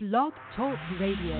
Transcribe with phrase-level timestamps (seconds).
[0.00, 1.34] Blog Talk Radio.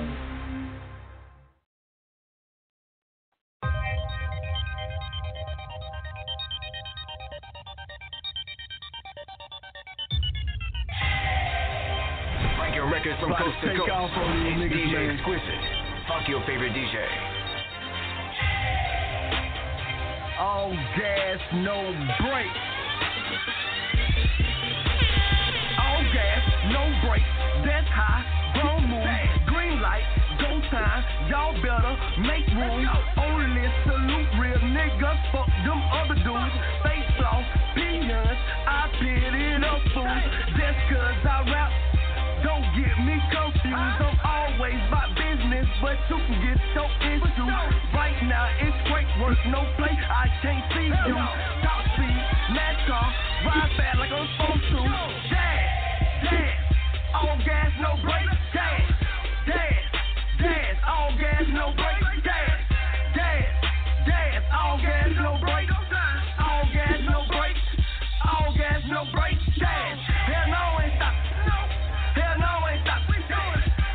[12.58, 13.90] Breaking records from coast to coast.
[13.92, 15.18] off on you It's DJ man.
[15.18, 15.62] Exquisite.
[16.08, 17.06] Fuck your favorite DJ.
[20.40, 21.94] All gas, no
[22.26, 22.58] brakes.
[25.78, 27.24] All gas, no brakes.
[27.64, 28.37] That's high,
[31.28, 32.88] Y'all better make room.
[33.16, 35.20] Only salute real niggas.
[35.32, 36.54] Fuck them other dudes.
[36.82, 38.38] Face off, peons.
[38.66, 40.24] I pity the fools.
[40.56, 41.70] Just cause I rap.
[42.44, 44.00] Don't get me confused.
[44.00, 47.52] I'm always about business, but you can get your issues.
[47.92, 49.92] Right now it's great work, no play.
[49.92, 51.18] I can't see you.
[51.60, 52.20] Top speed,
[52.56, 53.06] NASCAR,
[53.44, 54.80] ride fast like I'm supposed to.
[55.28, 55.60] Dad,
[56.24, 56.56] dad,
[57.14, 58.38] all gas, no brakes.
[58.54, 58.80] Dad,
[59.46, 59.87] dad,
[60.38, 62.22] dad, all gas, no brakes.
[62.24, 62.58] Dad,
[63.14, 63.44] dad,
[64.06, 65.72] dad, all gas, no brakes.
[66.38, 67.66] All gas, no brakes.
[68.24, 69.42] All gas, no brakes.
[69.58, 69.98] Dad,
[70.30, 71.14] hell no, ain't stop.
[72.14, 73.02] Hell no, ain't stop.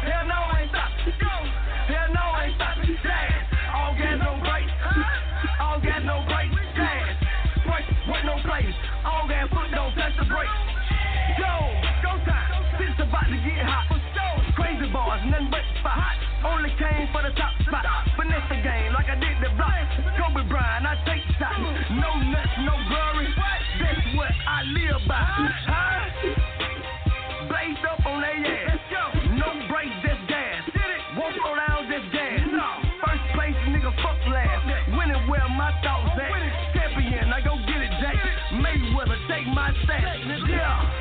[0.03, 0.89] Hell no, ain't stop.
[1.87, 2.75] Hell no, ain't stop.
[3.03, 3.31] Dad,
[3.73, 4.73] all gas, no brakes.
[5.59, 6.55] All gas, no brakes.
[6.75, 7.05] Dad,
[7.65, 7.85] break,
[8.25, 8.35] no.
[9.05, 10.51] All gas, foot don't touch the brakes.
[11.39, 11.51] Go,
[12.27, 12.51] time.
[12.99, 13.89] About to get hot.
[14.55, 15.72] Crazy bars, nothing but.
[16.45, 17.85] Only came for the top spot.
[18.17, 19.71] Finesse the game like I did the block.
[20.19, 21.55] Kobe Bryant, I take shots.
[21.91, 23.27] No nuts, no glory.
[23.79, 25.23] That's what I live by.
[25.23, 26.03] Huh?
[27.47, 28.79] Blazed up on their ass.
[29.39, 30.67] No brakes, just gas.
[31.17, 32.43] Won't slow down, just gas.
[33.07, 34.67] First place, nigga, fuck last.
[34.99, 36.31] Winning where my thoughts at.
[36.75, 38.19] Champion, I go get it, Jake.
[38.59, 40.49] Mayweather, take my stats.
[40.49, 40.92] Yeah.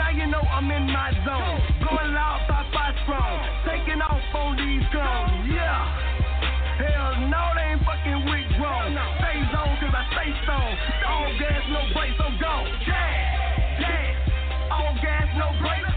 [0.00, 1.60] Now you know I'm in my zone.
[1.84, 3.36] Going loud, Popeye strong.
[3.68, 5.44] Taking off on these drums.
[5.44, 6.80] Yeah.
[6.80, 8.96] Hell no, they ain't fucking with grown.
[9.20, 10.72] Stay zone, cause I stay stone.
[11.04, 12.64] All gas, no brakes, I'm gone.
[12.88, 14.72] Dad, dad.
[14.72, 15.89] All gas, no brakes.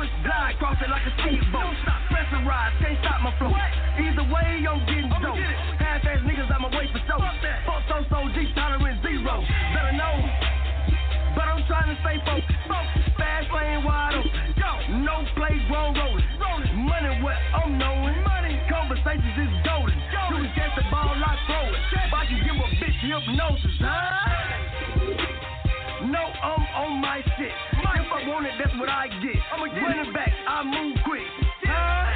[0.00, 0.56] Me float.
[0.58, 1.52] Cross it like a speedboat.
[1.52, 3.52] Don't stop, pressurize, can't stop my flow.
[3.52, 5.36] Either way, I'm getting dope.
[5.80, 7.20] Half-ass niggas, I'm away for show.
[7.20, 9.44] Fuck so so G tolerance zero.
[9.76, 10.14] Better know.
[11.36, 12.48] But I'm trying to stay focused.
[13.16, 14.32] Fast lane wide open.
[14.56, 14.72] Go.
[15.04, 16.24] No play, grown rolling.
[16.74, 18.24] Money what I'm knowing.
[18.24, 18.56] Money.
[18.68, 19.94] Conversations is golden.
[19.94, 21.76] You can catch the ball, I throw it.
[21.92, 24.16] If I can give a bitch hypnosis, huh?
[26.06, 27.52] No, I'm on my shit.
[27.76, 29.36] If I want it, that's what I get.
[29.52, 31.28] I'm running back, I move quick.
[31.68, 32.08] Huh?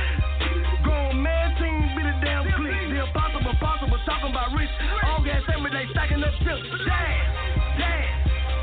[0.83, 2.73] Grown man team be the damn click.
[2.89, 4.73] The impossible, possible, talking about rich.
[5.05, 6.65] All gas every day, stacking up chips.
[6.89, 8.09] Dad, dad,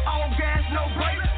[0.10, 1.31] all gas, no brakes.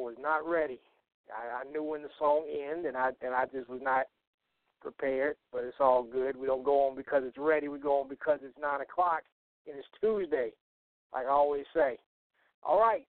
[0.00, 0.80] Was not ready.
[1.30, 4.06] I, I knew when the song ended, and I and I just was not
[4.80, 5.36] prepared.
[5.52, 6.36] But it's all good.
[6.36, 7.68] We don't go on because it's ready.
[7.68, 9.22] We go on because it's nine o'clock
[9.66, 10.52] and it's Tuesday,
[11.12, 11.98] like I always say.
[12.62, 13.06] All right.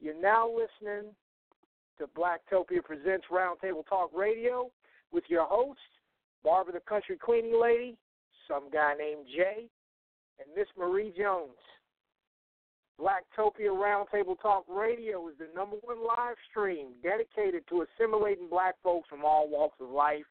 [0.00, 1.10] You're now listening
[1.98, 4.70] to Blacktopia Presents Roundtable Talk Radio
[5.12, 5.80] with your host,
[6.44, 7.96] Barbara the Country Cleaning Lady,
[8.46, 9.66] some guy named Jay,
[10.38, 11.50] and Miss Marie Jones.
[12.98, 19.08] Blacktopia Roundtable Talk Radio is the number one live stream dedicated to assimilating black folks
[19.08, 20.26] from all walks of life,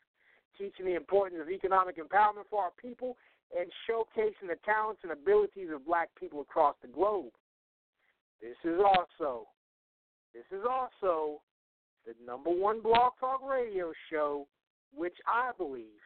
[0.58, 3.16] teaching the importance of economic empowerment for our people,
[3.58, 7.31] and showcasing the talents and abilities of black people across the globe.
[8.42, 9.48] This is also
[10.34, 11.42] this is also
[12.06, 14.46] the number one blog talk radio show,
[14.94, 16.04] which I believe,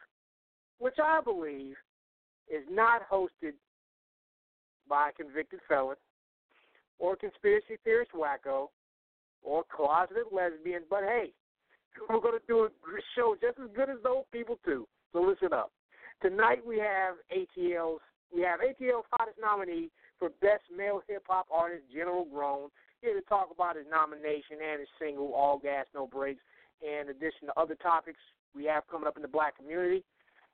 [0.78, 1.76] which I believe
[2.48, 3.54] is not hosted
[4.88, 5.98] by a convicted felon
[7.02, 8.68] or conspiracy theorist wacko
[9.44, 10.84] or closeted lesbian.
[10.90, 11.34] But hey,
[12.10, 12.70] we're going to do a
[13.18, 14.88] show just as good as those people too.
[15.12, 15.72] So listen up.
[16.22, 18.00] Tonight we have ATL's
[18.34, 22.70] we have ATL's hottest nominee for Best Male Hip Hop Artist, General Grown,
[23.02, 26.40] here to talk about his nomination and his single All Gas No Brakes,
[26.82, 28.20] in addition to other topics
[28.56, 30.06] we have coming up in the black community.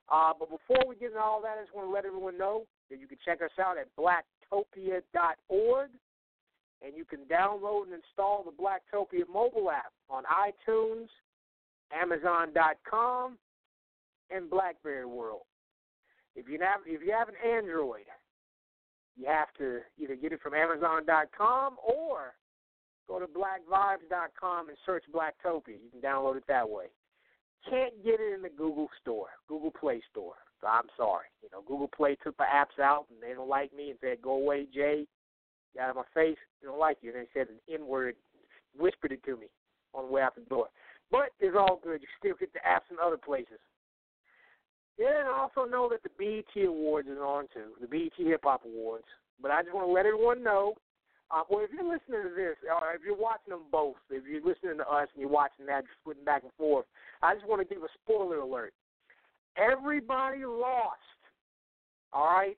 [0.09, 2.65] Uh, but before we get into all that, I just want to let everyone know
[2.89, 5.89] that you can check us out at blacktopia.org
[6.85, 11.07] and you can download and install the Blacktopia mobile app on iTunes,
[11.91, 13.37] Amazon.com,
[14.29, 15.41] and BlackBerry World.
[16.35, 18.05] If you have if you have an Android,
[19.15, 22.35] you have to either get it from Amazon.com or
[23.07, 25.79] go to BlackVibes.com and search Blacktopia.
[25.81, 26.85] You can download it that way.
[27.67, 30.35] Can't get it in the Google Store, Google Play Store.
[30.61, 31.25] So I'm sorry.
[31.41, 34.21] You know, Google Play took the apps out and they don't like me and said,
[34.21, 35.07] "Go away, Jay."
[35.79, 36.37] Out of my face.
[36.61, 37.13] They don't like you.
[37.13, 38.15] And they said an N word,
[38.77, 39.47] whispered it to me
[39.93, 40.67] on the way out the door.
[41.11, 42.01] But it's all good.
[42.01, 43.59] You still get the apps in other places.
[44.97, 48.41] Yeah, and I also know that the BET Awards is on too, the BET Hip
[48.43, 49.05] Hop Awards.
[49.41, 50.73] But I just want to let everyone know.
[51.29, 54.41] Uh, well, if you're listening to this, or if you're watching them both, if you're
[54.41, 56.85] listening to us and you're watching that, just putting back and forth,
[57.21, 58.73] I just want to give a spoiler alert.
[59.57, 60.97] Everybody lost.
[62.13, 62.57] All right?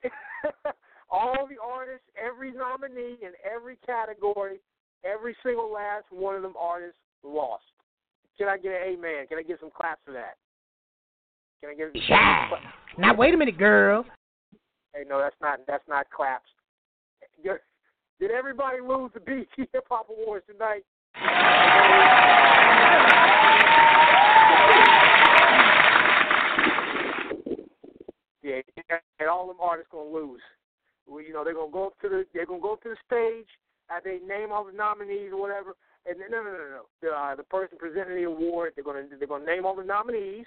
[1.10, 4.60] All the artists, every nominee in every category,
[5.04, 7.64] every single last one of them artists lost.
[8.38, 9.26] Can I get an amen?
[9.28, 10.36] Can I get some claps for that?
[11.60, 11.90] Can I get?
[12.08, 12.48] Yeah.
[12.96, 14.04] Now wait a minute, girl.
[14.94, 16.48] Hey, no, that's not that's not claps.
[17.42, 20.84] Did everybody lose the BET Hip Hop Awards tonight?
[28.42, 28.60] Yeah,
[29.18, 30.40] and all them artists gonna lose.
[31.10, 33.02] Well, you know they're gonna go up to the they're gonna go up to the
[33.04, 33.50] stage.
[33.90, 35.74] Uh, they name all the nominees or whatever,
[36.06, 36.84] and no, no, no, no.
[37.02, 40.46] The, uh, the person presenting the award, they're gonna they're gonna name all the nominees,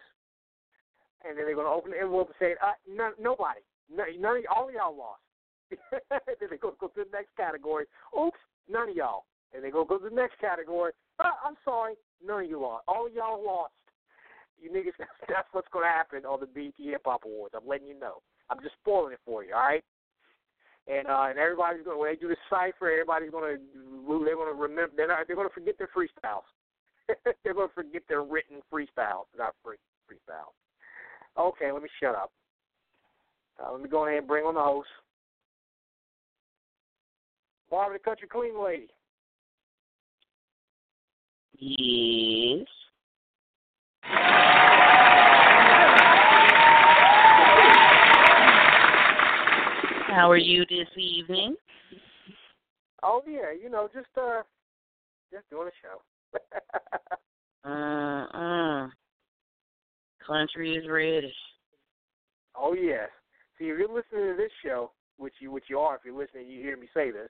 [1.27, 3.60] and then they're gonna open the envelope and say, uh, no, nobody,
[3.92, 5.19] no, none of all of y'all lost.
[6.10, 7.86] then they go go to the next category.
[8.15, 8.39] Oops,
[8.71, 9.25] none of y'all.
[9.54, 10.94] And they go go to the next category.
[11.19, 11.95] Uh, I'm sorry,
[12.25, 12.86] none of you lost.
[12.88, 13.74] All of y'all lost.
[14.62, 14.95] You niggas,
[15.27, 17.54] that's what's to happen on the BET Hip Hop Awards.
[17.57, 18.24] I'm letting you know.
[18.50, 19.54] I'm just spoiling it for you.
[19.54, 19.83] All right.
[20.88, 23.62] And uh, and everybody's going to when they do the cipher, everybody's going to
[24.25, 26.44] they're going to remember they're not, they're going to forget their freestyles.
[27.44, 29.77] they're going to forget their written freestyles, not free
[30.09, 30.51] freestyles.
[31.38, 32.31] Okay, let me shut up.
[33.63, 34.89] Uh, let me go ahead and bring on the host.
[37.69, 38.88] Barbara, the country clean lady.
[41.57, 42.68] Yes.
[50.13, 51.56] How are you this evening?
[53.01, 54.44] Oh yeah, you know, just uh,
[55.31, 56.00] just doing a show.
[57.69, 58.88] uh uh.
[60.25, 61.33] Country is ready.
[62.56, 63.10] Oh yes.
[63.57, 66.48] See, if you're listening to this show, which you which you are, if you're listening,
[66.48, 67.30] you hear me say this.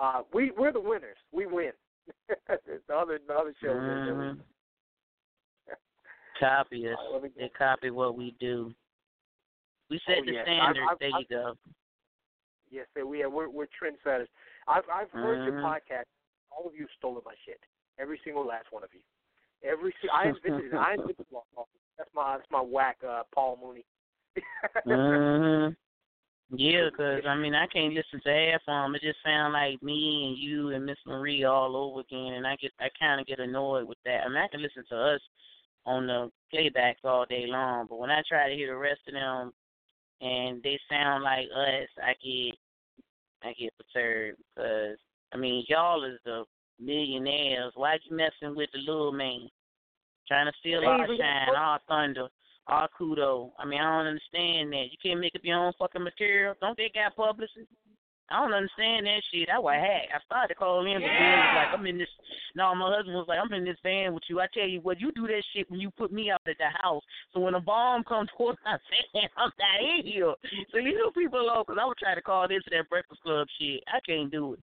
[0.00, 1.18] Uh, we we're the winners.
[1.30, 1.72] We win.
[2.48, 3.76] the other the other shows.
[3.76, 4.40] Mm-hmm.
[6.40, 6.96] Copy us.
[7.14, 8.72] Uh, they copy what we do.
[9.90, 10.44] We set oh, the yes.
[10.46, 10.82] standard.
[10.82, 11.54] I've, I've, there you go.
[12.74, 13.30] Yes, we are.
[13.30, 14.26] We're, we're trendsetters.
[14.66, 15.58] I've I've heard mm-hmm.
[15.58, 16.10] your podcast.
[16.50, 17.60] All of you stolen my shit.
[18.00, 19.00] Every single last one of you.
[19.68, 20.76] Every I invented it.
[20.76, 21.26] I invented it.
[21.96, 23.84] That's my that's my whack uh, Paul Mooney.
[24.86, 25.72] mm-hmm.
[26.56, 28.94] Yeah, because I mean I can't listen to half of them.
[28.94, 32.54] It just sound like me and you and Miss Marie all over again, and I
[32.56, 34.20] get I kind of get annoyed with that.
[34.24, 35.20] I mean I can listen to us
[35.86, 39.14] on the playbacks all day long, but when I try to hear the rest of
[39.14, 39.52] them
[40.20, 42.54] and they sound like us, I get
[43.44, 44.96] I get perturbed because
[45.32, 46.44] I mean y'all is the
[46.80, 47.72] millionaires.
[47.74, 49.48] Why you messing with the little man?
[50.26, 52.28] Trying to steal our shine, our thunder,
[52.66, 53.50] our kudo.
[53.58, 54.86] I mean, I don't understand that.
[54.90, 56.54] You can't make up your own fucking material.
[56.62, 57.68] Don't they got publicists?
[58.30, 59.48] I don't understand that shit.
[59.52, 60.08] I was hack.
[60.08, 61.52] I started calling in the yeah.
[61.56, 62.08] like I'm in this.
[62.56, 64.40] No, my husband was like, I'm in this van with you.
[64.40, 66.72] I tell you what, you do that shit when you put me out at the
[66.80, 67.02] house.
[67.32, 68.78] So when a bomb comes towards my
[69.12, 70.34] van, I'm not in here.
[70.72, 73.46] So you know people low because I would try to call into that Breakfast Club
[73.60, 73.84] shit.
[73.92, 74.60] I can't do it.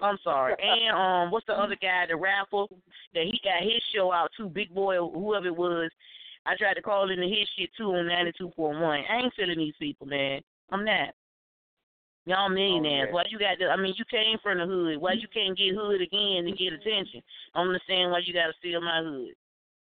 [0.00, 0.56] I'm sorry.
[0.62, 2.68] And um, what's the other guy, the raffle,
[3.14, 5.90] that he got his show out too, Big Boy, whoever it was.
[6.44, 9.04] I tried to call into his shit too on ninety two point one.
[9.08, 10.40] I ain't feeling these people, man.
[10.72, 11.14] I'm not.
[12.24, 13.10] Y'all millionaires.
[13.12, 13.24] Oh, okay.
[13.24, 14.98] Why you got to, I mean, you came from the hood.
[14.98, 17.22] Why you can't get hood again to get attention?
[17.54, 19.34] I don't understand why you got to steal my hood.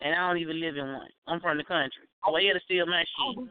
[0.01, 1.07] And I don't even live in one.
[1.27, 2.03] I'm from the country.
[2.23, 3.47] Why you got to steal my shit?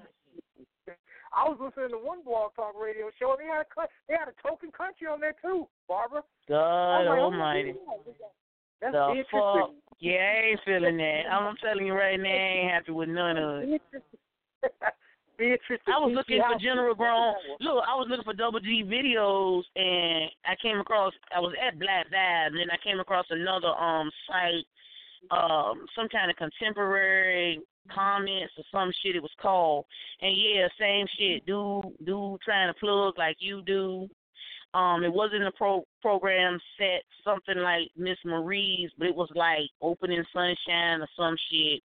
[1.35, 3.33] I was listening to one blog talk radio show.
[3.33, 6.23] and They had a they had a token country on there too, Barbara.
[6.49, 7.75] God like, oh, Almighty.
[8.81, 9.41] That's The interesting.
[9.41, 9.71] fuck?
[9.99, 11.23] Yeah, I ain't feeling that.
[11.33, 13.83] I'm telling you right now, I ain't happy with none of it.
[15.39, 15.81] Beatrice.
[15.87, 17.35] I was looking for General Grown.
[17.61, 21.13] Look, I was looking for Double G videos, and I came across.
[21.35, 24.65] I was at Black Vibe, and then I came across another um site,
[25.31, 27.61] um, some kind of contemporary
[27.95, 29.17] comments or some shit.
[29.17, 29.85] It was called,
[30.21, 31.47] and yeah, same shit.
[31.47, 34.09] Dude, dude, trying to plug like you do.
[34.75, 39.71] Um, it wasn't a pro program set, something like Miss Marie's, but it was like
[39.81, 41.81] Opening Sunshine or some shit.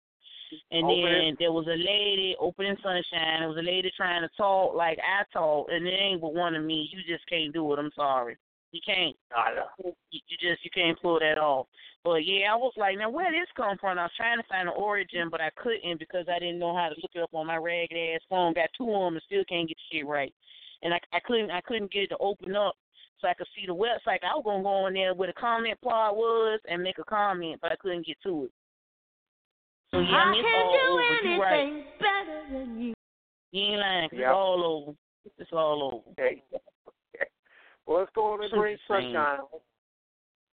[0.71, 3.39] And Opening- then there was a lady opening sunshine.
[3.39, 6.55] There was a lady trying to talk like I talk, and it ain't but one
[6.55, 6.89] of me.
[6.91, 7.79] You just can't do it.
[7.79, 8.37] I'm sorry.
[8.71, 9.15] You can't.
[10.11, 11.67] You, you just you can't pull that off.
[12.03, 13.97] But yeah, I was like, now where did this come from?
[13.97, 16.89] I was trying to find the origin, but I couldn't because I didn't know how
[16.89, 18.53] to look it up on my ragged ass phone.
[18.53, 20.33] Got two of them and still can't get the shit right.
[20.83, 22.75] And I I couldn't I couldn't get it to open up
[23.21, 24.19] so I could see the website.
[24.23, 27.59] I was gonna go in there where the comment part was and make a comment,
[27.61, 28.51] but I couldn't get to it.
[29.91, 31.15] So yeah, I mean, it's all over.
[31.23, 31.99] You right.
[31.99, 32.93] better than you.
[33.51, 34.09] You ain't lying.
[34.09, 34.29] 'cause Yep.
[34.29, 34.97] It's all over.
[35.37, 36.09] It's all over.
[36.11, 36.43] Okay.
[37.85, 39.13] well, let's go on and bring Interesting.
[39.13, 39.39] sunshine.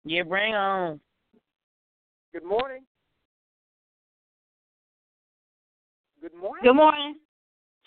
[0.04, 1.00] Yeah, bring on.
[2.32, 2.84] Good morning.
[6.20, 6.64] Good morning.
[6.64, 7.14] Good morning.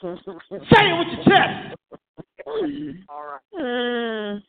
[0.01, 0.07] Say
[0.49, 1.75] Say it with your chest.
[3.09, 3.39] All right.
[3.53, 4.43] Mm,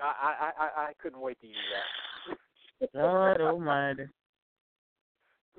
[0.00, 2.38] I, I I I couldn't wait to use that.
[2.94, 4.04] Lord Almighty.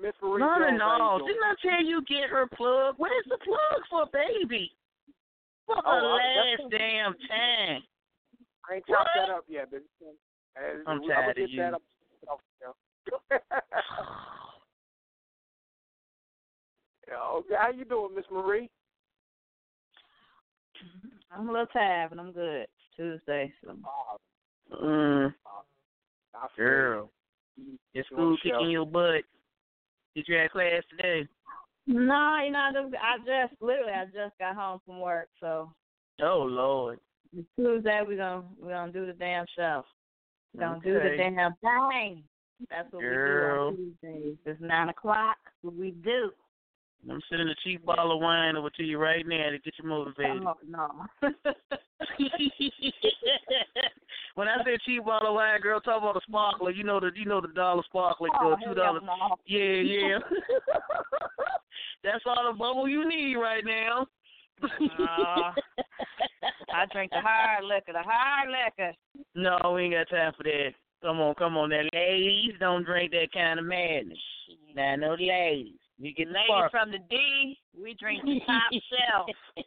[0.00, 1.26] Miss Marie No, no, Jones, how no.
[1.26, 1.32] you?
[1.32, 2.94] Didn't I tell you get her plug?
[2.98, 4.70] Where's the plug for baby?
[5.66, 7.82] For the Oh, I- last damn time.
[8.68, 9.82] I ain't chopped that up yet, but
[10.56, 11.74] I'm I'm tired of get that you.
[11.74, 11.82] up.
[12.30, 13.38] up, you know.
[17.06, 17.54] Yeah, okay.
[17.58, 18.70] How you doing, Miss Marie?
[21.30, 22.62] I'm a little tired, but I'm good.
[22.62, 23.76] It's Tuesday, so
[24.72, 25.34] Oh, Mm,
[26.56, 27.10] girl.
[27.92, 29.24] Your school kicking your butt.
[30.14, 31.28] Did you have class today?
[31.86, 35.72] no, you know, I just, I just literally I just got home from work, so
[36.22, 37.00] Oh Lord.
[37.58, 39.84] Tuesday we gonna we gonna do the damn show.
[40.54, 41.16] We're gonna do the Okay.
[41.16, 42.24] damn thing.
[42.70, 43.70] That's what Girl.
[43.70, 44.36] we do on Tuesdays.
[44.46, 45.36] It's nine o'clock.
[45.62, 46.30] What we do?
[47.10, 49.88] I'm sending a cheap bottle of wine over to you right now to get you
[49.88, 50.42] motivated.
[50.42, 50.88] Oh, no.
[54.34, 56.70] when I say cheap bottle of wine, girl, talk about a sparkler.
[56.70, 59.02] You know the you know the dollar sparkler, oh, girl, hell two dollars.
[59.04, 59.36] no.
[59.46, 60.18] Yeah, yeah.
[62.04, 64.06] That's all the bubble you need right now.
[64.62, 65.54] Aw.
[66.74, 68.92] I drink the hard liquor, the hard liquor.
[69.34, 70.74] no, we ain't got time for that.
[71.04, 74.16] Come on, come on, that ladies don't drink that kind of madness.
[74.74, 75.76] Now, no ladies.
[76.00, 79.28] You get Ladies from the D, we drink the top shelf.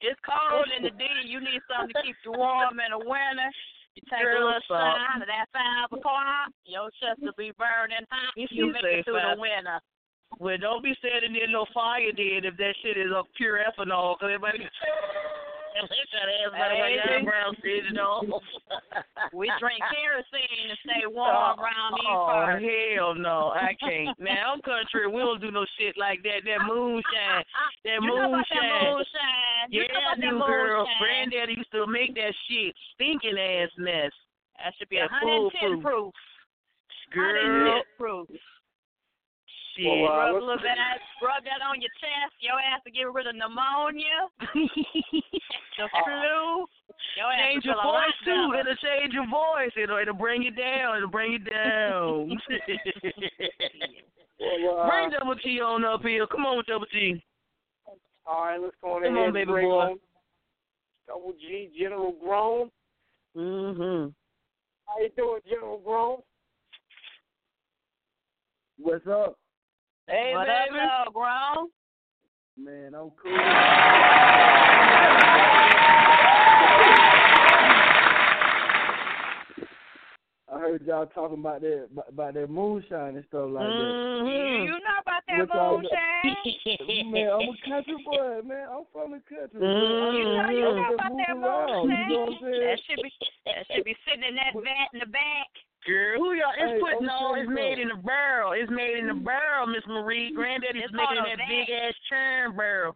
[0.00, 1.04] it's cold in the D.
[1.28, 3.52] You need something to keep you warm in the winter.
[3.94, 6.48] You take Girl, a little shine at that five o'clock.
[6.64, 8.32] Your chest will be burning hot.
[8.34, 9.78] If You you make it through five- the winter.
[10.38, 14.16] Well, don't be standing near no fire then if that shit is of pure ethanol,
[14.16, 14.64] because everybody.
[15.74, 17.98] They try to ask about my Baby.
[17.98, 18.42] off.
[19.32, 22.64] We drink kerosene to stay warm around these Oh, parts.
[22.64, 24.18] hell no, I can't.
[24.18, 25.06] Now, I'm country.
[25.06, 26.42] We don't do no shit like that.
[26.44, 27.44] That moonshine.
[27.84, 28.90] That you know about that moonshine.
[28.90, 29.66] moonshine.
[29.70, 30.78] You Yeah, know I about that girl.
[30.84, 30.98] moonshine.
[31.00, 34.10] Granddaddy used to make that shit stinking ass mess.
[34.58, 35.82] That should be That 110 foolproof.
[35.82, 36.14] proof.
[37.14, 38.28] Girl, 110 proof.
[39.76, 39.86] Shit.
[39.86, 42.34] Well, uh, Rub a little bit, of- rub that on your chest.
[42.40, 44.28] Your ass to get rid of pneumonia,
[45.78, 46.66] the flu.
[47.16, 48.48] Your ass change will your feel a lot voice too.
[48.52, 48.60] better.
[48.70, 49.72] It'll change your voice.
[49.76, 50.96] It'll it'll bring you down.
[50.96, 52.36] It'll bring you down.
[54.40, 56.26] Well, uh, bring double T on up here.
[56.26, 57.22] Come on, double T.
[58.26, 59.60] all right, let's go on Come ahead on, baby boy.
[59.68, 59.98] on
[61.06, 62.70] Double G General Grown.
[63.36, 64.14] Mhm.
[64.86, 66.22] How you doing, General Grown?
[68.78, 69.36] What's up,
[70.06, 70.78] Hey, what baby.
[70.80, 71.68] up, dog, grown?
[72.56, 72.94] man?
[72.94, 73.32] I'm cool.
[80.52, 84.22] I heard y'all talking about that about that moonshine and stuff like that.
[84.26, 87.12] You, you know about that What moonshine?
[87.12, 88.66] Man, I'm a country boy, man.
[88.68, 89.60] I'm from the country.
[89.60, 90.12] Mhm.
[90.12, 92.10] You know, you I'm know about that moving around, moonshine.
[92.10, 92.60] You know what I'm saying?
[92.60, 93.12] That should be
[93.46, 95.48] that should be sitting in that vat in the back.
[95.86, 96.52] Girl, who y'all?
[96.60, 97.32] It's Hey, putting I'm all.
[97.32, 98.52] telling It's you made in a barrel.
[98.52, 99.24] It's made in a mm-hmm.
[99.24, 100.28] barrel, Miss Marie.
[100.28, 100.36] Mm-hmm.
[100.36, 102.92] Granddaddy's It's making called that big ass churn barrel.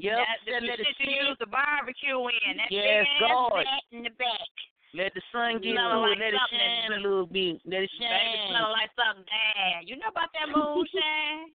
[0.00, 0.16] Yep.
[0.16, 2.56] that, that the let it shit you use the barbecue in.
[2.56, 3.52] That Yes, big ass God.
[3.60, 4.52] vat in the back.
[4.94, 6.20] Let the sun get Smell to like it.
[6.20, 7.60] Let it shine a little bit.
[7.64, 8.48] Let it Baby, shine.
[8.48, 9.88] smell like something bad.
[9.88, 11.52] You know about that moonshine?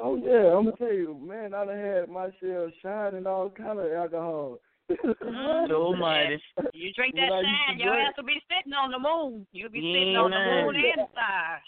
[0.00, 1.52] Oh yeah, I'm gonna tell you, man.
[1.52, 4.58] I done had my share of shine and all kind of alcohol.
[4.90, 5.72] Mm-hmm.
[5.72, 6.42] Almighty.
[6.72, 8.90] You drink that When I used shine, to your drink- ass will be sitting on
[8.90, 9.46] the moon.
[9.52, 11.62] You'll be Yeah, sitting on the moon and the stars.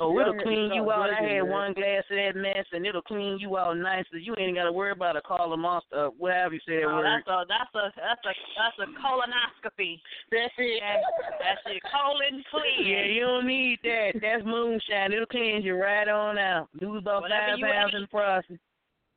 [0.00, 1.08] Oh, it'll Yeah, clean you out.
[1.08, 4.20] I had one glass of that mess, and it'll clean you out nicely.
[4.26, 7.06] You ain't got to worry about a collar monster, whatever you say that Oh, word.
[7.06, 10.00] that's a that's a that's a that's a colonoscopy.
[10.32, 10.82] That's it.
[10.82, 11.04] That's,
[11.38, 12.82] that's your colon clear.
[12.82, 14.18] Yeah, you don't need that.
[14.20, 15.12] That's moonshine.
[15.12, 16.68] It'll cleanse you right on out.
[16.80, 18.58] Lose about Whatever five you pounds in the process.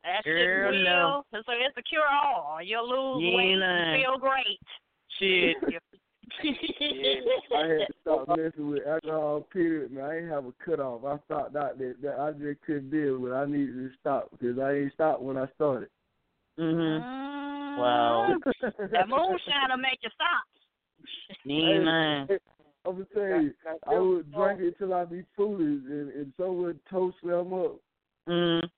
[0.08, 0.84] That shit Girl, real.
[0.86, 1.24] no.
[1.34, 2.60] So it's a cure all.
[2.64, 3.94] You'll lose You weight ain't lying.
[3.94, 4.60] and feel great.
[5.20, 5.58] Shit.
[6.44, 9.42] I had to stop messing with alcohol.
[9.52, 10.06] Period, man.
[10.06, 11.04] I ain't have a cutoff.
[11.04, 13.34] I stopped out that, that I just couldn't deal with.
[13.34, 15.90] I needed to stop because I ain't stopped when I started.
[16.58, 17.02] mhm.
[17.04, 18.36] Mm, Wow.
[18.92, 20.46] That moonshine will make you stop.
[21.44, 22.42] You ain't.
[22.86, 23.54] I'm gonna tell you,
[23.88, 27.76] I would drink it till I be foolish, and, and so would toast them up.
[28.30, 28.70] Mhm.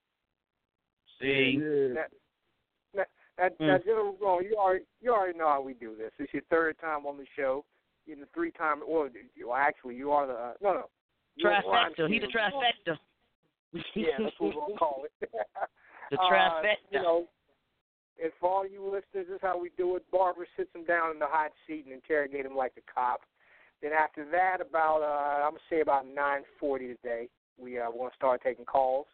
[1.22, 1.60] See.
[1.62, 1.94] Yeah.
[1.94, 3.68] That, Mm.
[3.68, 6.12] that General Grown, you already you already know how we do this.
[6.20, 7.64] It's your third time on the show.
[8.06, 8.82] You're the three time.
[8.86, 9.08] Well,
[9.46, 10.90] well, actually, you are the uh, no no.
[11.38, 12.10] You're the Trifecta.
[12.10, 12.98] He's a trifecta.
[13.96, 15.30] Yeah, that's what we'll call it.
[16.12, 16.76] The Uh, trifecta.
[16.92, 17.30] you know,
[18.22, 20.04] and for all you listeners, this is how we do it.
[20.12, 23.22] Barbara sits him down in the hot seat and interrogate him like a cop.
[23.82, 28.16] Then after that, about uh, I'm gonna say about 9:40 today, we uh, want to
[28.18, 29.06] start taking calls.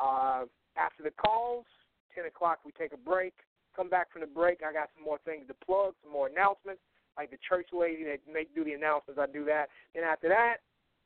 [0.00, 0.44] Uh,
[0.80, 1.66] after the calls,
[2.14, 3.34] 10 o'clock, we take a break.
[3.76, 4.60] Come back from the break.
[4.66, 6.80] I got some more things to plug, some more announcements,
[7.16, 9.20] like the church lady that make do the announcements.
[9.20, 9.68] I do that.
[9.94, 10.56] Then after that,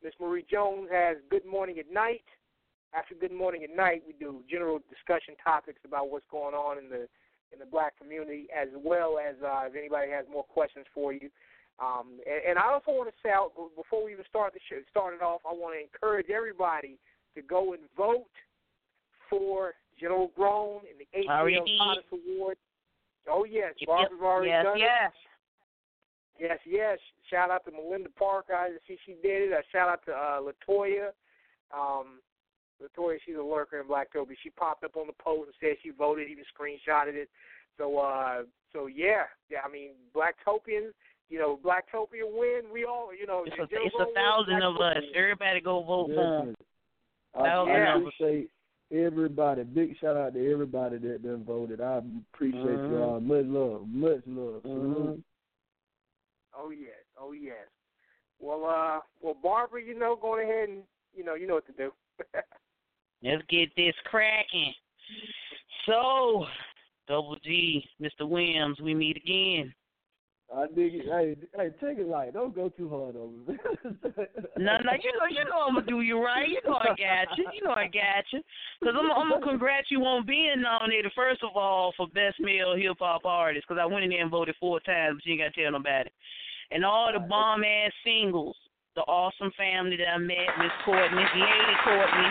[0.02, 2.24] Miss Marie Jones has Good Morning at Night.
[2.94, 6.88] After Good Morning at Night, we do general discussion topics about what's going on in
[6.88, 7.08] the
[7.52, 11.30] in the black community, as well as uh, if anybody has more questions for you.
[11.78, 14.82] Um, and, and I also want to say, out before we even start the show,
[14.90, 16.98] start it off, I want to encourage everybody
[17.36, 18.34] to go and vote
[19.38, 21.78] for General Grown in the Already ATL did.
[21.78, 22.56] Hottest Award.
[23.28, 24.80] Oh yes, Yep, Barbara's already Yes, done it.
[24.80, 25.12] yes.
[26.38, 26.98] Yes, yes.
[27.30, 28.54] Shout out to Melinda Parker.
[28.54, 29.52] I see she did it.
[29.52, 31.10] Uh, shout out to uh, Latoya.
[31.72, 32.20] Um,
[32.82, 34.34] Latoya, she's a lurker in Blacktopia.
[34.42, 37.30] She popped up on the post and said she voted, even screenshotted it.
[37.78, 38.42] So, uh,
[38.72, 39.58] so yeah, yeah.
[39.64, 40.90] I mean, Blacktopians.
[41.30, 42.62] You know, Blacktopia win.
[42.72, 44.96] We all, you know, It's a, General it's Grown a wins, thousand of us.
[44.98, 45.16] Blacktopia.
[45.16, 46.46] Everybody go vote for him.
[46.48, 46.56] Listen,
[47.34, 47.96] I Thousand of I us.
[48.18, 48.50] appreciate
[48.94, 49.64] everybody.
[49.64, 51.80] Big shout out to everybody that done voted.
[51.80, 52.02] I
[52.32, 52.90] appreciate Mhm.
[52.90, 53.20] y'all.
[53.20, 53.88] Much love.
[53.88, 54.62] Much love.
[54.62, 55.22] Mhm.
[56.56, 57.68] Oh yes, oh yes.
[58.38, 61.72] Well, uh, well, Barbara, you know, go ahead and you know, you know what to
[61.72, 61.92] do.
[63.22, 64.74] Let's get this cracking.
[65.86, 66.46] So,
[67.08, 68.28] Double G, Mr.
[68.28, 69.74] Williams, we meet again.
[70.54, 71.06] I dig it.
[71.10, 72.32] Hey, hey, take it light.
[72.32, 73.58] Don't go too hard on me.
[74.56, 76.48] No, no, you know, you know I'm gonna do you right.
[76.48, 77.44] You know I got you.
[77.52, 78.40] You know I got you.
[78.82, 82.74] Cause I'm, I'm gonna congrats you on being nominated first of all for best male
[82.76, 83.66] hip hop artist.
[83.66, 86.08] Cause I went in there and voted four times, but you ain't gotta tell nobody.
[86.70, 88.56] And all the bomb ass singles,
[88.94, 92.30] the awesome family that I met, Miss Courtney, Lady Courtney,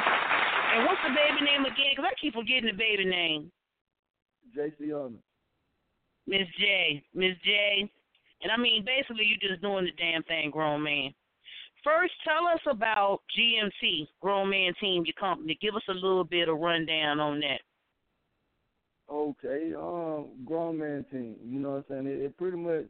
[0.74, 1.92] and what's the baby name again?
[2.00, 3.52] Cause I keep forgetting the baby name.
[4.56, 5.20] JC on
[6.26, 7.92] Miss J, Miss J,
[8.44, 11.14] and I mean basically you're just doing the damn thing, grown man.
[11.84, 15.58] First, tell us about GMC, Grown Man Team, your company.
[15.62, 17.60] Give us a little bit of rundown on that.
[19.12, 21.36] Okay, um, grown man team.
[21.46, 22.08] You know what I'm saying?
[22.08, 22.86] It, it pretty much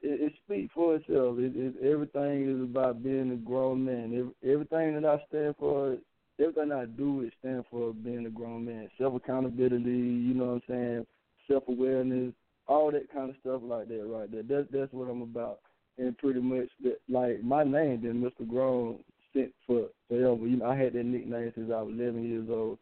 [0.00, 1.38] it, it speaks for itself.
[1.38, 4.14] It, it everything is about being a grown man.
[4.18, 5.98] Every, everything that I stand for,
[6.40, 8.88] everything I do, it stand for being a grown man.
[8.98, 9.90] Self accountability.
[9.90, 11.06] You know what I'm saying?
[11.48, 12.32] Self awareness,
[12.66, 14.04] all that kind of stuff like that.
[14.04, 14.42] Right there.
[14.42, 15.60] That's that's what I'm about.
[15.96, 18.48] And pretty much, that, like my name, been Mr.
[18.48, 18.98] Grown
[19.32, 20.46] since for forever.
[20.46, 22.78] You know, I had that nickname since I was 11 years old.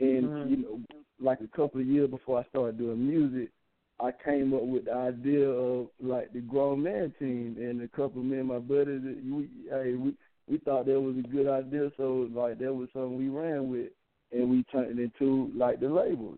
[0.00, 0.50] And Mhm.
[0.50, 0.80] you know,
[1.20, 3.50] like a couple of years before I started doing music,
[3.98, 8.20] I came up with the idea of like the grown man team, and a couple
[8.20, 10.14] of me and my buddies, we hey we
[10.48, 13.90] we thought that was a good idea, so like that was something we ran with,
[14.32, 16.36] and we turned it into like the label,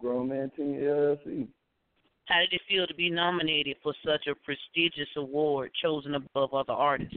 [0.00, 1.46] Grown Man Team LLC.
[2.26, 6.72] How did it feel to be nominated for such a prestigious award, chosen above other
[6.72, 7.16] artists?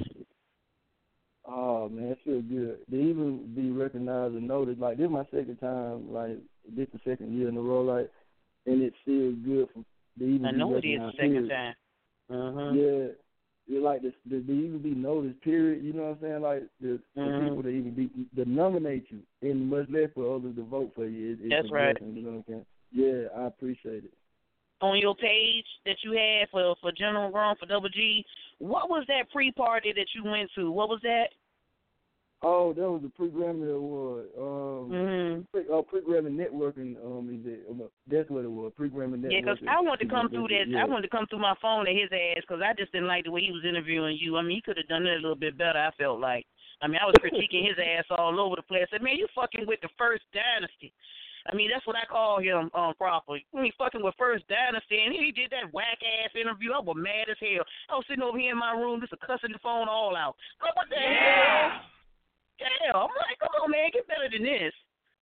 [1.46, 2.80] Oh man, it feels good.
[2.92, 6.38] To even be recognized and noticed, like this is my second time, like
[6.76, 8.12] this the second year in a row, like,
[8.66, 9.84] and it feels good for
[10.20, 11.50] to even I be know it is the second period.
[11.50, 11.76] time.
[12.30, 12.74] Uh-huh.
[12.74, 13.08] Yeah,
[13.68, 15.40] you like to, to, to even be noticed.
[15.42, 15.86] Period.
[15.86, 16.42] You know what I'm saying?
[16.42, 17.48] Like the for Mhm.
[17.48, 21.06] people to even be to nominate you, and much less for others to vote for
[21.08, 21.32] you.
[21.34, 21.98] It, it's That's right.
[21.98, 22.66] blessing, you know what I'm saying?
[22.92, 24.14] Yeah, I appreciate it.
[24.82, 28.24] On your page that you had for for General Grown for Double G,
[28.60, 30.72] what was that pre party that you went to?
[30.72, 31.30] What was that?
[32.44, 34.28] Oh, that was the pre Grammy award.
[34.38, 35.42] Um, Mm-hmm.
[35.52, 36.94] pre, oh, pre Grammy networking.
[37.04, 37.66] Um, event.
[37.68, 38.72] Um, That's what it was.
[38.78, 39.32] Pre Grammy networking.
[39.32, 40.68] Yeah, 'cause I wanted to come through that.
[40.68, 40.84] Yeah.
[40.84, 43.26] I wanted to come through my phone at his ass 'cause I just didn't like
[43.26, 44.38] the way he was interviewing you.
[44.38, 45.80] I mean, he could have done it a little bit better.
[45.80, 46.46] I felt like.
[46.84, 48.86] I mean, I was critiquing his ass all over the place.
[48.92, 50.94] I said, man, you fucking with the first dynasty.
[51.48, 53.46] I mean, that's what I call him um properly.
[53.56, 56.74] I mean, fucking with First Dynasty, and he did that whack ass interview.
[56.74, 57.64] I was mad as hell.
[57.90, 60.36] I was sitting over here in my room, just a cussing the phone all out.
[60.62, 61.72] Like, what the hell?
[62.58, 64.74] Hell, I'm like, come on, man, get better than this.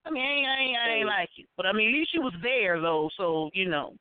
[0.06, 2.12] I mean, I ain't, I ain't, I ain't like it, but I mean, at least
[2.12, 3.94] she was there though, so you know.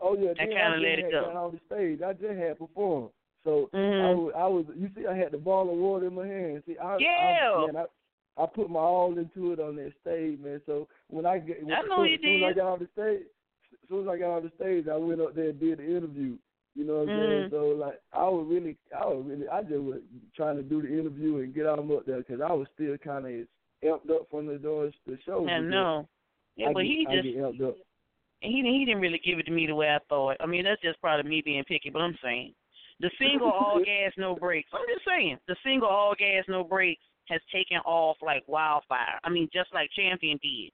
[0.00, 1.24] Oh yeah, I then kinda let it go.
[1.34, 2.00] on the stage.
[2.02, 3.10] I just had performed.
[3.44, 4.16] So I, Mhm.
[4.16, 6.62] was, I was, you see, I had the ball of water in my hand.
[6.66, 7.52] See, I, Yeah.
[7.56, 7.84] I, man, I,
[8.36, 10.60] I put my all into it on that stage, man.
[10.66, 12.88] So when I get, when, I know as you soon as I got on the
[12.92, 13.26] stage,
[13.82, 15.84] as soon as I got on the stage, I went up there and did the
[15.84, 16.36] interview.
[16.74, 17.44] You know what I'm saying?
[17.44, 17.50] Mhm.
[17.50, 20.00] So like, I was really, I was really, I just was
[20.34, 23.26] trying to do the interview and get on up there because I was still kind
[23.26, 23.46] of
[23.84, 25.46] amped up from the doors the show.
[25.48, 26.08] I know.
[26.56, 27.76] Yeah, I but get, he I just get amped up.
[28.42, 30.36] And he he didn't really give it to me the way I thought.
[30.40, 32.54] I mean, that's just probably me being picky, but I'm saying
[32.98, 34.70] the single all gas no brakes.
[34.72, 39.18] I'm just saying the single all gas no brakes has taken off like wildfire.
[39.24, 40.72] I mean, just like Champion did.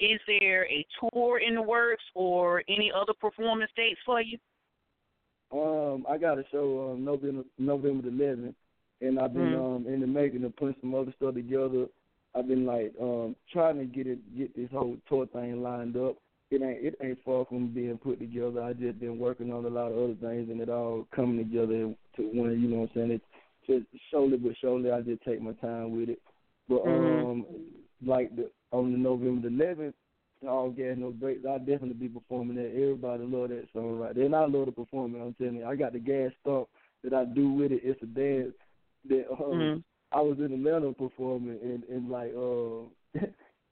[0.00, 4.38] Is there a tour in the works or any other performance dates for you?
[5.52, 8.54] Um, I got a show um November November the eleventh,
[9.00, 9.76] and I've been Mhm.
[9.76, 11.86] um in the making of putting some other stuff together.
[12.34, 16.16] I've been like um trying to get it get this whole tour thing lined up.
[16.50, 18.62] It ain't it ain't far from being put together.
[18.62, 21.94] I just been working on a lot of other things, and it all coming together
[22.16, 23.10] to when you know what I'm saying.
[23.10, 23.24] It's
[23.66, 24.90] just slowly but surely.
[24.90, 26.20] I just take my time with it.
[26.68, 27.30] But Mhm.
[27.30, 27.46] um,
[28.04, 29.94] like the on the November the eleventh,
[30.46, 32.70] all gas no brakes, I'll definitely be performing that.
[32.74, 34.24] Everybody love that song right there.
[34.24, 35.20] And I love to perform it.
[35.20, 36.68] I'm telling you, I got the gas stomp
[37.02, 37.80] that I do with it.
[37.84, 38.54] It's a dance
[39.08, 39.82] that um, Mhm.
[40.12, 43.20] I was in Atlanta performing and and like uh,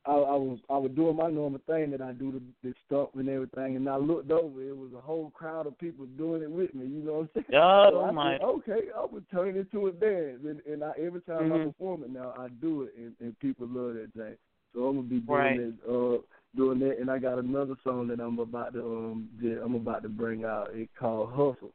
[0.08, 3.10] I, I was I was doing my normal thing that I do the, the stomp
[3.14, 4.62] and everything, and I looked over.
[4.62, 6.86] It was a whole crowd of people doing it with me.
[6.86, 7.60] You know what I'm saying?
[7.62, 8.32] Oh, so I my.
[8.32, 11.56] said, okay, I would turn it into a dance, and, and I, every time I
[11.56, 11.64] Mhm.
[11.64, 14.36] perform it now, I do it, and, and people love that thing.
[14.74, 15.60] So I'm gonna be doing Right.
[15.60, 16.18] it, uh,
[16.56, 20.02] doing that, and I got another song that I'm about to um, that I'm about
[20.04, 20.70] to bring out.
[20.74, 21.74] It called Hustle.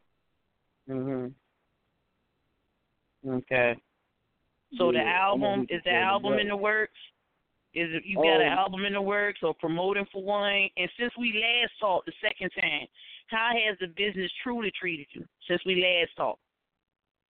[0.89, 1.34] Mhm.
[3.28, 3.76] Okay.
[4.78, 6.98] So the Yeah, I'm album is the album in the works?
[7.76, 10.70] Is it you got an Um, album in the works or promoting for one?
[10.78, 12.88] And since we last talked the second time,
[13.28, 16.40] how has the business truly treated you since we last talked?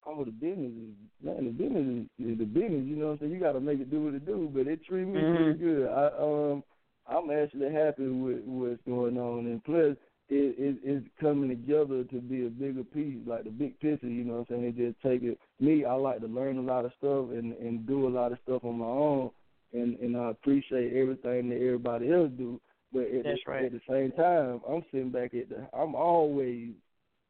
[0.05, 2.85] Oh, the business is man, the business is, is the business.
[2.85, 3.31] You know what I'm saying?
[3.31, 5.23] You got to make it do what it do, but it treat me Mhm.
[5.23, 5.87] pretty good.
[5.87, 6.63] I um,
[7.07, 9.95] I'm actually happy with what's going on, and plus,
[10.29, 14.07] it, it it's coming together to be a bigger piece, like the big picture.
[14.07, 14.63] You know what I'm saying?
[14.65, 15.39] It just take it.
[15.59, 18.39] Me, I like to learn a lot of stuff and and do a lot of
[18.43, 19.31] stuff on my own,
[19.73, 22.59] and and I appreciate everything that everybody else do.
[22.91, 23.65] But at, That's the, right.
[23.65, 25.67] at the same time, I'm sitting back at the.
[25.73, 26.69] I'm always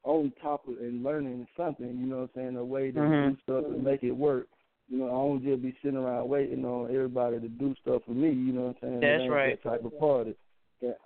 [0.03, 3.31] on top of and learning something, you know what I'm saying, a way to Mhm.
[3.31, 4.47] do stuff and make it work.
[4.89, 8.11] You know, I don't just be sitting around waiting on everybody to do stuff for
[8.11, 8.99] me, you know what I'm saying?
[8.99, 9.63] That's right.
[9.63, 10.35] That type of party.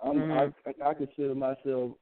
[0.02, 0.54] I'm, Mhm.
[0.66, 1.92] I, I consider myself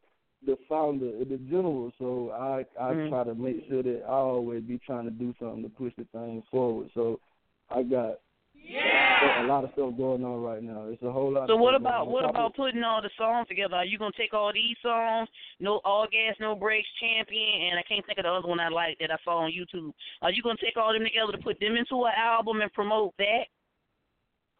[0.47, 3.09] the founder, the general, so I I Mhm.
[3.11, 6.05] try to make sure that I always be trying to do something to push the
[6.05, 6.91] thing forward.
[6.95, 7.21] So
[7.69, 8.21] I got
[8.69, 10.85] a lot of stuff going on right now.
[10.89, 11.49] It's a whole lot.
[11.49, 13.77] So of what about what about putting all the songs together?
[13.77, 15.29] Are you gonna take all these songs,
[15.61, 18.69] no all gas, no brakes, champion, and I can't think of the other one I
[18.69, 19.93] like that I saw on YouTube.
[20.23, 23.15] Are you gonna take all them together to put them into an album and promote
[23.19, 23.47] that,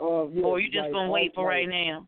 [0.01, 2.07] Uh, yeah, or are you just like, gonna wait for like, right now?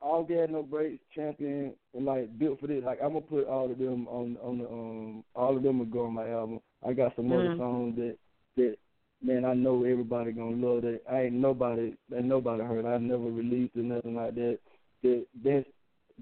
[0.00, 3.68] all gas no brakes champion and like built for this like i'm gonna put all
[3.68, 6.92] of them on on the um all of them will go on my album i
[6.92, 7.56] got some other Mhm.
[7.56, 8.16] songs that
[8.56, 8.76] that
[9.22, 13.24] man i know everybody gonna love that i ain't nobody ain't nobody heard i never
[13.24, 14.58] released or nothing like that
[15.02, 15.66] that that's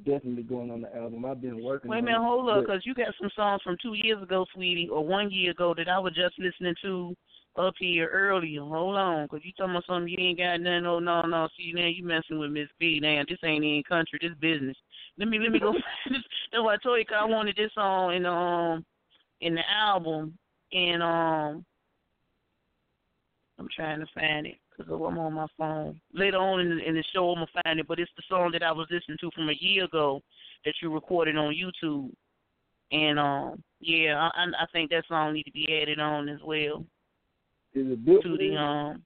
[0.05, 2.95] definitely going on the album i've been working Wait a minute, hold up, because you
[2.95, 6.13] got some songs from two years ago, sweetie, or one year ago that I was
[6.15, 7.15] just listening to
[7.57, 8.61] up here earlier.
[8.61, 10.85] Hold on, because you talking about something you ain't got nothing.
[10.85, 13.01] Oh no, no, see now you messing with Miss B.
[13.01, 14.77] Now this ain't in country, this business.
[15.19, 15.73] Let me let me go.
[16.11, 17.07] That's what I told you.
[17.07, 18.85] 'cause I wanted this song in um
[19.41, 20.37] in the album,
[20.73, 21.65] and um
[23.59, 26.01] I'm trying to find it because I'm on my phone.
[26.13, 28.51] Later on in the, in the show, I'm gonna find it, but it's the song
[28.53, 30.21] that I was listening to from a year ago
[30.65, 32.11] that you recorded on YouTube.
[32.93, 36.41] And um, yeah, I I I think that song need to be added on as
[36.45, 36.85] well
[37.77, 39.03] is it built to the um.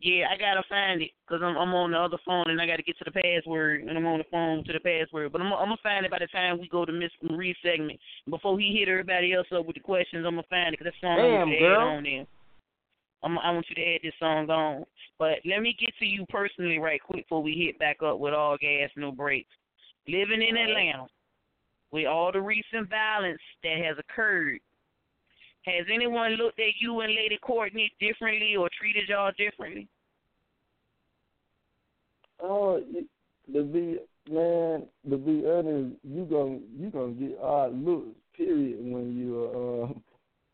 [0.00, 2.84] Yeah, I gotta find it because I'm I'm on the other phone and I gotta
[2.84, 5.32] get to the password and I'm on the phone to the password.
[5.32, 7.98] But I'm I'm gonna find it by the time we go to Miss Marie segment.
[8.30, 11.06] Before he hit everybody else up with the questions, I'm gonna find it because that
[11.06, 11.80] song Damn, gonna girl.
[11.80, 12.26] add on there.
[13.22, 14.84] I'm, I want you to add this song on.
[15.18, 18.34] But let me get to you personally right quick before we hit back up with
[18.34, 19.50] all gas, no brakes.
[20.06, 21.06] Living in Atlanta,
[21.90, 24.60] with all the recent violence that has occurred,
[25.64, 29.88] has anyone looked at you and Lady Courtney differently or treated y'all differently?
[32.40, 32.80] Oh,
[33.52, 33.98] to be
[34.30, 38.16] man, to be honest, you gonna you gonna get odd looks.
[38.36, 38.78] Period.
[38.80, 39.88] When you're uh,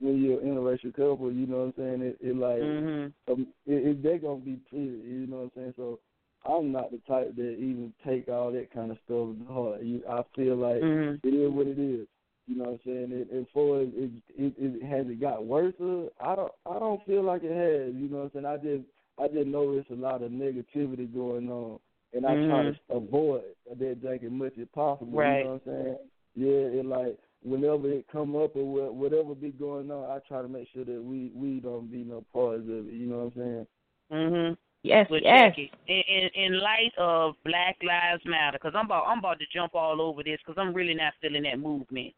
[0.00, 2.02] when you're an interracial couple, you know what I'm saying.
[2.02, 3.32] It, it like mm-hmm.
[3.32, 5.04] um, it, it they gonna be period.
[5.04, 5.74] You know what I'm saying.
[5.76, 6.00] So
[6.46, 9.82] I'm not the type that even take all that kind of stuff to heart.
[9.82, 11.26] You, I feel like mm-hmm.
[11.26, 12.06] it is what it is.
[12.46, 13.08] You know what I'm saying?
[13.12, 15.74] It, and for it, it, it, it has it got worse.
[16.20, 17.94] I don't I don't feel like it has.
[17.94, 18.46] You know what I'm saying?
[18.46, 18.84] I just
[19.18, 21.78] I just notice a lot of negativity going on,
[22.12, 22.50] and I mm-hmm.
[22.50, 23.42] try to avoid
[23.78, 25.16] that drink as much as possible.
[25.16, 25.38] Right.
[25.38, 25.96] You know what I'm saying?
[26.36, 30.48] Yeah, it like whenever it come up or whatever be going on, I try to
[30.48, 32.92] make sure that we we don't be no parts of it.
[32.92, 33.66] You know what I'm saying?
[34.12, 34.56] Mhm.
[34.82, 35.56] Yes, but yes.
[35.56, 39.74] In, in in light of Black Lives Matter, because I'm about I'm about to jump
[39.74, 42.12] all over this because I'm really not feeling that movement.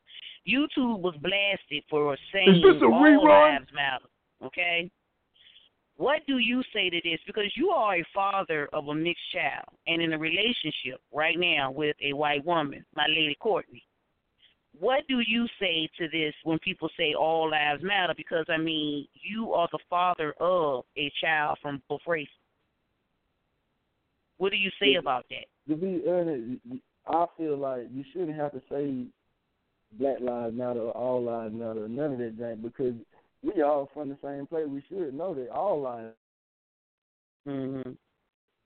[0.48, 3.24] YouTube was blasted for saying all rerun?
[3.24, 4.06] lives matter.
[4.44, 4.90] Okay.
[5.96, 7.18] What do you say to this?
[7.26, 11.70] Because you are a father of a mixed child and in a relationship right now
[11.70, 13.82] with a white woman, my lady Courtney.
[14.78, 18.14] What do you say to this when people say all lives matter?
[18.16, 22.32] Because I mean, you are the father of a child from both races.
[24.38, 25.46] What do you say about that?
[25.68, 26.60] To be honest,
[27.06, 29.06] I feel like you shouldn't have to say
[29.98, 32.94] Black Lives Matter or All Lives Matter, none of that thing, because
[33.42, 34.66] we all from the same place.
[34.68, 36.14] We should know that all lives.
[37.46, 37.96] Mhm.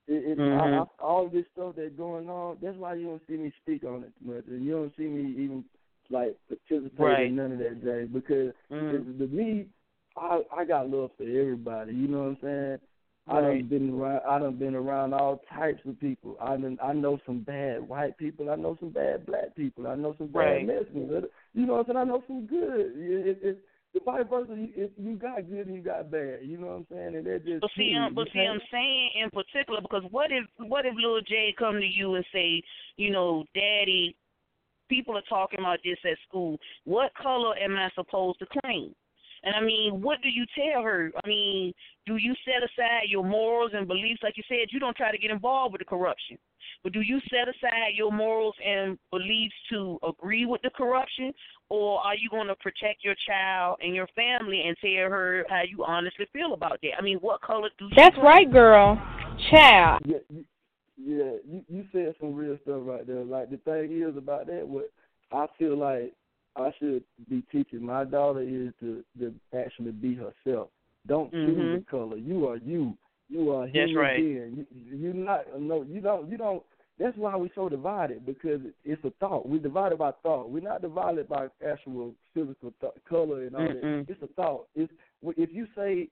[0.07, 0.59] It, it, Mhm.
[0.59, 2.57] I, I, all this stuff that's going on.
[2.61, 5.31] That's why you don't see me speak on it much, and you don't see me
[5.41, 5.63] even
[6.11, 7.27] like participate Right.
[7.27, 9.67] in none of that thing because it, to me,
[10.17, 11.93] I I got love for everybody.
[11.93, 12.79] You know what I'm saying?
[13.27, 13.69] I done Right.
[13.69, 14.21] been around.
[14.27, 16.37] I done been around all types of people.
[16.41, 18.49] I done, I know some bad white people.
[18.49, 19.87] I know some bad black people.
[19.87, 20.65] I know some bad Right.
[20.65, 21.25] Mexicans.
[21.53, 21.97] You know what I'm saying?
[21.97, 22.93] I know some good.
[22.95, 24.55] It, it, it, the vice versa.
[24.55, 26.39] You, you got good and you got bad.
[26.43, 27.15] You know what I'm saying?
[27.15, 30.45] And that just But see, um, but see, I'm saying in particular because what if
[30.57, 32.63] what if little Jay come to you and say,
[32.97, 34.15] you know, Daddy,
[34.91, 36.59] people are talking about this at school.
[36.83, 38.93] What color am I supposed to claim?
[39.43, 41.11] And I mean, what do you tell her?
[41.23, 41.73] I mean,
[42.05, 44.21] do you set aside your morals and beliefs?
[44.21, 46.37] Like you said, you don't try to get involved with the corruption.
[46.83, 51.33] But do you set aside your morals and beliefs to agree with the corruption?
[51.69, 55.61] Or are you going to protect your child and your family and tell her how
[55.67, 56.91] you honestly feel about that?
[56.99, 58.25] I mean, what color do you That's claim?
[58.25, 59.01] right, girl.
[59.49, 60.01] Child.
[60.05, 60.45] Yeah, you,
[61.03, 63.23] yeah, you you said some real stuff right there.
[63.23, 64.89] Like the thing is about that, what
[65.31, 66.13] I feel like
[66.55, 70.69] I should be teaching my daughter is to to actually be herself.
[71.07, 71.79] Don't choose Mhm.
[71.79, 72.17] the color.
[72.17, 72.97] You are you.
[73.29, 74.17] You are a That's human right.
[74.17, 74.67] being.
[74.71, 75.83] You, you're not no.
[75.83, 76.29] You don't.
[76.29, 76.63] You don't.
[76.99, 79.47] That's why we're so divided because it's a thought.
[79.47, 80.49] We're divided by thought.
[80.51, 84.05] We're not divided by actual physical th- color and all Mm-mm.
[84.05, 84.11] that.
[84.11, 84.67] It's a thought.
[84.75, 84.91] It's
[85.23, 86.09] if you say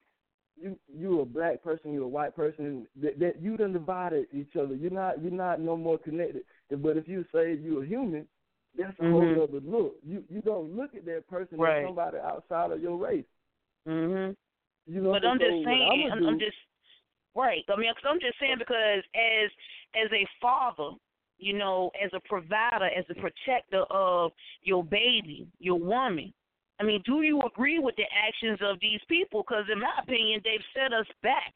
[0.62, 4.56] you you a black person, you're a white person, that, that you done divided each
[4.56, 4.76] other.
[4.76, 6.44] You're not you're not no more connected.
[6.70, 8.28] But if you say you're a human,
[8.78, 9.12] that's a Mhm.
[9.12, 9.96] whole other look.
[10.04, 11.84] You you don't look at that person Right.
[11.84, 13.26] as somebody outside of your race.
[13.88, 14.36] Mhm.
[14.86, 15.12] You know.
[15.12, 16.58] But I'm just saying, I'm, I'm just
[17.36, 17.64] right.
[17.70, 19.52] I mean, i I'm just saying because as
[19.96, 20.92] as a father,
[21.38, 26.34] you know, as a provider, as a protector of your baby, your woman.
[26.80, 29.44] I mean, do you agree with the actions of these people?
[29.44, 31.54] Because in my opinion, they've set us back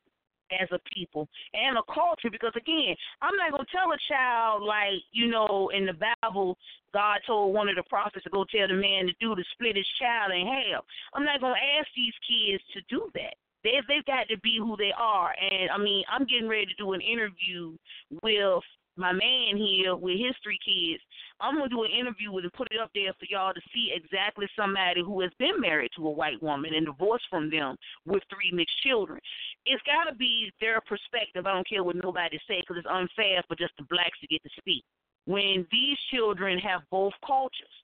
[0.51, 2.29] as a people and a culture.
[2.29, 6.57] Because again, I'm not gonna tell a child like you know in the Bible,
[6.93, 9.75] God told one of the prophets to go tell the man to do to split
[9.75, 10.83] his child in half.
[11.13, 13.35] I'm not gonna ask these kids to do that.
[13.63, 15.33] They they've got to be who they are.
[15.39, 17.75] And I mean, I'm getting ready to do an interview
[18.21, 18.63] with
[18.95, 21.01] my man here with his three Kids.
[21.39, 23.91] I'm gonna do an interview with and put it up there for y'all to see
[23.93, 27.75] exactly somebody who has been married to a white woman and divorced from them
[28.05, 29.19] with three mixed children.
[29.65, 31.45] It's got to be their perspective.
[31.45, 34.43] I don't care what nobody say because it's unfair for just the blacks to get
[34.43, 34.83] to speak.
[35.25, 37.82] When these children have both cultures,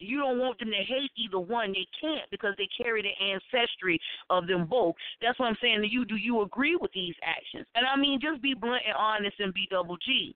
[0.00, 1.72] you don't want them to hate either one.
[1.72, 4.94] They can't because they carry the ancestry of them both.
[5.20, 6.04] That's what I'm saying to you.
[6.04, 7.66] Do you agree with these actions?
[7.74, 10.34] And I mean, just be blunt and honest and be double G.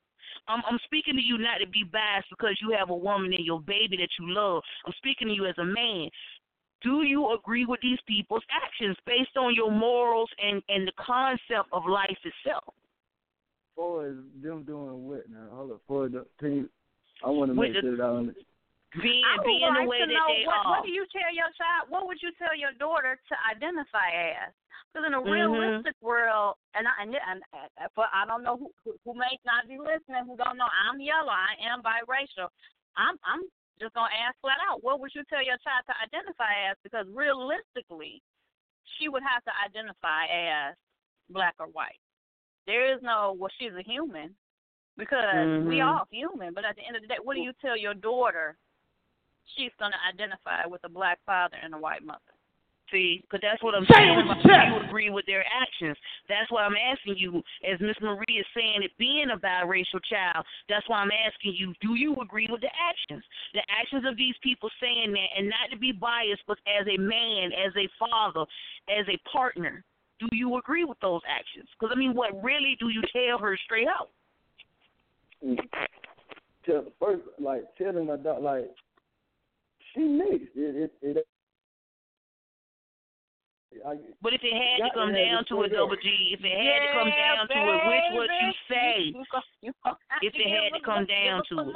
[0.48, 3.44] I'm, I'm speaking to you not to be biased because you have a woman and
[3.44, 4.62] your baby that you love.
[4.86, 6.10] I'm speaking to you as a man.
[6.82, 11.70] Do you agree with these people's actions based on your morals and, and the concept
[11.72, 12.74] of life itself?
[13.74, 15.48] For them doing what now?
[15.52, 16.68] Hold up, for the team.
[17.24, 18.46] I want to make sure that I understand.
[19.02, 20.70] Being I would being like the way to that know they what, are.
[20.70, 21.90] what do you tell your child?
[21.90, 24.54] What would you tell your daughter to identify as?
[24.92, 25.26] Because in a Mhm.
[25.26, 29.34] realistic world, and I and, and, and for I don't know who, who who may
[29.44, 31.34] not be listening, who don't know, I'm yellow.
[31.34, 32.48] I am biracial.
[32.96, 33.42] I'm I'm
[33.80, 36.76] just gonna ask flat out, what would you tell your child to identify as?
[36.84, 38.22] Because realistically,
[38.98, 40.76] she would have to identify as
[41.30, 41.98] black or white.
[42.66, 44.36] There is no well, she's a human
[44.96, 45.86] because we Mhm.
[45.86, 46.54] all human.
[46.54, 48.56] But at the end of the day, what do you tell your daughter?
[49.56, 52.34] She's gonna identify with a black father and a white mother.
[52.90, 54.16] See, because that's what I'm Say saying.
[54.16, 54.80] with about your.
[54.80, 55.96] You agree with their actions.
[56.28, 60.44] That's why I'm asking you, as Miss Marie is saying, it being a biracial child.
[60.68, 63.24] That's why I'm asking you, do you agree with the actions?
[63.54, 67.00] The actions of these people saying that, and not to be biased, but as a
[67.00, 68.44] man, as a father,
[68.88, 69.82] as a partner.
[70.20, 71.68] Do you agree with those actions?
[71.74, 74.10] Because I mean, what really do you tell her straight out?
[76.64, 78.70] Tell first, like telling my daughter, like
[79.94, 80.54] she mixed.
[80.56, 81.26] It, it, it
[83.82, 85.90] I, But if it had to come down to it, straight up.
[85.90, 88.94] double G, if it had to come down to it, which would you say?
[90.22, 91.74] If it had to come down to it.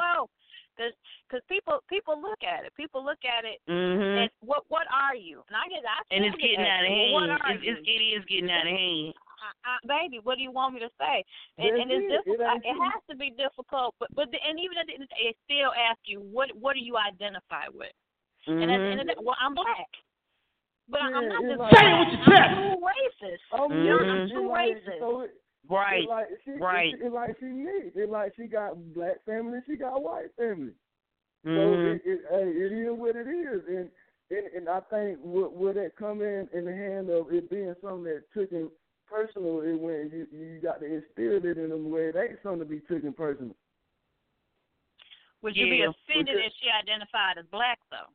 [0.79, 0.95] Because
[1.27, 2.71] cause people people look at it.
[2.79, 3.59] People look at it.
[3.67, 4.23] Mhm.
[4.23, 5.43] And what what are you?
[5.51, 7.59] And I get I And it's getting asked, out of hand.
[7.67, 9.11] It's, it's, it is getting out of hand.
[9.43, 11.27] I, I, baby, what do you want me to say?
[11.59, 12.15] And, That's and it's it.
[12.15, 12.63] It difficult.
[12.63, 13.99] ain't It, has to be difficult.
[13.99, 16.23] But but the, and even at the end of the day, it still ask you
[16.23, 17.91] what what do you identify with?
[18.47, 19.89] And at the end of the day, well, I'm black.
[20.89, 21.83] But I'm not it's just like- black.
[21.83, 23.39] Say it with your I'm too racist.
[23.53, 23.85] oh, Mhm.
[23.85, 24.99] yeah, I'm it's too like, racist.
[25.01, 25.31] So it,
[25.69, 26.03] Right.
[26.05, 26.95] It like she, right.
[26.95, 27.97] It, it like she mixed.
[27.97, 30.73] It like she got black family, she got white family.
[31.45, 31.97] So Mhm.
[31.97, 33.91] it, it, it is what it is, and
[34.31, 37.75] and, and I think would would that come in in the hand of it being
[37.83, 38.71] something that taken
[39.07, 42.61] personal is when you you got to instill it in them where it ain't something
[42.61, 43.55] to be taken personal.
[45.43, 48.09] Would you be offended Would if she identified as black though?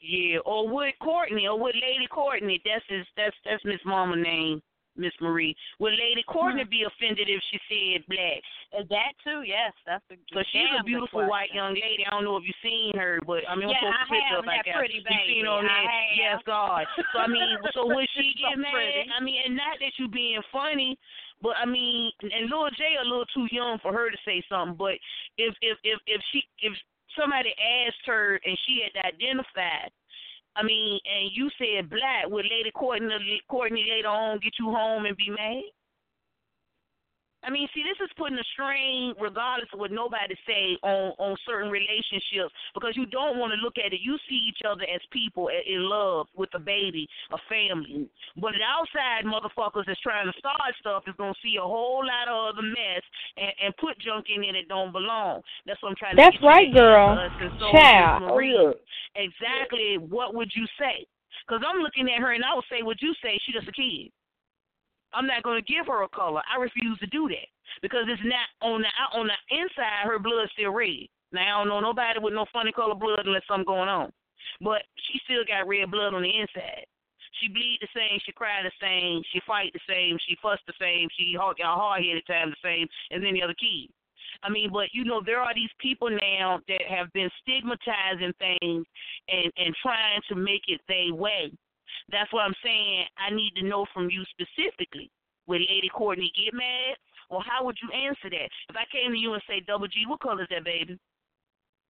[0.00, 0.38] Yeah.
[0.46, 2.60] Or would Courtney or would Lady Courtney?
[2.64, 3.06] That's his.
[3.16, 4.62] That's that's Miss Mama name,
[4.96, 5.54] Miss Marie.
[5.78, 6.70] Would Lady Courtney Mm-hmm.
[6.70, 8.40] be offended if she said black?
[8.80, 9.42] Is that too?
[9.42, 12.06] Yes, that's a Because she's a beautiful white young lady.
[12.06, 14.14] I don't know if you've seen her, but I mean, Yeah, I'm I supposed to
[14.14, 14.78] pick have, up like that that.
[14.78, 15.48] pretty You seen baby.
[15.48, 16.06] on I that?
[16.16, 16.86] Yes, God.
[17.12, 18.72] So I mean, so would she So get mad?
[18.72, 19.10] pretty.
[19.10, 20.96] I mean, and not that you being funny,
[21.42, 24.76] but I mean, and Lil J a little too young for her to say something.
[24.78, 24.94] But
[25.36, 26.72] if if if if she if
[27.18, 27.54] somebody
[27.86, 29.90] asked her and she had identified.
[30.56, 35.06] I mean, and you said black, would Lady Courtney, Courtney later on get you home
[35.06, 35.62] and be mad?
[37.42, 41.36] I mean, see, this is putting a strain, regardless of what nobody say, on on
[41.48, 44.00] certain relationships because you don't want to look at it.
[44.02, 48.08] You see each other as people in love with a baby, a family.
[48.36, 52.28] But the outside motherfuckers that's trying to start stuff is gonna see a whole lot
[52.28, 53.04] of other mess
[53.36, 55.40] and, and put junk in it that don't belong.
[55.66, 57.16] That's what I'm trying That's to you right, girl.
[57.58, 58.22] so, Child.
[58.28, 58.74] Oh
[59.16, 61.06] exactly what would you say?
[61.46, 63.72] Because I'm looking at her and I would say, would you say she just a
[63.72, 64.12] kid?
[65.12, 66.42] I'm not going to give her a color.
[66.46, 67.48] I refuse to do that
[67.82, 70.06] because it's not on the on the inside.
[70.06, 71.08] Her blood's still red.
[71.32, 74.12] Now I don't know nobody with no funny color blood unless something going on,
[74.60, 76.86] but she still got red blood on the inside.
[77.38, 80.74] She bleed the same, she cry the same, she fight the same, she fuss the
[80.80, 83.88] same, she hard hard headed time the same as any other kid.
[84.42, 88.86] I mean, but you know, there are these people now that have been stigmatizing things
[89.28, 91.52] and and trying to make it their way.
[92.10, 93.04] That's what I'm saying.
[93.18, 95.10] I need to know from you specifically.
[95.46, 96.96] Would Lady Courtney get mad?
[97.28, 98.50] Or how would you answer that?
[98.68, 100.98] If I came to you and say, Double G, what color is that, baby?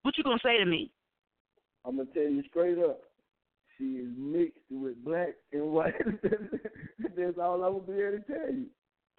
[0.04, 0.92] What you gonna say to me?
[1.86, 3.02] I'm gonna tell you straight up.
[3.78, 5.94] She is mixed with black and white.
[7.18, 8.66] That's all I'm gonna be able to tell you.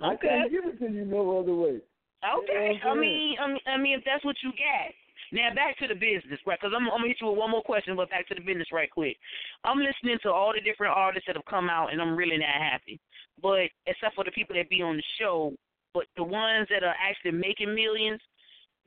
[0.02, 0.06] Okay.
[0.12, 1.80] I can't give it to you no other way.
[2.20, 2.80] Okay.
[2.82, 4.92] Yeah, I mean, I mean, I mean, if that's what you got.
[5.32, 6.58] Now back to the business, right?
[6.60, 8.68] Because I'm, I'm gonna hit you with one more question, but back to the business
[8.72, 9.16] right quick.
[9.64, 12.48] I'm listening to all the different artists that have come out, and I'm really not
[12.48, 12.98] happy.
[13.40, 15.54] But except for the people that be on the show,
[15.94, 18.20] but the ones that are actually making millions,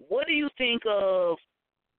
[0.07, 1.37] what do you think of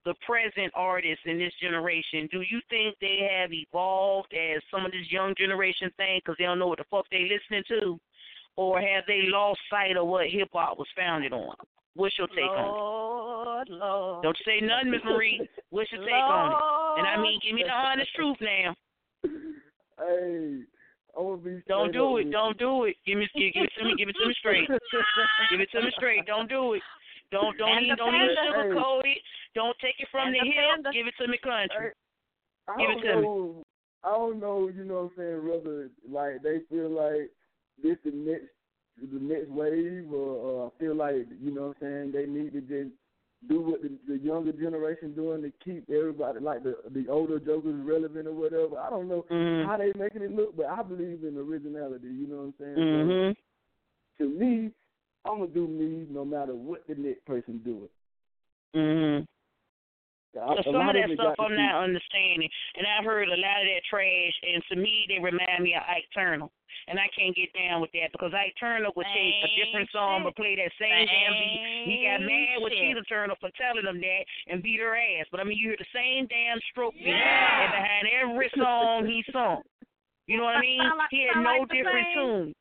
[0.05, 2.29] the present artists in this generation?
[2.31, 6.45] Do you think they have evolved as some of this young generation think because they
[6.45, 7.99] don't know what the fuck they listening to,
[8.57, 11.57] or have they lost sight of what hip hop was founded on?
[11.95, 12.69] What's your take on it?
[12.69, 14.23] Lord, Lord.
[14.23, 15.49] Don't say nothing, Miss Marie.
[15.71, 16.59] What's your take on it?
[16.99, 18.75] And I mean, give me the honest truth now.
[19.99, 20.63] Hey,
[21.17, 21.63] I'm gonna be.
[21.69, 22.25] Don't do it.
[22.27, 22.97] with Don't do it.
[23.07, 23.95] Give me, give, give it to me.
[23.97, 24.67] Give it to me straight.
[25.51, 26.27] Give it to me straight.
[26.27, 26.83] Don't do it.
[27.31, 28.75] Don't don't And even don't even panda.
[28.75, 29.19] sugarcoat it.
[29.55, 30.55] Don't take it from And the the hip.
[30.75, 30.91] panda.
[30.93, 31.91] Give it to me country.
[32.69, 33.23] I Give don't it to me.
[33.23, 33.63] know.
[34.03, 34.69] I don't know.
[34.69, 35.49] You know what I'm saying?
[35.49, 37.31] Whether like they feel like
[37.83, 38.51] this the next
[39.01, 42.53] the next wave, or, or I feel like you know what I'm saying they need
[42.53, 42.95] to just
[43.49, 47.75] do what the, the younger generation doing to keep everybody like the the older jokers
[47.85, 48.79] relevant or whatever.
[48.79, 49.67] I don't know Mhm.
[49.67, 52.09] how they making it look, but I believe in originality.
[52.09, 52.75] You know what I'm saying?
[52.77, 53.37] So, Mhm.
[54.19, 54.73] to me,
[55.25, 58.79] I'm gonna do me no matter what the next person do it.
[58.79, 59.27] Mhm.
[60.37, 63.67] I- So some of that stuff I'm not understanding, and I've heard a lot of
[63.69, 66.49] that trash, and to me they remind me of Ike Turner,
[66.89, 70.23] and I can't get down with that because Ike Turner would take a different song
[70.25, 71.61] but play that same damn beat.
[71.87, 72.73] He got mad with.
[72.75, 75.79] Tina Turner for telling him that and beat her ass, but I mean you hear
[75.79, 77.65] the same damn stroke beat Yeah.
[77.65, 79.63] and behind every song he sung.
[80.27, 80.79] You know what I mean?
[80.81, 82.55] Like- He had no like different tune.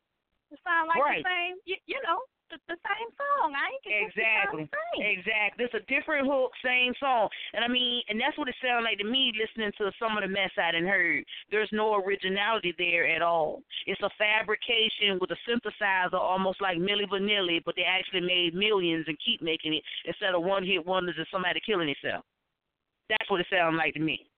[0.52, 1.24] It sound like Right.
[1.24, 2.22] the same, you, you know,
[2.54, 3.58] the, the same song.
[3.58, 4.70] I ain't get Exactly.
[4.70, 5.02] The same.
[5.18, 5.66] Exactly.
[5.66, 7.30] It's a different hook, same song.
[7.58, 10.22] And I mean, and that's what it sounded like to me listening to some of
[10.22, 11.26] the mess I done heard.
[11.50, 13.66] There's no originality there at all.
[13.90, 19.06] It's a fabrication with a synthesizer almost like Milli Vanilli, but they actually made millions
[19.10, 22.26] and keep making it instead of one hit wonders and somebody killing themselves.
[23.10, 24.30] That's what it sounded like to me.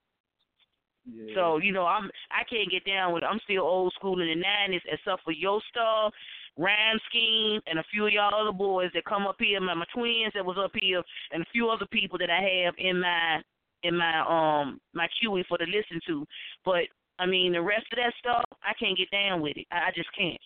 [1.06, 1.34] Yeah.
[1.34, 3.26] So, you know, I'm I can't get down with it.
[3.26, 6.10] I'm still old school in the nineties, except for Yo Star,
[6.56, 9.84] Rhyme Scheme, and a few of y'all other boys that come up here, my, my
[9.94, 11.02] twins that was up here,
[11.32, 13.42] and a few other people that I have in my
[13.82, 16.26] in my um my QE for to listen to.
[16.64, 16.88] But
[17.18, 19.66] I mean, the rest of that stuff, I can't get down with it.
[19.70, 20.40] I, I just can't.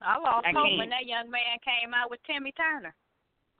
[0.00, 2.94] I lost I hope when that young man came out with Timmy Turner.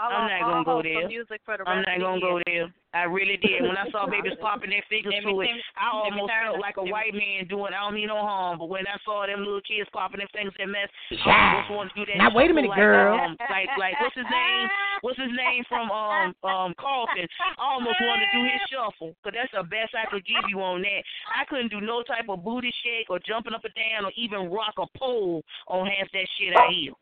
[0.01, 1.03] I I'm not gonna go there.
[1.03, 2.67] for music for the I'm not gonna go there.
[2.95, 3.63] I really did.
[3.63, 6.59] When I saw babies popping their fingers Timmy- to it, Timmy- I Timmy almost felt
[6.59, 7.71] like a white man doing.
[7.71, 10.55] I don't mean no harm, but when I saw them little kids popping their fingers
[10.59, 10.91] that mess,
[11.27, 12.19] I almost wanted to do that.
[12.19, 13.15] Now, wait a minute, like, girl.
[13.15, 14.67] Um, like, like, what's his name?
[15.03, 17.27] What's his name from um um Carlton?
[17.55, 20.59] I almost wanted to do his shuffle, cause that's the best I could give you
[20.59, 21.03] on that.
[21.31, 24.51] I couldn't do no type of booty shake or jumping up and down or even
[24.51, 26.93] rock a pole on half that shit I hear.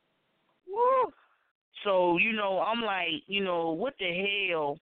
[0.69, 1.13] Woo.
[1.85, 4.79] So, you know, I'm like, you know, what the hell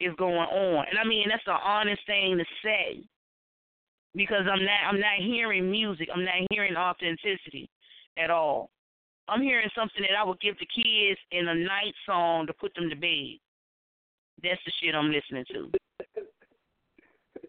[0.00, 0.84] is going on?
[0.90, 3.02] And I mean, that's an honest thing to say.
[4.14, 6.08] Because I'm not I'm not hearing music.
[6.14, 7.68] I'm not hearing authenticity
[8.16, 8.70] at all.
[9.28, 12.74] I'm hearing something that I would give the kids in a night song to put
[12.74, 13.36] them to bed.
[14.42, 15.70] That's the shit I'm listening to.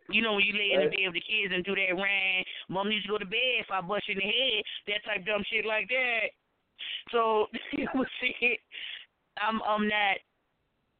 [0.09, 2.43] You know when you lay in the bed with the kids and do that rhyme,
[2.69, 5.25] mom needs to go to bed if I bust you in the head, that type
[5.25, 6.31] dumb shit like that.
[7.11, 8.59] So you would see it.
[9.41, 10.17] I'm I'm not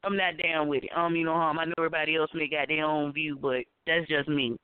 [0.04, 0.90] I'm not down with it.
[0.96, 1.60] Um, you know harm.
[1.60, 4.58] I know everybody else may got their own view, but that's just me.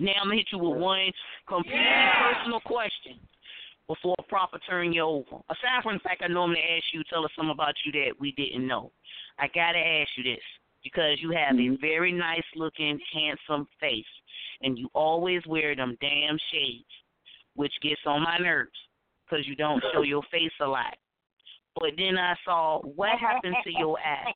[0.00, 1.12] Now I'm gonna hit you with one
[1.46, 1.84] completely
[2.22, 3.20] personal question
[3.86, 5.42] before I proper turn you over.
[5.50, 8.32] Aside from the fact I normally ask you, tell us something about you that we
[8.32, 8.90] didn't know.
[9.38, 10.42] I gotta ask you this
[10.82, 14.04] because you have a very nice looking, handsome face,
[14.62, 16.84] and you always wear them damn shades,
[17.54, 18.70] which gets on my nerves
[19.32, 20.94] because you don't show your face a lot.
[21.80, 24.34] But then I saw what happened to your ass.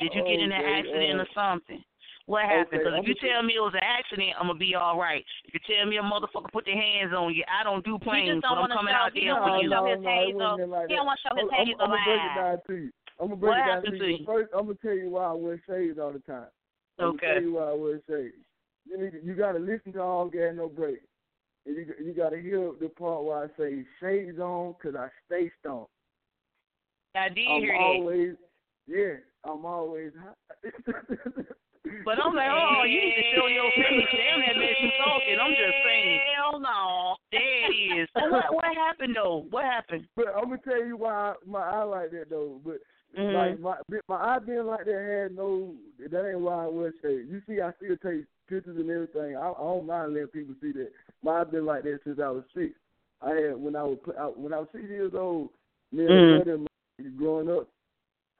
[0.00, 1.84] Did you get in an accident uh, or something?
[2.26, 2.80] What happened?
[2.82, 5.22] Because if you tell me it was an accident, I'm gonna be all right.
[5.44, 8.40] If you tell me a motherfucker put their hands on you, I don't do planes,
[8.40, 9.04] just but don't I'm coming show.
[9.04, 9.70] out He there don't for want to you.
[9.70, 10.38] show No, his no, it hazel.
[10.38, 12.32] wasn't nothing like He don't want to show his I'm, I'm, I'm gonna break it
[12.32, 12.38] eyes.
[12.40, 12.90] down to you.
[13.20, 14.16] I'm gonna break What it down happened to to you.
[14.16, 14.24] you?
[14.24, 16.50] First, I'm gonna tell you why I wear shades all the time.
[16.98, 17.26] I'm Okay.
[17.26, 18.40] gonna tell you why I wear shades.
[18.86, 21.04] You need, you gotta listen to all gas no brake.
[21.66, 25.50] And you you gotta hear the part where I say shades on 'cause I stay
[25.60, 25.86] stoned.
[27.14, 27.80] I did I'm hear that.
[27.80, 28.36] always
[28.86, 29.14] yeah.
[29.44, 30.36] I'm always hot.
[32.04, 34.06] But I'm like, oh, you need to show your face.
[34.12, 35.36] Damn, that makes you talking.
[35.40, 36.20] I'm just saying.
[36.34, 37.16] Hell no.
[37.32, 38.08] There it is.
[38.16, 39.46] So what, what happened though?
[39.50, 40.06] What happened?
[40.16, 42.60] But I'm gonna tell you why my eye like that though.
[42.64, 42.78] But
[43.16, 43.34] Mhm.
[43.34, 43.76] like my
[44.08, 45.74] my eye being like that had no.
[45.98, 47.28] That ain't why I was shades.
[47.30, 49.36] You see, I still take pictures and everything.
[49.36, 50.90] I, I don't mind letting people see that.
[51.22, 52.74] My eye been like that since I was six.
[53.20, 55.50] I had when I was out when I was six years old.
[55.92, 56.38] Me and Mhm.
[56.38, 56.64] my brother
[57.16, 57.68] growing up,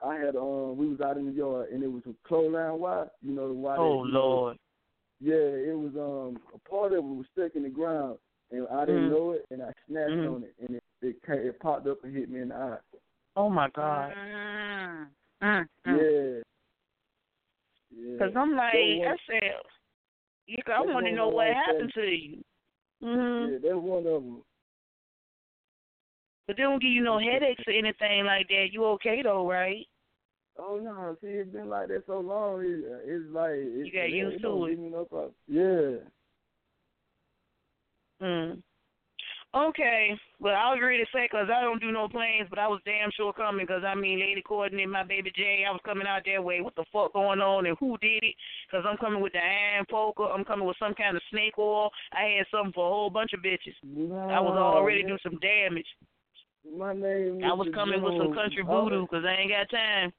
[0.04, 3.10] I had um we was out in the yard and it was a clothesline wire.
[3.20, 3.78] You know the wire.
[3.78, 4.56] that, Oh know, Lord.
[5.20, 8.18] yeah, it was um a part of it was stuck in the ground,
[8.50, 9.10] and I didn't Mhm.
[9.10, 10.34] know it, and I snapped Mhm.
[10.34, 12.78] on it, and it it, ca- it popped up and hit me in the eye.
[13.36, 14.12] Oh my God.
[14.14, 15.06] Mm.
[15.42, 15.66] Mm.
[15.86, 15.96] Mm.
[15.96, 16.42] Yeah.
[17.94, 18.18] Yeah.
[18.18, 19.52] Cause I'm like, That was- I said,
[20.46, 22.44] yeah, 'cause I want to know what my happened to you.
[23.02, 23.52] Mhm.
[23.52, 24.42] yeah, that's one of them.
[26.46, 28.68] But they don't give you no headaches or anything like that.
[28.72, 29.86] You okay though, right?
[30.58, 32.62] Oh no, see, it's been like that so long.
[32.62, 34.70] It, it's like it's, You got it, used it to don't it.
[34.70, 35.34] give me no problem.
[35.48, 35.98] Yeah.
[38.20, 38.62] Mm.
[39.54, 40.18] Okay.
[40.40, 42.80] Well, I was ready to say 'cause I don't do no planes, but I was
[42.86, 46.06] damn sure coming 'cause I mean, Lady Courtney and my baby Jay, I was coming
[46.06, 46.62] out that way.
[46.62, 48.34] What the fuck going on and who did it?
[48.70, 50.24] 'Cause I'm coming with the iron poker.
[50.24, 51.92] I'm coming with some kind of snake oil.
[52.12, 53.76] I had something for a whole bunch of bitches.
[54.30, 55.88] I was already doing some damage.
[56.64, 57.44] My name.
[57.44, 60.14] I was coming with some country voodoo 'cause I ain't got time.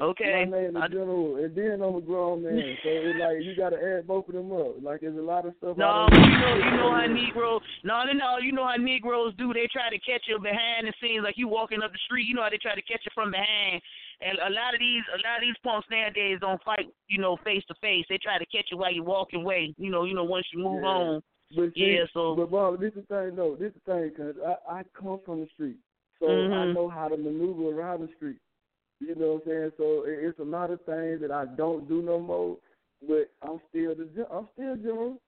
[0.00, 0.46] Okay.
[0.48, 2.56] My name is I- General, and then I'm a grown man.
[2.82, 4.82] So it's like you got to add both of them up.
[4.82, 5.76] Like there's a lot of stuff.
[5.76, 7.60] No, you know, you know how Negroes.
[7.84, 8.38] No, no, no.
[8.38, 9.52] You know how Negroes do.
[9.52, 12.26] They try to catch you behind the scenes, like you walking up the street.
[12.26, 13.82] You know how they try to catch you from behind.
[14.22, 17.36] And a lot of these, a lot of these punks nowadays don't fight, you know,
[17.44, 18.06] face to face.
[18.08, 19.74] They try to catch you while you're walking away.
[19.76, 20.88] You know, you know, once you move Yeah.
[20.88, 21.22] on.
[21.54, 23.56] But see, Yeah, so- but Bob, this is the thing though.
[23.56, 25.76] This is the thing because I I come from the street,
[26.18, 26.74] so I Mhm.
[26.74, 28.38] know how to maneuver around the street.
[29.06, 29.72] You know what I'm saying?
[29.76, 32.56] So it's a lot of things that I don't do no more,
[33.06, 35.20] but I'm still the I'm still general,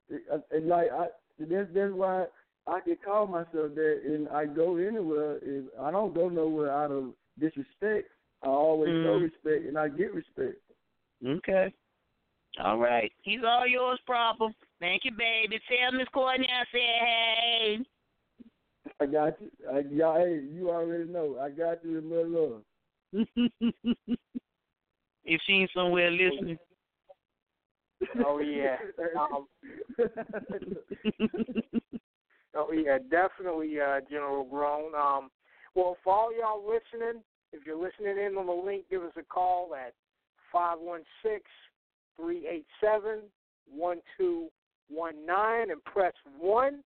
[0.51, 1.07] and, like I
[1.41, 2.27] that's that's why
[2.67, 5.39] I can call myself that, and I go anywhere.
[5.43, 8.09] If I don't go nowhere out of disrespect,
[8.43, 9.23] I always show Mhm.
[9.23, 10.59] respect, and I get respect.
[11.25, 11.73] Okay.
[12.59, 13.13] All right.
[13.23, 14.55] He's all yours, problem.
[14.79, 15.61] Thank you, baby.
[15.67, 17.87] Tell Miss Courtney I said hey.
[19.01, 19.51] I got you.
[19.73, 21.39] I, y'all, hey, you already know.
[21.41, 22.63] I got you in my love.
[25.25, 26.59] if she's somewhere listening.
[28.25, 28.77] Oh yeah.
[29.19, 29.47] Um,
[32.55, 34.95] oh yeah, definitely, uh, General Grown.
[34.95, 35.31] Um,
[35.75, 39.23] well, for all y'all listening, if you're listening in on the link, give us a
[39.23, 39.95] call at
[40.53, 41.45] five one six
[42.17, 43.21] three eight seven
[43.73, 44.49] one two
[44.89, 46.83] one nine and press one.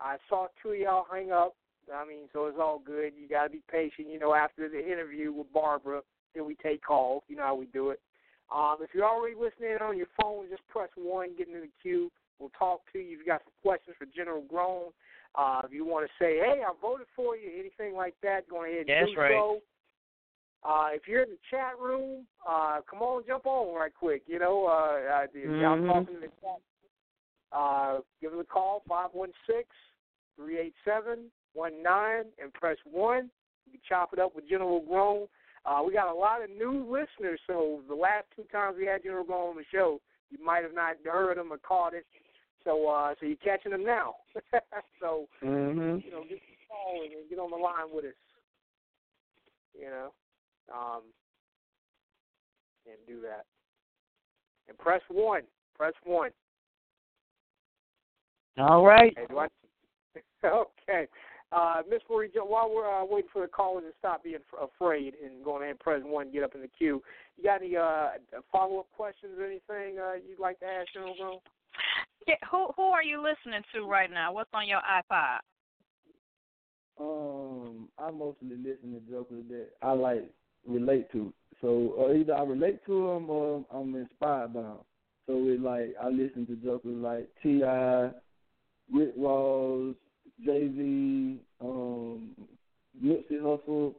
[0.00, 1.54] I saw two of y'all hang up.
[1.92, 3.12] I mean, so it's all good.
[3.18, 4.08] You got to be patient.
[4.08, 6.02] You know, after the interview with Barbara,
[6.34, 7.22] then we take calls.
[7.28, 8.00] You know how we do it.
[8.54, 12.10] Um, if you're already listening on your phone, just press one, get into the queue.
[12.38, 13.14] We'll talk to you.
[13.14, 14.90] If you got some questions for General Grown,
[15.34, 18.64] uh, if you want to say, "Hey, I voted for you," anything like that, go
[18.64, 19.30] ahead and That's do right.
[19.30, 19.62] so.
[20.64, 24.22] Uh, if you're in the chat room, uh, come on, jump on right quick.
[24.26, 25.86] You know, uh, uh, Mhm.
[25.86, 26.60] talking in the chat,
[27.52, 29.68] uh, give us a call five one six
[30.36, 33.30] three eight seven one nine and press one.
[33.66, 35.26] You can chop it up with General Grown.
[35.64, 39.02] Uh, we got a lot of new listeners, so the last two times we had
[39.02, 40.00] General Grown on the show,
[40.30, 42.04] you might have not heard him or caught it.
[42.64, 44.16] So, uh, so you're catching them now.
[45.00, 46.04] so, Mhm.
[46.04, 48.14] you know, get the call and get on the line with us.
[49.74, 50.12] You know,
[50.72, 51.02] um,
[52.86, 53.46] and do that.
[54.68, 55.42] And press one.
[55.76, 56.30] Press one.
[58.58, 59.16] All right.
[59.28, 59.48] Do I?
[60.44, 61.08] okay.
[61.52, 64.70] Uh, Miss Marie Jo, while we're uh, waiting for the callers to stop being f-
[64.74, 67.02] afraid and going ahead and press one, get up in the queue,
[67.36, 68.08] you got any uh,
[68.50, 71.38] follow up questions or anything uh, you'd like to ask, General Grown?
[72.26, 74.32] Yeah, who who are you listening to right now?
[74.32, 75.38] What's on your iPod?
[77.00, 80.30] Um, I mostly listen to jokers that I like
[80.66, 81.32] relate to.
[81.60, 84.78] So uh, either I relate to them or I'm inspired by them.
[85.26, 88.10] So it's like I listen to jokers like T.I.,
[88.92, 89.94] Rick Ross,
[90.44, 92.30] Jay Z, um,
[93.02, 93.94] Nipsey Hussle.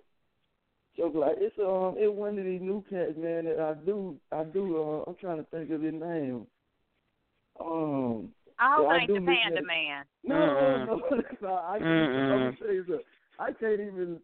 [0.95, 4.43] Joker like it's um it's one of these new cats man that I do I
[4.43, 6.45] do uh I'm trying to think of his name.
[7.59, 8.29] Um
[8.59, 10.03] I hope Yeah, I it ain't do the listen Panda to- Man.
[10.23, 11.83] no, no, no, I can't.
[11.83, 12.47] Mm-mm.
[12.61, 12.99] I'm you.
[13.39, 14.19] I can't even.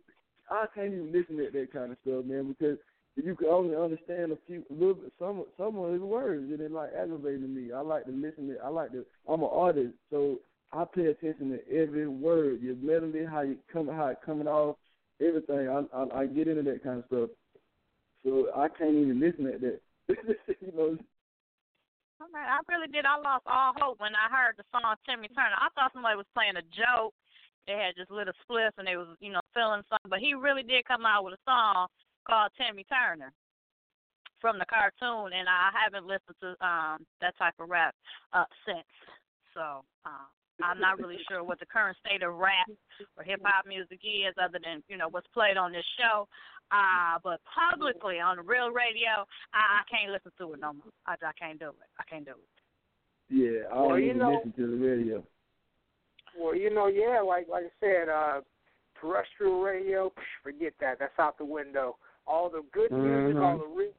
[0.51, 2.77] I can't even listen to that kind of stuff, man, because
[3.17, 6.51] if you can only understand a few, a little bit, some, some of his words,
[6.51, 7.71] and it like aggravating me.
[7.71, 8.57] I like to listen to.
[8.63, 9.05] I like to.
[9.27, 10.39] I'm an artist, so
[10.71, 14.75] I pay attention to every word, your melody, how you come, how it coming off,
[15.19, 15.67] everything.
[15.67, 17.29] I, I, I get into that kind of stuff,
[18.23, 19.79] so I can't even listen at that.
[20.61, 20.97] you know,
[22.21, 23.05] I really did.
[23.05, 25.57] I lost all hope when I heard the song Timmy Turner.
[25.57, 27.13] I thought somebody was playing a joke.
[27.65, 30.09] They had just lit a spliff and they was, you know, feeling something.
[30.09, 31.87] But he really did come out with a song
[32.27, 33.31] called Timmy Turner
[34.41, 37.95] from the cartoon, and I haven't listened to um that type of rap
[38.33, 38.87] uh since.
[39.53, 40.27] So uh,
[40.63, 42.67] I'm not really sure what the current state of rap
[43.17, 46.27] or hip hop music is, other than you know what's played on this show.
[46.71, 50.93] Uh, but publicly on the real radio, I, I can't listen to it no more.
[51.07, 51.89] I, I can't do it.
[51.99, 53.33] I can't do it.
[53.33, 55.23] yeah, I Well, don't you even know- listen to the radio.
[56.37, 58.41] Well, you know, yeah, like like I said, uh,
[59.01, 60.99] terrestrial radio, psh, forget that.
[60.99, 61.97] That's out the window.
[62.27, 63.43] All the good music, Mhm.
[63.43, 63.91] all the real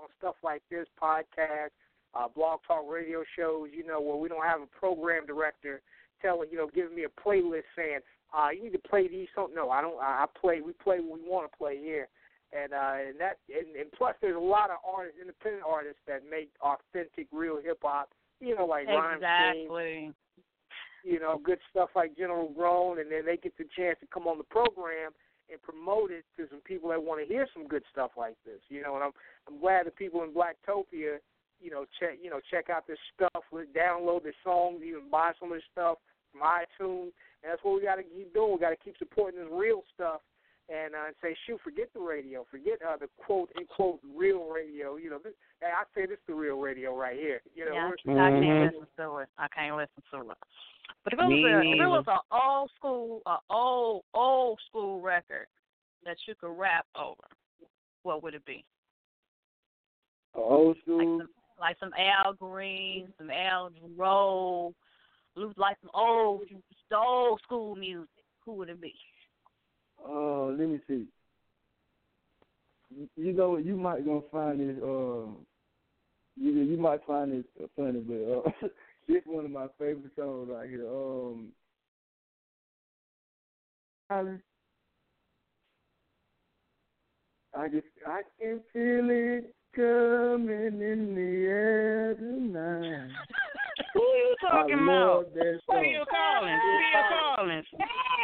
[0.00, 1.70] on stuff like this, podcast,
[2.14, 5.80] uh, blog talk radio shows, you know, where we don't have a program director
[6.22, 8.00] telling, you know, giving me a playlist saying,
[8.32, 9.50] uh, you need to play these songs.
[9.54, 9.98] No, I don't.
[10.00, 10.60] I play.
[10.60, 12.06] We play what we want to play here,
[12.52, 16.22] and uh, and that and, and plus there's a lot of artists, independent artists that
[16.30, 18.10] make authentic, real hip hop.
[18.40, 19.20] You know, like Rhyme
[19.52, 20.14] Scheme,
[21.04, 24.26] you know, good stuff like General Grown, and then they get the chance to come
[24.26, 25.10] on the program
[25.50, 28.60] and promote it to some people that want to hear some good stuff like this.
[28.68, 29.12] You know, and I'm
[29.48, 31.18] I'm glad the people in Blacktopia,
[31.60, 33.44] you know, check you know check out this stuff,
[33.76, 35.98] download the songs, even buy some of this stuff
[36.32, 37.12] from iTunes.
[37.42, 38.52] And that's what we got to keep doing.
[38.52, 40.20] We got to keep supporting this real stuff
[40.68, 44.96] and uh, say, shoot, forget the radio, forget uh, the quote unquote real radio.
[44.96, 47.40] You know, this, hey, I say this is the real radio right here.
[47.54, 49.28] You know, yeah, we're- I can't listen to it.
[49.38, 50.36] I can't listen to it.
[51.02, 54.60] But if it was Me a if it was an old school, a old old
[54.68, 55.46] school record
[56.04, 57.24] that you could rap over,
[58.02, 58.64] what would it be?
[60.34, 61.18] Old Like school.
[61.20, 61.28] some
[61.60, 64.72] like some Al Green, some Al Jarreau,
[65.56, 66.42] like some old
[66.94, 68.08] old school music.
[68.44, 68.94] Who would it be?
[70.04, 71.06] Uh, let me see.
[72.90, 74.82] You- You know, you might gonna find this.
[74.82, 75.26] Uh,
[76.36, 78.14] you you might find this funny, but
[78.64, 78.68] uh,
[79.08, 80.88] this one of my favorite songs right here.
[80.88, 81.52] Um,
[87.54, 93.10] I just I can feel it coming in the air tonight.
[93.94, 95.24] Who you talking I about?
[95.24, 95.84] love that Who song.
[95.84, 96.62] you Collins?
[96.62, 97.66] Phil Collins.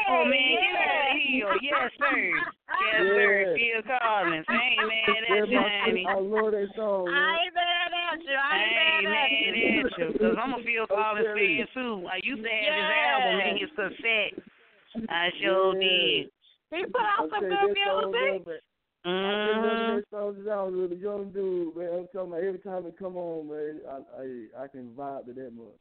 [0.08, 1.50] Oh man, get out of here.
[1.62, 2.30] Yes, sir.
[2.30, 3.32] Yes, sir.
[3.42, 3.56] Yeah.
[3.56, 4.46] Phil Collins.
[4.48, 6.06] I ain't mad Yeah, at you, honey.
[6.06, 7.06] I love that song.
[7.10, 7.18] man.
[7.18, 8.36] I ain't mad at you.
[8.36, 10.06] I I ain't ain't mad mad at you.
[10.12, 11.58] you, cause I'm a Phil Collins Okay.
[11.58, 12.06] fan too.
[12.06, 14.34] I used to have his album and his cassette.
[15.10, 15.82] I sure Yeah.
[15.82, 16.30] did.
[16.70, 18.62] He put out some good music.
[19.06, 19.62] Man, I Mm-hmm.
[19.62, 21.88] remember that song I was a young dude, man.
[21.94, 25.32] I'm talking about every time it come on, man, I I, I can vibe to
[25.32, 25.78] that much.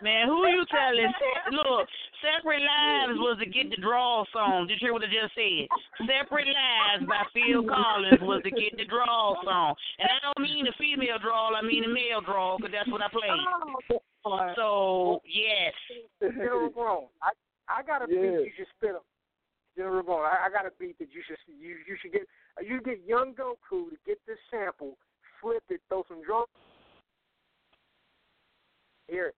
[0.00, 1.10] Man, who are you telling?
[1.50, 1.88] Look,
[2.22, 4.68] Separate Lives was the Get the Draw song.
[4.68, 5.66] Did you hear what I just said?
[6.06, 9.74] Separate Lives by Phil Collins was the Get the Draw song.
[9.98, 13.02] And I don't mean the female draw, I mean the male draw, because that's what
[13.02, 13.98] I played.
[14.24, 15.74] Oh, So, yes.
[16.22, 17.06] General Grown.
[17.20, 17.34] I
[17.68, 18.38] I got a Yeah.
[18.38, 18.94] beat you should spit
[19.78, 19.84] on.
[19.86, 20.24] General Grown.
[20.24, 22.22] I, I got a beat that you should you you should get.
[22.58, 24.96] uh, You get Young Goku to get this sample,
[25.40, 26.46] flip it, throw some drums.
[29.08, 29.34] Hear it.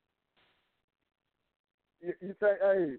[2.03, 2.95] You, you say, hey,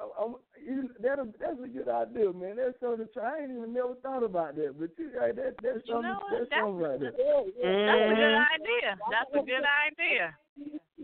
[0.00, 0.34] I, I'm,
[0.64, 2.56] you, that that's a good idea, man.
[2.56, 3.38] That's something to try.
[3.38, 6.10] I ain't even never thought about that, but you, hey, that that's You something.
[6.10, 7.12] know that's That's- something right there.
[7.16, 7.86] Yeah, yeah.
[7.86, 8.46] That's a good Mhm.
[8.56, 8.98] idea.
[9.10, 10.36] That's a good idea.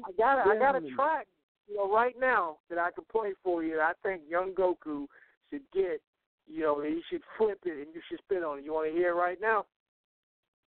[0.05, 1.26] I got a, I got a track,
[1.68, 3.76] you know, right now that I can play for you.
[3.76, 5.07] That I think Young Goku
[5.53, 6.00] should get.
[6.46, 8.64] You know, he should flip it and you should spit on it.
[8.64, 9.64] You want to hear it right now?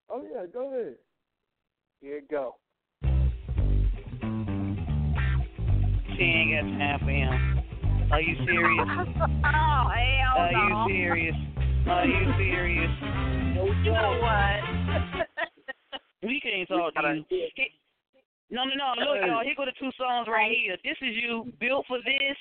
[0.09, 0.95] Oh yeah, go ahead.
[2.01, 2.55] Here it go.
[6.15, 8.11] She ain't got time for him.
[8.11, 8.88] Are you serious?
[8.88, 11.36] oh, hell Are you serious?
[11.88, 12.91] Are you serious?
[13.55, 15.27] no You know what?
[16.23, 17.45] We can't talk to you.
[18.49, 18.93] No, no, no.
[18.97, 19.43] Look, uh, y'all.
[19.43, 20.75] Here go the two songs right here.
[20.83, 22.38] This is you, built for this,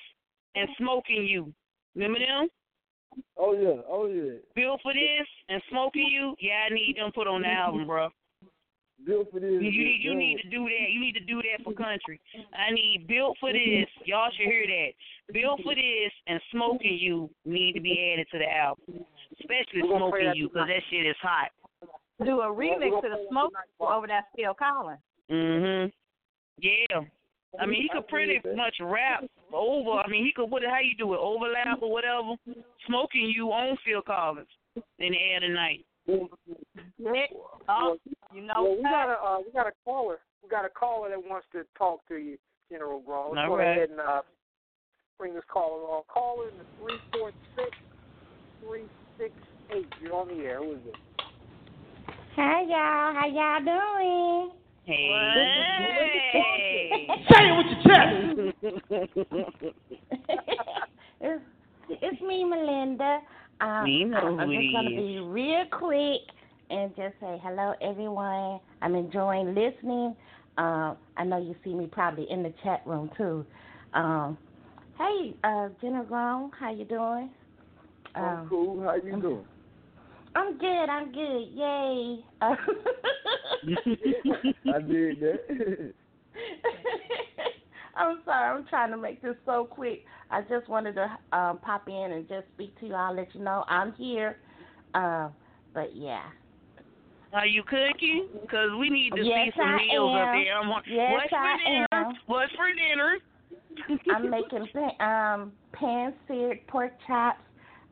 [0.55, 1.53] and smoking you.
[1.95, 2.49] Remember them?
[3.37, 4.39] Oh yeah, oh yeah.
[4.55, 6.35] Built for this and smoking you.
[6.41, 8.09] Yeah, I need them put on the album, bro.
[9.07, 9.51] Built for this.
[9.51, 10.91] You, you need you need to do that.
[10.91, 12.21] You need to do that for country.
[12.57, 13.87] I need built for this.
[14.05, 15.33] Y'all should hear that.
[15.33, 19.05] Built for this and smoking you need to be added to the album,
[19.41, 21.51] especially We're gonna play smoking you because that shit is hot.
[22.25, 25.01] Do a remix to the smoke over that Phil Collins.
[25.31, 25.93] Mhm.
[26.59, 27.01] Yeah.
[27.61, 29.91] I mean, he could pretty much rap over.
[29.91, 30.51] I mean, he could.
[30.51, 30.63] What?
[30.65, 31.19] How you do it?
[31.19, 32.35] Overlap or whatever.
[32.87, 34.49] Smoking you on Phil Collins
[34.99, 35.85] in the air tonight.
[36.07, 37.31] Nick,
[37.69, 37.97] oh,
[38.35, 40.19] you know Well, we got a uh, we got a caller.
[40.43, 42.37] We got a caller that wants to talk to you,
[42.71, 43.35] General Grown.
[43.35, 43.71] Let's All go right.
[43.71, 44.21] ahead and uh,
[45.19, 46.03] bring this caller on.
[46.13, 47.71] Caller in the three four six
[48.61, 48.85] three
[49.19, 49.33] six
[49.75, 49.87] eight.
[50.03, 50.59] You're on the air.
[50.59, 50.95] Who is it?
[52.37, 54.64] Hi y'all, how y'all doing?
[54.87, 56.35] Hey.
[57.31, 58.15] Say it with your chest.
[61.21, 61.45] it's,
[61.89, 63.21] it's me, Melinda.
[63.61, 66.21] Um, We know I'm just gonna be real quick
[66.71, 68.61] and just say hello, everyone.
[68.83, 70.15] I'm enjoying listening.
[70.59, 73.47] Um, I know you see me probably in the chat room too.
[73.95, 74.37] Um,
[74.99, 77.31] hey, uh, Jenna Grown, how you doing?
[78.15, 78.83] I'm Um, cool.
[78.83, 79.47] How you doing?
[80.37, 80.89] I'm good.
[80.89, 81.45] I'm good.
[81.53, 82.25] Yay.
[82.41, 82.57] Uh,
[84.75, 85.95] I did that.
[87.97, 88.59] I'm sorry.
[88.59, 90.01] I'm trying to make this so quick.
[90.31, 92.95] I just wanted to um, pop in and just speak to you.
[92.95, 94.39] I'll let you know I'm here.
[94.95, 95.29] Uh,
[95.73, 96.23] but yeah.
[97.33, 98.29] Are you cooking?
[98.43, 100.35] Because we need to Yes, see some I meals up am.
[100.43, 100.59] there.
[100.59, 101.87] I'm, wa- Yes, what's for I dinner?
[101.93, 102.15] am.
[102.27, 103.19] What's for dinner?
[104.13, 104.69] I'm making
[105.01, 107.43] um, pan seared pork chops.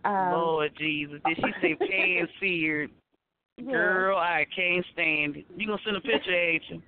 [0.05, 2.91] Um, Lord Jesus, did she say pan seared?
[3.59, 3.71] yeah.
[3.71, 5.47] Girl, I can't stand it.
[5.57, 6.83] You gonna send a picture, ain't you?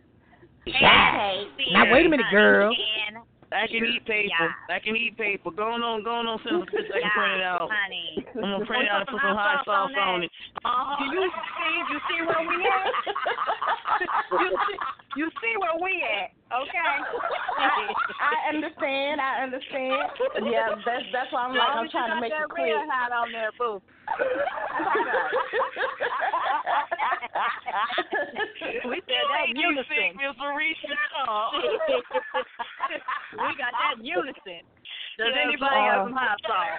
[0.67, 1.47] Okay.
[1.73, 2.75] Now wait a minute, girl.
[3.55, 4.27] I can eat paper.
[4.27, 4.51] Yeah.
[4.75, 5.53] I can eat paper.
[5.55, 6.91] Go on, go on, send a picture.
[6.91, 7.71] I can print it out.
[7.71, 8.27] honey.
[8.35, 10.31] I'm gonna print it out and put some hot sauce on it.
[10.67, 12.91] Uh, you see, you see where we at?
[14.43, 14.75] you, see,
[15.17, 16.35] you see where we at?
[16.51, 16.75] Okay.
[17.63, 19.23] I understand.
[19.23, 20.03] I understand.
[20.51, 22.83] Yeah, that's that's why I'm like I'm trying to make it clear.
[22.91, 23.79] hot on there, boo.
[28.91, 30.15] we said that You unison.
[30.15, 30.95] Miss Marisha?
[31.27, 31.51] Oh.
[33.33, 34.63] we got that unison.
[35.19, 36.79] Does Yes, anybody uh, have some hot sauce?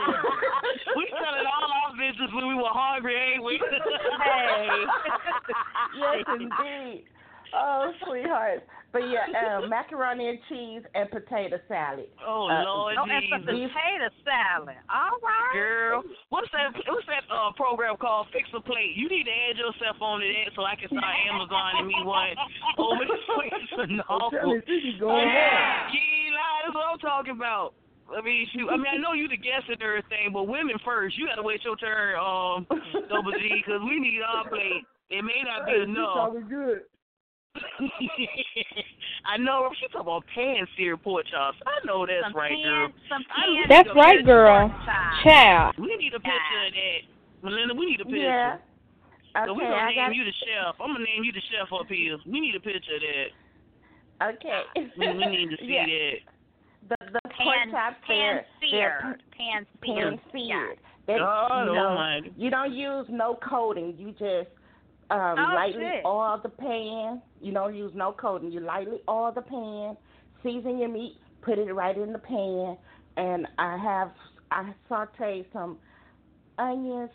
[0.96, 3.56] we selling all our business when we were hungry, ain't we?
[3.56, 4.84] Hey.
[5.96, 7.04] yes, indeed.
[7.54, 8.62] Oh, sweetheart.
[8.92, 12.10] But yeah, uh, macaroni and cheese and potato salad.
[12.26, 13.70] Oh Uh, Lord Oh, and some Jesus.
[13.70, 14.76] potato salad.
[14.90, 15.54] All right.
[15.54, 16.74] Girl, what's that?
[16.90, 18.26] What's that uh, program called?
[18.34, 18.94] Fix a Plate.
[18.98, 22.02] You need to add yourself on to that so I can start Amazon and me
[22.02, 22.34] one
[22.78, 24.30] over the place of I'm novel.
[24.30, 25.94] telling she be going Yeah, hard.
[25.94, 26.62] you ain't lying.
[26.66, 27.74] That's what I'm talking about.
[28.10, 28.66] I mean, shoot.
[28.66, 31.14] I mean, I know you the guest and everything, but women first.
[31.16, 32.66] You gotta wait your turn, um,
[33.06, 34.82] Double G, because we need our plate.
[35.14, 36.14] It may not be Hey, she enough.
[36.34, 36.90] talking good.
[39.26, 39.70] I know.
[39.80, 41.58] She talking about pan seared pork chops.
[41.66, 42.88] I know that's some right, pan, girl.
[43.08, 44.68] Some I pan That's right, girl.
[44.68, 45.24] pork.
[45.24, 45.74] Child.
[45.78, 47.00] We need a picture of that.
[47.42, 48.18] Melinda, we need a picture.
[48.18, 48.56] Yeah.
[49.46, 50.74] So we're Okay, gonna I name got you the chef.
[50.80, 52.18] I'm gonna name you the chef up here.
[52.26, 53.30] We need a picture of that.
[54.34, 54.62] Okay.
[54.98, 55.86] We, we need to see yeah.
[55.86, 56.18] that.
[56.90, 59.22] The the pork Pan, chops pan they're, they're seared.
[59.38, 60.20] Pan pan seared.
[60.32, 60.78] seared.
[61.06, 63.94] They- God you know, you don't use no coating.
[63.96, 64.50] You just
[65.10, 66.04] um Oh, lightly shit.
[66.04, 67.22] oil the pan.
[67.40, 68.50] You don't use no coating.
[68.52, 69.96] You lightly oil the pan,
[70.42, 72.76] season your meat, put it right in the pan,
[73.16, 74.12] and I have
[74.50, 75.78] I saute some
[76.58, 77.10] onions,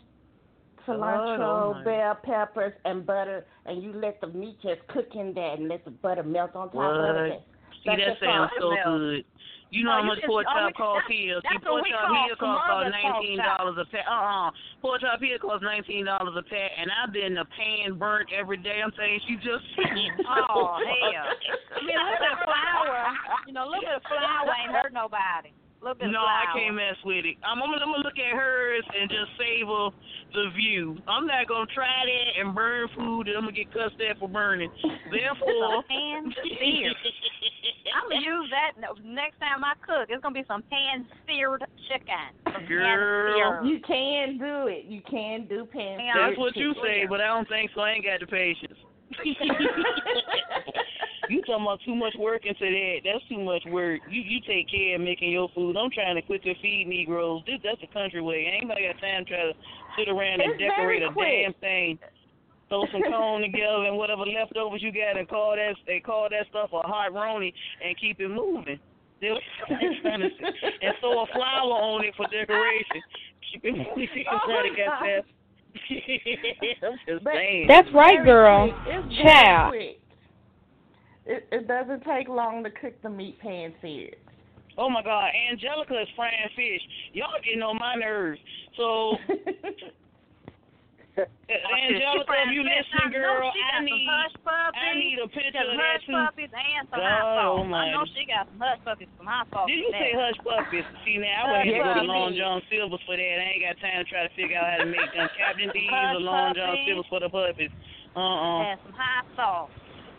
[0.86, 1.84] cilantro, almighty.
[1.84, 5.84] bell peppers, and butter, and you let the meat just cook in that, and let
[5.84, 6.84] the butter melt on top What?
[6.94, 7.40] of it.
[7.84, 8.98] See, that That's sounds so all.
[8.98, 9.24] good.
[9.70, 11.40] You know Oh, how much pork chop cost here?
[11.42, 14.06] See, pork chop here cost about nineteen dollars a pack.
[14.06, 14.50] Uh uh
[14.80, 18.58] Pork chop here costs nineteen dollars a pack, and I've been the pan burnt every
[18.58, 18.78] day.
[18.78, 19.66] I'm saying she just.
[20.48, 21.26] Oh, hell.
[21.76, 22.98] I mean, a little bit of flour.
[23.46, 25.50] You know, a little bit of flour ain't hurt nobody.
[25.80, 26.26] A little bit No, of.
[26.26, 27.36] I can't mess with it.
[27.44, 29.90] I'm, I'm, gonna- I'm gonna look at hers and just savor
[30.34, 30.96] the view.
[31.06, 34.28] I'm not gonna try that and burn food, and I'm gonna get cussed at for
[34.28, 34.70] burning.
[35.12, 36.96] Therefore, pan seared.
[37.94, 38.72] I'm gonna use that
[39.04, 40.08] next time I cook.
[40.08, 42.66] It's gonna be some pan seared chicken.
[42.68, 43.64] Girl.
[43.64, 44.84] You can do it.
[44.86, 46.28] You can do pan Yeah.
[46.28, 46.82] that's what you chicken.
[46.84, 47.82] say, but I don't think so.
[47.82, 48.78] I ain't got the patience.
[51.30, 52.96] you talking about too much work into that?
[53.04, 54.00] That's too much work.
[54.10, 55.76] You you take care of making your food.
[55.76, 57.42] I'm trying to quickly feed Negroes.
[57.46, 58.46] This that's the country way.
[58.52, 59.52] Ain't nobody got time to try to
[59.98, 61.98] sit around and It's very decorate a damn thing.
[62.68, 66.46] Throw some corn together and whatever leftovers you got and call that they call that
[66.50, 67.52] stuff a hot roni
[67.84, 68.78] and keep it moving.
[69.20, 69.42] They was
[70.02, 70.28] trying to
[70.82, 73.00] and throw a flower on it for decoration.
[73.52, 74.08] Keep it moving.
[74.30, 75.24] Oh, trying to get that.
[76.82, 77.66] I'm just But- saying.
[77.68, 78.72] That's right, girl.
[78.84, 79.24] quick.
[79.24, 79.72] Child.
[79.72, 80.00] quick.
[81.26, 84.16] It, it doesn't take long to cook the meat pan seared.
[84.78, 86.82] Oh my God, Angelica is frying fish.
[87.12, 88.38] Y'all getting on my nerves.
[88.76, 89.16] So,
[91.16, 94.76] Angelica, if you listening, girl, she I got need, some hush puppies.
[94.76, 96.12] I need a picture some of that hush too.
[96.12, 97.72] puppies and some God hot sauce.
[97.72, 99.64] I know she got some hush puppies, some hot sauce.
[99.64, 100.20] Did you say there.
[100.28, 100.84] hush puppies?
[101.08, 102.12] See now, I would have to Hush go to.
[102.12, 103.36] Long John Silver's for that.
[103.40, 105.88] I ain't got time to try to figure out how to make them Captain D's
[105.88, 106.76] or Long John.
[106.84, 107.72] Silver's for the puppies.
[108.12, 109.72] Uh uh And some hot sauce.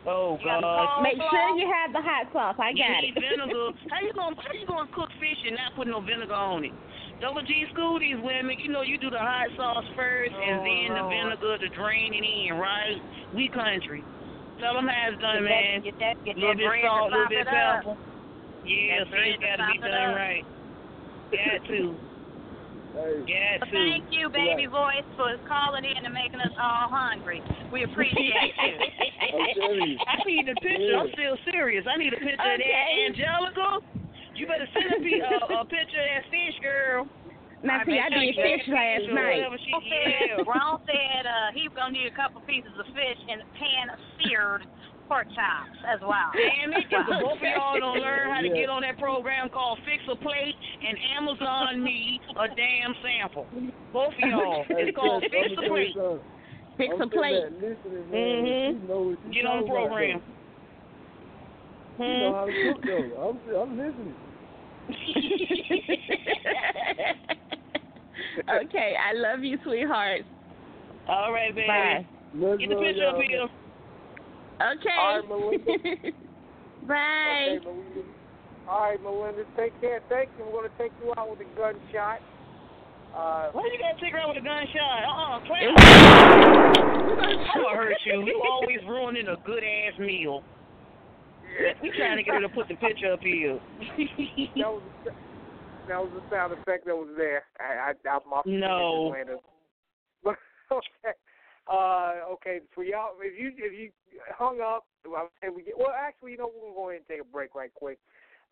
[0.07, 0.87] Oh You got the God.
[0.95, 2.55] cold Make sure you have the hot sauce.
[2.57, 3.19] I You got need it.
[3.19, 3.75] vinegar.
[3.91, 6.71] How you gonna how you gonna cook fish and not put no vinegar on it?
[7.19, 8.55] Double G school these women.
[8.61, 12.13] You know you do the hot sauce first and Oh, then the vinegar to drain
[12.15, 12.97] it in, right?
[13.35, 14.03] We country.
[14.63, 15.75] Tell them how it's done, Get man.
[15.75, 17.95] that, get that, get little that bit salt, little bit pepper.
[18.65, 20.15] Yeah, That so bread it's gotta be sop it done up.
[20.15, 20.45] right.
[21.35, 21.95] Got to.
[22.97, 27.45] Hey, Got Well, thank you, baby voice, for calling in and making us all hungry.
[27.69, 28.73] We appreciate you.
[29.37, 29.97] I'm telling you.
[30.01, 30.97] I need a picture.
[30.97, 31.85] I'm still serious.
[31.85, 33.05] I need a picture of that, Okay.
[33.05, 33.85] Angelica.
[34.33, 37.05] You better send a, uh, a picture of that fish, girl.
[37.61, 39.45] Now, see, I did fish last night.
[39.45, 40.45] Ron said, yeah.
[40.45, 43.85] Ron said uh, he was gonna need a couple pieces of fish and a pan
[44.21, 44.65] seared
[45.07, 46.31] pork chops as well.
[46.35, 48.53] Damn it, if the both of y'all don't learn how to Yeah.
[48.55, 50.55] get on that program called Fix a Plate
[50.87, 53.47] and Amazon me a damn sample.
[53.93, 54.65] Both of y'all.
[54.71, 55.93] It's called Fix a Plate.
[55.95, 56.19] something.
[56.77, 57.41] Fix a plate.
[57.41, 58.45] back Listening, man.
[58.45, 58.81] Mhm.
[58.81, 60.21] She know she Get on the program.
[61.97, 62.05] though.
[62.05, 63.09] She know how to cook though.
[63.17, 64.15] I'm I'm listening.
[68.63, 70.21] okay, I love you, sweetheart.
[71.07, 71.67] All right, baby.
[71.67, 72.05] Bye.
[72.35, 73.21] Let's Get the picture up y'all.
[73.21, 73.47] here.
[74.57, 74.89] Okay.
[74.97, 75.65] All right, Melissa.
[76.87, 77.57] Bye.
[77.57, 78.01] Okay, Melissa.
[78.67, 80.01] All right, Melinda, take care.
[80.09, 80.43] Thank you.
[80.45, 82.19] We're going to take you out with a gunshot.
[83.15, 85.03] Uh, Why are you gotta take her out with a gunshot?
[85.07, 85.65] Uh-uh, play.
[85.65, 85.69] I
[87.75, 88.25] hurt you.
[88.25, 90.43] You always ruining a good ass meal.
[91.81, 93.59] We trying to get her to put the picture up here.
[93.79, 94.81] that was
[95.87, 97.43] that was the sound effect that was there.
[97.59, 99.15] I, I, I my No.
[100.71, 101.13] okay.
[101.72, 102.59] Uh, okay.
[102.74, 103.91] For y'all, if you if you
[104.38, 105.93] hung up, well, and we get well.
[105.97, 107.99] Actually, you know, we're gonna go ahead and take a break right quick.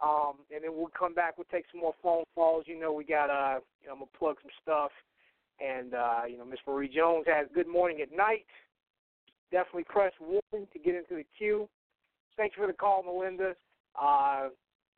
[0.03, 1.37] Um, and then we'll come back.
[1.37, 2.65] We'll take some more phone calls.
[2.67, 4.91] You know, we got uh, you know, I'm gonna plug some stuff.
[5.63, 8.45] And uh, you know, Miss Marie Jones has Good Morning at Night.
[9.51, 11.69] Definitely press one to get into the queue.
[12.35, 13.55] Thanks for the call, Melinda.
[13.95, 14.49] Uh,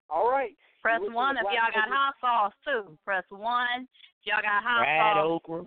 [0.09, 0.55] all right.
[0.81, 2.97] Press one if y'all got hot sauce too.
[3.05, 3.87] Press one
[4.21, 5.25] if y'all got hot Fried sauce.
[5.25, 5.65] okra,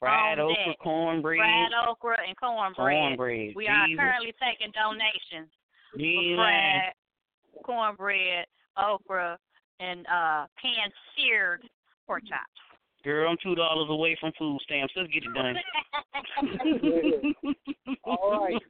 [0.00, 0.78] fried On okra, deck.
[0.82, 2.74] cornbread, Fried okra and cornbread.
[2.76, 3.52] cornbread.
[3.54, 4.00] We are Jesus.
[4.00, 5.48] currently taking donations
[5.94, 6.80] You ain't for lying.
[6.80, 6.94] fried
[7.64, 8.46] cornbread,
[8.76, 9.38] okra,
[9.78, 11.62] and uh canned seared
[12.06, 12.50] pork chops.
[13.04, 14.92] Girl, I'm two dollars away from food stamps.
[14.96, 15.56] Let's get it done.
[18.04, 18.62] All right.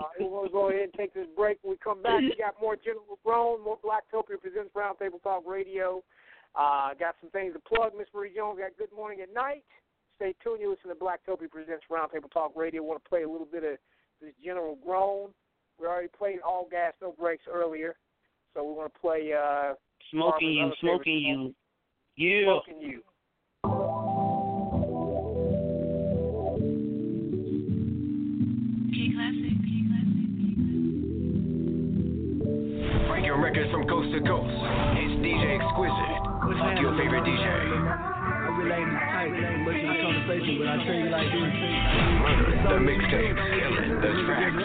[0.00, 1.58] Uh, we're going to go ahead and take this break.
[1.62, 6.02] When we come back, we got more General Grown, more Blacktopia Presents Roundtable Talk Radio.
[6.54, 7.92] Uh, got some things to plug.
[7.96, 9.62] Miss Marie Jones got Good Morning at Night.
[10.20, 10.60] Stay tuned.
[10.60, 12.82] You listen to Blacktopia Presents Roundtable Talk Radio.
[12.82, 13.78] want to play a little bit of
[14.20, 15.30] this General Grown.
[15.80, 17.96] We already played All Gas, No Brakes earlier.
[18.52, 19.72] So we want to play uh,
[20.10, 21.54] Smoking you, Barbara's other smoking favorite
[22.16, 22.36] you.
[22.36, 22.44] Yeah.
[22.44, 23.00] Smoking You.
[33.08, 34.52] Breaking records from coast to coast.
[35.00, 36.60] It's DJ Exquisite.
[36.60, 38.19] Fuck your favorite DJ.
[38.60, 39.32] I relate to tight,
[39.64, 41.48] much of the conversation, but I tell you like this.
[42.20, 44.60] Murder, the mixtapes, killing the tracks.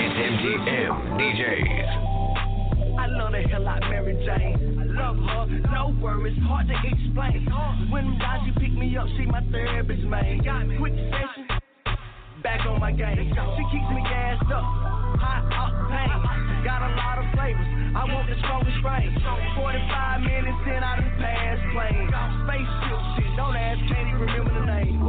[0.00, 1.92] It's MGM DJs.
[2.96, 4.56] I love the hell out Mary Jane.
[4.80, 7.44] I love her, no worries, hard to explain.
[7.92, 10.40] When down she pick me up, she my therapist, man.
[10.78, 11.60] Quick session,
[12.42, 13.16] back on my game.
[13.20, 14.64] She keeps me gassed up,
[15.18, 16.64] high octane.
[16.64, 19.16] Got a lot of flavors, I want the strongest strain.
[19.56, 22.12] 45 minutes in, I done passed plane.
[22.44, 25.00] Spaceship shit, don't ask, can't even remember the name.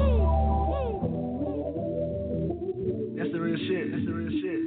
[3.18, 3.92] That's the real shit.
[3.92, 4.64] That's the real shit.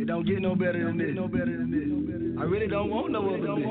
[0.00, 1.10] It don't get no better than this.
[1.14, 1.90] No better than this.
[2.38, 3.66] I really don't want no other bitch.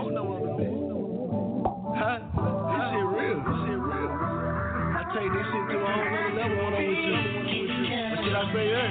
[1.95, 2.19] Huh?
[2.19, 3.39] This shit real.
[3.39, 4.11] This shit real.
[4.11, 7.46] I take this shit to a whole nother level when I'm with you.
[8.37, 8.85] I say her?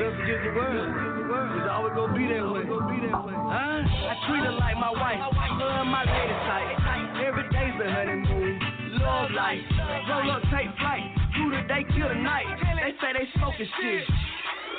[0.00, 0.88] Just against the world.
[0.88, 2.64] It's always gonna be that way.
[2.64, 3.84] Huh?
[3.84, 5.20] I treat her like my wife.
[5.20, 6.80] And my lady type.
[7.20, 8.56] Every day's a honeymoon.
[9.04, 9.60] Love life.
[10.08, 11.04] Roll up, take flight.
[11.36, 12.48] Through the day till the night.
[12.56, 14.08] They say they smoking shit.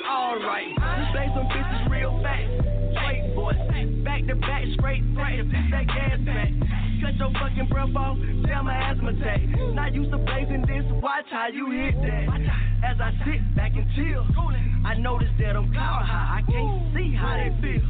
[0.08, 0.74] Alright,
[1.12, 2.77] play some bitches real fast.
[4.18, 5.46] Back to back, straight threat.
[5.70, 6.50] That gas back.
[7.00, 9.40] Cut your fucking breath off, tell my asthma attack.
[9.74, 12.26] Not used to blazing this, watch how you hit that.
[12.82, 14.26] As I sit back and chill,
[14.84, 16.40] I notice that I'm cloud high.
[16.42, 17.86] I can't see how they feel.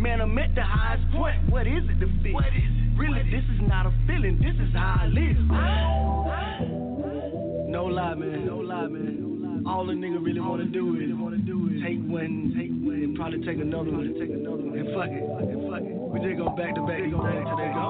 [0.00, 1.36] Man, I'm at the highest point.
[1.50, 2.40] What is it to feel?
[2.96, 4.38] Really, this is not a feeling.
[4.38, 5.36] This is how I live.
[7.68, 8.46] No lie, man.
[8.46, 9.31] No lie, man.
[9.64, 13.90] All a nigga really wanna do is take one, take one, and probably take another
[13.94, 15.94] one, take another one, and fuck it, and fuck it.
[16.10, 17.86] We just go back to back, go back till they go.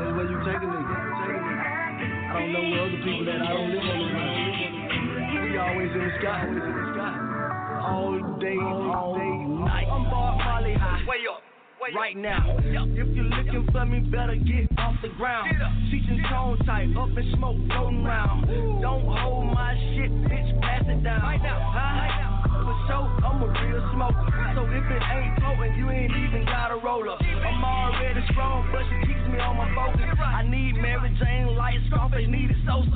[0.00, 0.96] That's where you take a nigga.
[1.20, 4.00] I don't know where other people that I don't live on.
[5.44, 7.14] We always in the sky, always in the sky.
[7.84, 9.88] All day, all day, night.
[9.92, 11.04] I'm Bob Marley high.
[11.04, 11.49] Way up.
[11.80, 15.48] Right now, if you're looking for me, better get off the ground.
[15.90, 18.46] Teaching tone tight, up in smoke, floating around.
[18.82, 21.20] Don't hold my shit, bitch, pass it down.
[21.20, 22.44] Huh?
[22.52, 24.28] For sure, I'm a real smoker.
[24.54, 27.18] So if it ain't potent, you ain't even gotta roll up.
[27.22, 30.04] I'm already strong, but she keeps me on my focus.
[30.20, 32.92] I need Mary Jane light, Scarface needed Sosa.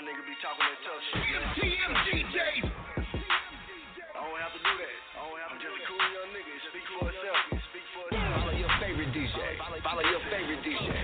[0.00, 1.20] Lot niggas be talking that tough shit.
[1.28, 1.44] man.
[2.08, 2.64] DJs.
[2.64, 4.96] I don't have to do that.
[5.12, 6.56] I don't have to just a cool young nigga.
[6.72, 7.36] Speak for itself.
[7.68, 8.40] Speak for itself.
[8.40, 9.36] Follow your favorite DJ.
[9.84, 10.99] Follow your favorite DJ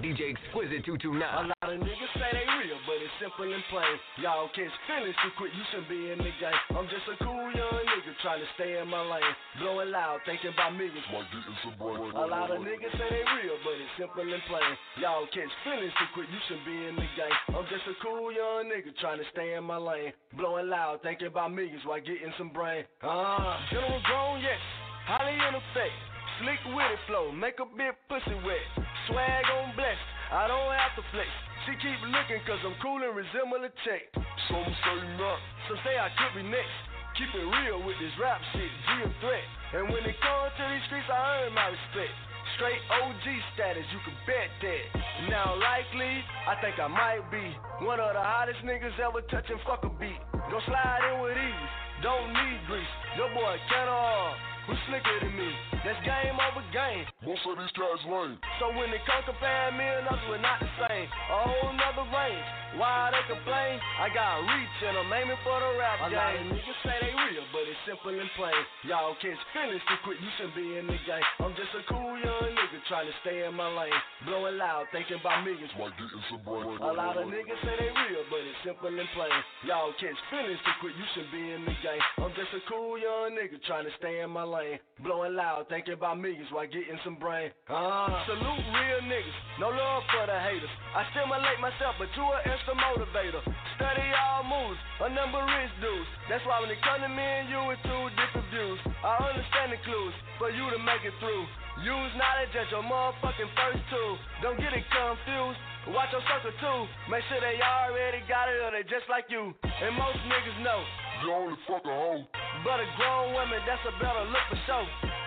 [0.00, 1.20] DJ Exquisite 229.
[1.22, 3.94] A lot of lot of niggas say they real, but it's simple and plain.
[4.18, 6.62] Y'all catch feelings too quick, you shouldn't be in the game.
[6.74, 9.34] I'm just a cool young nigga trying to stay in my lane.
[9.62, 12.10] Blowing loud, thinking about millions while getting some brain.
[12.16, 14.72] A lot of niggas say they real, but it's simple and plain.
[14.98, 17.38] Y'all catch feelings too quick, you shouldn't be in the game.
[17.54, 20.10] I'm just a cool young nigga trying to stay in my lane.
[20.34, 22.82] Blowing loud, thinking about millions while getting some brain.
[23.06, 24.58] Ah, general grown, yes.
[25.06, 25.94] Highly in effect.
[26.42, 28.64] Slick with it flow, make a bit pussy wet.
[29.10, 31.26] Swag on blessed, I don't have to flex.
[31.66, 34.06] She keep looking cause I'm cool and resemble a check.
[34.46, 36.78] Some say not, some say I could be next.
[37.18, 39.46] Keep it real with this rap shit, a threat.
[39.74, 42.14] And when it comes to these streets, I earn my respect.
[42.54, 43.26] Straight OG
[43.58, 44.84] status, you can bet that.
[45.26, 47.42] Now likely, I think I might be
[47.82, 50.22] one of the hottest niggas ever touching fuck a beat.
[50.54, 51.70] Go slide in with ease,
[52.06, 52.94] don't need grease.
[53.18, 54.38] Your boy Kenner, uh,
[54.70, 55.50] who's slicker than me?
[55.82, 57.02] That's game over game.
[57.26, 58.38] Most of these guys lame.
[58.62, 61.10] So when they come comparing me and us, we're not the same.
[61.10, 62.46] A whole nother range.
[62.78, 63.82] Why they complain?
[63.98, 66.14] I got reach and I'm aiming for the rap game.
[66.14, 68.62] A lot of niggas say they real, but it's simple and plain.
[68.86, 71.26] Y'all catch feelings too quick, you shouldn't be in the game.
[71.42, 73.98] I'm just a cool young nigga trying to stay in my lane.
[74.22, 75.74] Blowing loud, thinking about millions.
[75.74, 76.78] While getting some brain.
[76.78, 79.34] A lot of niggas say they real, but it's simple and plain.
[79.66, 82.04] Y'all catch feelings too quick, you shouldn't be in the game.
[82.22, 84.59] I'm just a cool young nigga trying to stay in my lane.
[85.00, 87.48] Blowing loud, thinking about millions while getting some brain.
[87.72, 90.68] Ah, salute real niggas, no love for the haters.
[90.92, 93.40] I stimulate myself, but you an extra motivator.
[93.80, 96.10] Study all moves, a number rich dudes.
[96.28, 98.80] That's why when it come to me and you, it's two different views.
[99.00, 101.44] I understand the clues for you to make it through.
[101.80, 104.14] Use knowledge as your motherfucking first tool.
[104.44, 105.60] Don't get it confused.
[105.88, 106.80] Watch your circle too.
[107.08, 109.56] Make sure they already got it or they just like you.
[109.64, 110.84] And most niggas know.
[111.24, 112.24] You only fuck a hoe.
[112.60, 114.84] But a grown woman, that's a better look for show.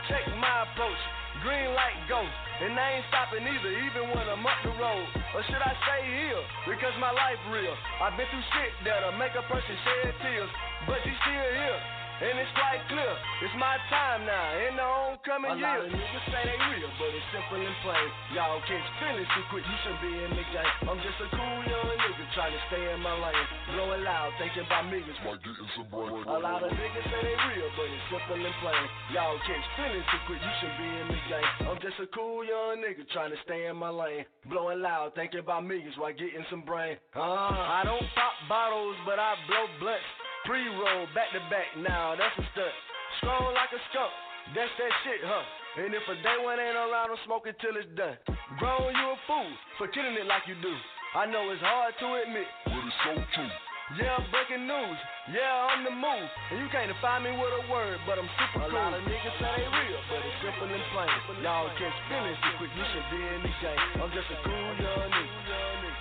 [0.09, 1.01] Check my approach.
[1.41, 2.21] Green light go.
[2.21, 5.05] And I ain't stopping either, even when I'm up the road.
[5.33, 6.43] Or should I stay here?
[6.69, 7.73] Because my life real.
[7.97, 10.51] I've been through shit that'll make a person shed tears.
[10.85, 11.81] But you still here.
[12.23, 13.13] And it's quite clear,
[13.43, 15.75] it's my time now, in the homecoming year.
[15.75, 18.07] A lot of niggas say they real, but it's simple and plain.
[18.31, 20.73] Y'all catch feelings too quick, you should be in the game.
[20.87, 23.47] I'm just a cool young nigga trying to stay in my lane.
[23.75, 25.19] Blowing loud, thinking about millions.
[25.19, 26.23] While getting some brain.
[26.23, 28.85] A lot of niggas say they real, but it's simple and plain.
[29.11, 31.51] Y'all catch feelings too quick, you should be in the game.
[31.67, 34.23] I'm just a cool young nigga trying to stay in my lane.
[34.47, 36.95] Blowing loud, thinking about millions while getting some brain.
[37.19, 40.07] Ah, I don't pop bottles, but I blow blunts.
[40.43, 42.75] Pre-roll, back to back, now that's a stunt.
[43.23, 44.11] Strong like a skunk,
[44.51, 45.39] that's that shit, huh?
[45.79, 48.19] And if a day one ain't around, I'm smoking till it's done.
[48.59, 49.47] Grown, you a fool
[49.79, 50.75] for killing it like you do.
[51.15, 53.53] I know it's hard to admit, but it's so true.
[53.95, 54.99] Yeah, I'm breaking news.
[55.31, 56.27] Yeah, I'm the move.
[56.51, 58.75] And you can't find me with a word, but I'm super cool.
[58.75, 61.39] A lot of niggas say they real, but it's simple and plain.
[61.39, 63.79] Y'all catch feelings too quick, you should be in the game.
[63.95, 65.91] I'm just a cool young nigga.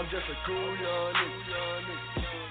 [0.00, 2.45] I'm just a cool young nigga.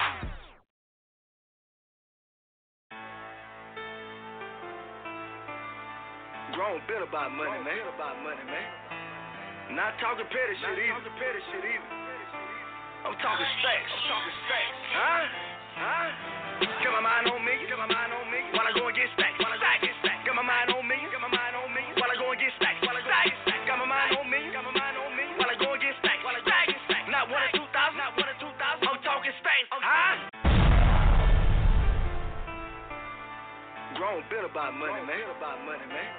[6.56, 7.84] Grown bit about money, man.
[8.00, 9.76] About money, man.
[9.76, 11.04] Not talking petty shit either.
[11.04, 11.92] Talking petty shit either.
[13.04, 13.92] I'm talking stacks.
[13.92, 14.80] I'm talking stacks.
[14.96, 15.24] Huh?
[15.76, 16.08] Huh?
[16.80, 17.60] Got my mind on me.
[17.68, 18.40] Got my mind on me.
[18.56, 19.36] While I go and get stacks.
[19.36, 20.24] While I go and get stacks.
[20.24, 20.96] Got my mind on me.
[21.12, 21.84] Got my mind on me.
[22.00, 22.80] While I go and get stacks.
[22.88, 23.64] While I go and get stacks.
[23.68, 24.40] Got my mind on me.
[24.56, 25.28] Got my mind on me.
[25.36, 26.24] While I go and get stacks.
[26.24, 27.08] While I go and get stacks.
[27.12, 28.00] Not one or two thousand.
[28.00, 28.88] Not one or two thousand.
[28.88, 29.68] I'm talking stacks.
[29.76, 30.40] Huh?
[34.00, 35.36] Grown bit about money, man.
[35.36, 36.15] About money, man.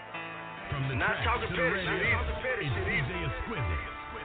[0.77, 2.37] Not talking petty shit either.
[2.45, 3.33] Petty shit either.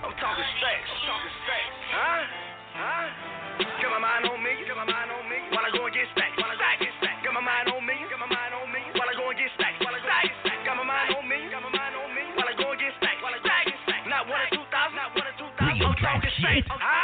[0.03, 0.87] I'm talking stacks.
[0.91, 1.75] I'm talking stacks.
[1.95, 2.27] Huh?
[2.75, 3.63] Huh?
[3.79, 4.51] Got my mind on me.
[4.67, 5.39] Got my mind on me.
[5.55, 6.35] While I go and get stacks.
[6.35, 7.23] While I go and get stacks.
[7.23, 7.95] Got my mind on me.
[8.11, 8.83] Got my mind on me.
[8.99, 9.79] While I go and get stacks.
[9.79, 10.59] While I go and get stacks.
[10.67, 11.39] Got my mind on me.
[11.47, 12.23] Got my mind on me.
[12.35, 13.19] While I go and get stacks.
[13.23, 14.05] While I go and get stacks.
[14.11, 14.99] Not one or two thousand.
[14.99, 15.87] Not one or two thousand.
[15.87, 16.67] I'm talking stacks.
[16.67, 17.00] Huh?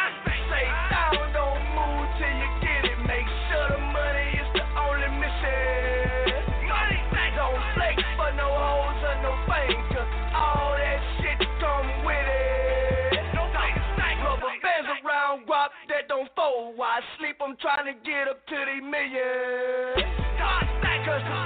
[16.18, 20.02] While I sleep, I'm trying to get up to the million.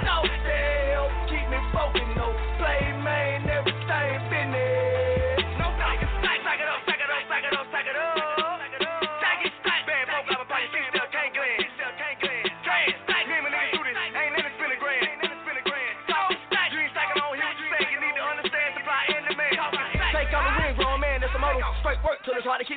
[0.04, 0.31] Dope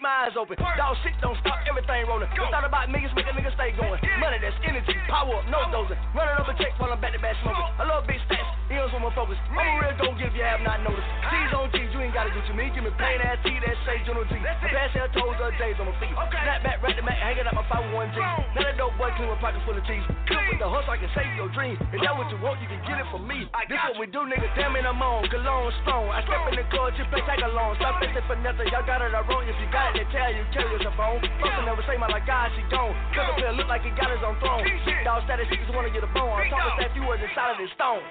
[0.06, 0.54] my eyes open.
[0.62, 1.58] Dog shit don't stop.
[1.66, 2.30] Everything rolling.
[2.38, 3.98] Don't thought about niggas, make a nigga stay going.
[4.22, 5.98] Money that's energy, power up, no dozing.
[6.14, 7.66] Running up a check while I'm back to back smoking.
[7.82, 8.45] A little bit stats.
[8.76, 9.40] Here's what my focus.
[9.56, 11.08] I'm a real go give you have not noticed.
[11.32, 12.68] G's on G's, you ain't gotta do to me.
[12.76, 14.36] Give me plain ass T that say General G.
[14.36, 16.12] I pass out toes of days on my feet.
[16.12, 18.20] Snap back, right the Mac, hanging out my 501 G.
[18.20, 20.04] Now that dope boy clean my pockets full of cheese.
[20.28, 21.80] Good with the hustle, I can save your dreams.
[21.88, 23.48] If that what you want, you can get it from me.
[23.72, 24.44] This what we do, nigga.
[24.60, 25.24] Damn it, I'm on.
[25.32, 26.12] Cologne strong.
[26.12, 27.80] I step in the club, just play tag along.
[27.80, 28.68] Stop fixing for nothing.
[28.76, 29.48] Y'all got it all wrong.
[29.48, 31.24] If you got it, they tell you, tell you it's a phone.
[31.24, 32.92] Fucking never say my like God, she gone.
[33.16, 34.68] Cause the look like he got his own throne.
[35.08, 36.28] Dog status, he just wanna get a bone.
[36.28, 38.04] I'm talking that you was inside of this stone.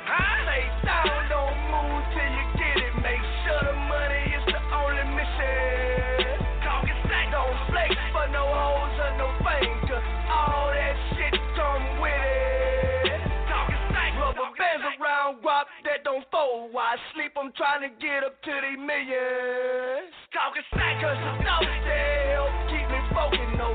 [0.85, 2.95] Down, don't move till you get it.
[3.03, 6.39] Make sure the money is the only mission.
[6.63, 9.79] Talking stack, don't flex for no hoes or no fame.
[10.31, 12.23] All that shit come with
[13.11, 13.21] it.
[13.51, 16.73] Talking stack, rubber bands around guap that don't fold.
[16.73, 20.13] While I sleep, I'm trying to get up to the millions.
[20.33, 20.63] Talking
[21.85, 23.59] they help keep me focused.
[23.59, 23.75] No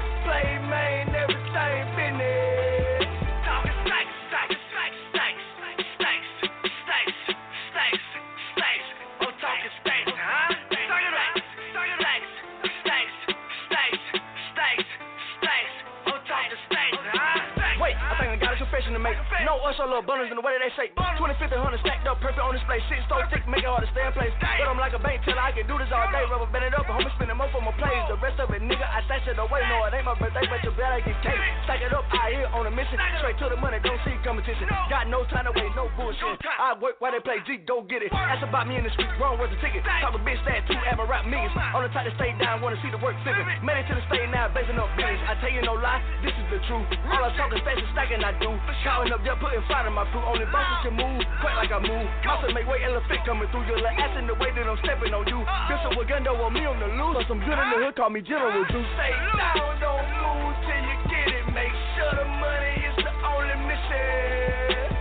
[19.90, 20.88] little bundles in the way that they say.
[20.94, 22.78] 20, 50, 100 stacked up, perfect on display.
[22.88, 24.32] Six so thick, make it hard to stay in place.
[24.38, 26.24] But I'm like a bank teller, I can do this all day.
[26.30, 28.06] Rubber band it up, homie spinning more for my plays.
[28.08, 29.66] The rest of it, nigga, I stash it away.
[29.66, 31.42] No, it ain't my birthday, but you better get cake.
[31.66, 33.02] Stack it up, I here on a mission.
[33.20, 34.70] Straight to the money, don't see competition.
[34.94, 36.38] Got no time to wait, no bullshit.
[36.46, 38.14] I work while they play G, go get it.
[38.14, 39.82] Ask about me in the street, wrong worth the ticket.
[39.82, 41.52] Talk a bitch that two ever rap millions.
[41.74, 43.48] On the top to stay down, wanna see the work flipping.
[43.66, 45.24] Made it to the state now, blazing up billions.
[45.26, 46.86] I tell you no lie, this is the truth.
[47.10, 48.52] All I talk is and stacking, I do.
[48.84, 50.26] Counting up, just putting fire in my fruit.
[50.26, 52.08] Only bosses can move, quite like I move.
[52.26, 53.68] Muscle make weight, elephant coming through.
[53.70, 55.40] Your little ass in the way that I'm stepping on you.
[55.70, 57.20] This with Gundo on me on the loose.
[57.20, 58.90] Or some good in the hood, call me General Juice.
[58.98, 61.46] Stay down, don't move till you get it.
[61.54, 64.98] Make sure the money is the only mission.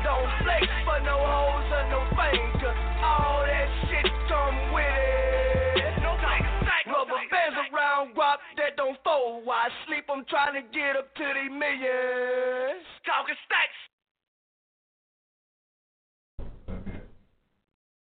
[0.00, 0.32] Don't
[0.84, 2.00] for no hoes or no
[3.04, 6.00] all that shit come with it.
[6.86, 8.16] Rubber bands around
[8.56, 9.44] that don't fold.
[9.44, 12.84] While I sleep, I'm trying to get up to the millions.
[13.04, 13.89] Talking stacks.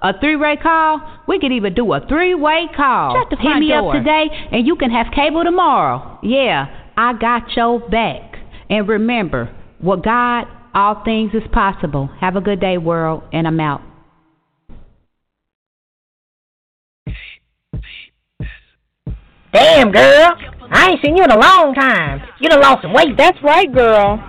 [0.00, 1.00] A three-way call?
[1.26, 3.20] We could even do a three-way call.
[3.20, 3.96] Shut the Hit front me door.
[3.96, 6.18] up today, and you can have cable tomorrow.
[6.22, 8.36] Yeah, I got your back.
[8.70, 10.44] And remember, with God,
[10.74, 12.08] all things is possible.
[12.20, 13.80] Have a good day, world, and I'm out.
[19.52, 20.36] Damn, girl.
[20.70, 22.20] I ain't seen you in a long time.
[22.40, 23.16] You done lost some weight.
[23.16, 24.22] That's right, girl.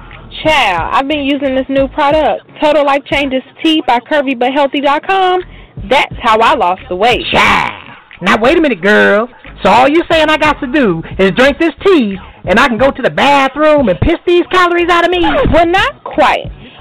[0.43, 5.41] Child, I've been using this new product, Total Life Changes Tea by CurvyButHealthy.com.
[5.89, 7.25] That's how I lost the weight.
[7.31, 7.97] Child.
[8.21, 9.29] Now, wait a minute, girl.
[9.63, 12.77] So all you're saying I got to do is drink this tea, and I can
[12.77, 15.21] go to the bathroom and piss these calories out of me?
[15.21, 16.51] Well, not quite.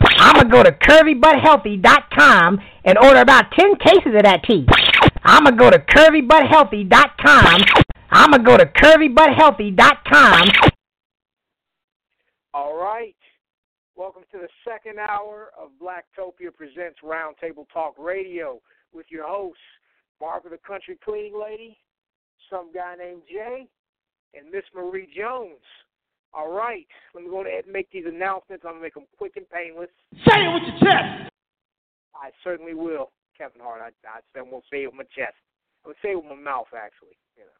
[0.00, 4.66] I'm going to go to curvybuthealthy.com and order about 10 cases of that tea.
[5.24, 7.62] I'm going to go to curvybuthealthy.com.
[8.10, 10.48] I'm going to go to curvybuthealthy.com.
[12.54, 13.14] All right.
[13.96, 18.60] Welcome to the second hour of Blacktopia Presents Roundtable Talk Radio
[18.92, 19.60] with your hosts,
[20.20, 21.76] Margaret the Country Cleaning Lady,
[22.50, 23.68] some guy named Jay,
[24.34, 25.62] and Miss Marie Jones.
[26.38, 28.62] All right, let me go ahead and make these announcements.
[28.64, 29.90] I'm going to make them quick and painless.
[30.22, 31.34] Say it with your chest.
[32.14, 33.82] I certainly will, Kevin Hart.
[33.82, 35.34] I, I said won't say it with my chest.
[35.84, 37.18] I would say it with my mouth, actually.
[37.36, 37.58] You know,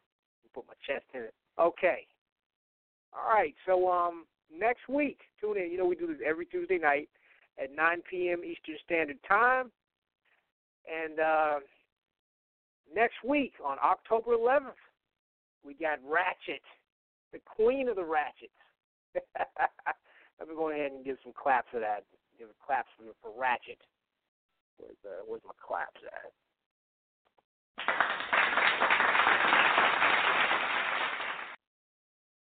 [0.54, 1.34] put my chest in it.
[1.58, 2.06] Okay.
[3.12, 3.52] All right.
[3.66, 4.26] So, um,
[4.56, 5.72] next week, tune in.
[5.72, 7.08] You know, we do this every Tuesday night
[7.60, 8.44] at 9 p.m.
[8.44, 9.72] Eastern Standard Time.
[10.86, 11.54] And uh,
[12.94, 14.78] next week on October 11th,
[15.66, 16.62] we got Ratchet,
[17.32, 18.52] the queen of the Ratchets.
[20.38, 22.04] Let me go ahead and give some claps for that.
[22.38, 23.78] Give a claps for, for Ratchet.
[24.78, 26.32] Where's, uh, where's my claps at?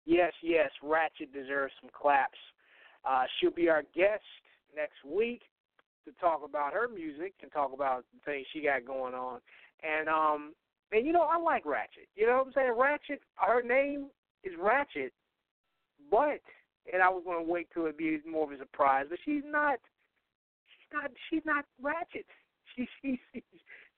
[0.05, 2.37] Yes, yes, Ratchet deserves some claps.
[3.03, 4.23] Uh, she'll be our guest
[4.75, 5.41] next week
[6.05, 9.39] to talk about her music and talk about the things she got going on.
[9.83, 10.53] And um
[10.91, 12.07] and you know, I like Ratchet.
[12.15, 12.73] You know what I'm saying?
[12.77, 14.07] Ratchet her name
[14.43, 15.11] is Ratchet,
[16.09, 16.39] but
[16.91, 19.79] and I was gonna wait till it be more of a surprise, but she's not
[20.67, 22.25] she's not she's not Ratchet.
[22.75, 23.41] She she she's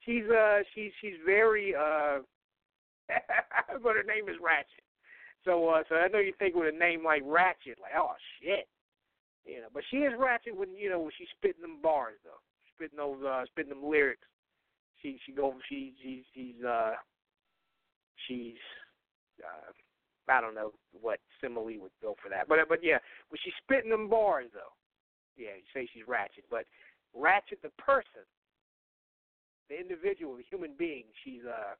[0.06, 2.20] she's uh she's she's very uh
[3.84, 4.84] but her name is Ratchet.
[5.46, 8.68] So uh so I know you think with a name like Ratchet, like, oh shit.
[9.46, 12.42] You know, but she is ratchet when you know when she's spitting them bars though,
[12.76, 14.28] spitting those uh, spitting them lyrics.
[15.02, 16.92] She she go she she she's uh
[18.28, 18.60] she's
[19.42, 19.72] uh
[20.30, 23.00] I don't know what simile would go for that, but but yeah,
[23.30, 24.74] when she's spitting them bars though,
[25.38, 26.66] yeah, you say she's ratchet, but
[27.14, 28.28] ratchet the person,
[29.70, 31.74] the individual, the human being, she's uh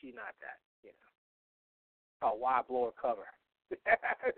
[0.00, 2.28] she's not that, you know.
[2.28, 3.26] Oh, why blow a cover?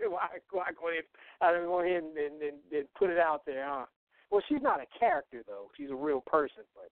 [0.09, 1.03] why, why go ahead?
[1.41, 3.85] I don't go ahead and, and, and, and put it out there, huh?
[4.31, 5.69] Well, she's not a character though.
[5.77, 6.89] She's a real person, but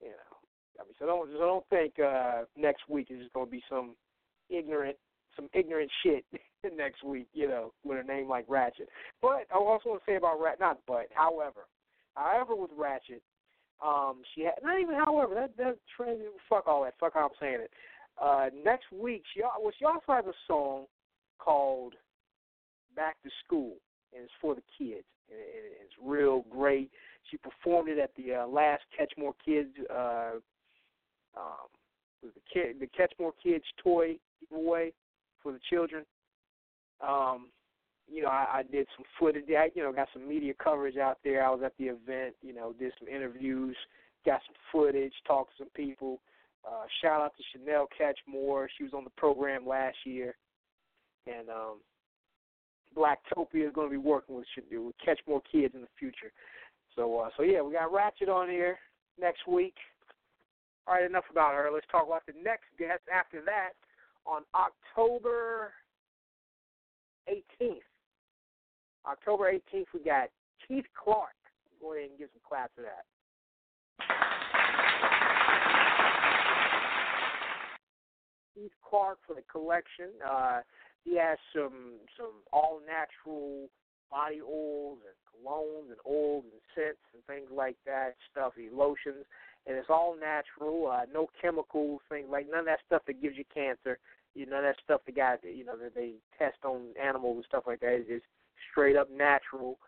[0.00, 0.36] you know,
[0.80, 3.62] I mean, so don't so don't think uh next week is just going to be
[3.68, 3.96] some
[4.50, 4.96] ignorant
[5.36, 6.24] some ignorant shit
[6.76, 8.88] next week, you know, with a name like Ratchet.
[9.22, 11.60] But I also want to say about Rat, not but, however,
[12.14, 13.22] however with Ratchet,
[13.84, 16.20] um, she had not even however that that trend.
[16.48, 16.94] Fuck all that.
[16.98, 17.70] Fuck how I'm saying it.
[18.20, 20.86] Uh, next week, she well, she also has a song
[21.38, 21.94] called
[22.94, 23.74] Back to School,
[24.14, 25.04] and it's for the kids.
[25.28, 25.38] And
[25.84, 26.90] it's real great.
[27.30, 30.36] She performed it at the uh, last Catch More Kids, uh,
[31.36, 31.68] um,
[32.22, 34.92] the kid, the Catch More Kids toy giveaway
[35.46, 36.04] for the children.
[37.06, 37.48] Um,
[38.08, 39.44] you know, I, I did some footage.
[39.50, 41.44] I, you know, got some media coverage out there.
[41.44, 42.34] I was at the event.
[42.42, 43.76] You know, did some interviews,
[44.24, 46.20] got some footage, talked to some people.
[46.66, 48.66] Uh, shout out to Chanel Catchmore.
[48.76, 50.36] She was on the program last year
[51.26, 51.80] and um,
[52.96, 56.32] Blacktopia is going to be working with with Catch More Kids in the future.
[56.94, 58.78] So, uh, so yeah, we got Ratchet on here
[59.20, 59.74] next week.
[60.86, 61.68] All right, enough about her.
[61.72, 63.70] Let's talk about the next guest after that
[64.26, 65.72] on October
[67.28, 67.80] 18th.
[69.06, 70.28] October 18th, we got
[70.66, 71.30] Keith Clark.
[71.80, 73.04] Go ahead and give some claps for that.
[78.54, 80.10] Keith Clark for the collection.
[80.26, 80.60] Uh,
[81.04, 83.68] he has some some all natural
[84.10, 89.24] body oils and colognes and oils and scents and things like that, stuff, he lotions,
[89.66, 93.36] and it's all natural, uh, no chemicals, things like none of that stuff that gives
[93.36, 93.98] you cancer.
[94.36, 97.64] You know, that stuff the guy you know that they test on animals and stuff
[97.66, 98.24] like that is just
[98.70, 99.78] straight up natural.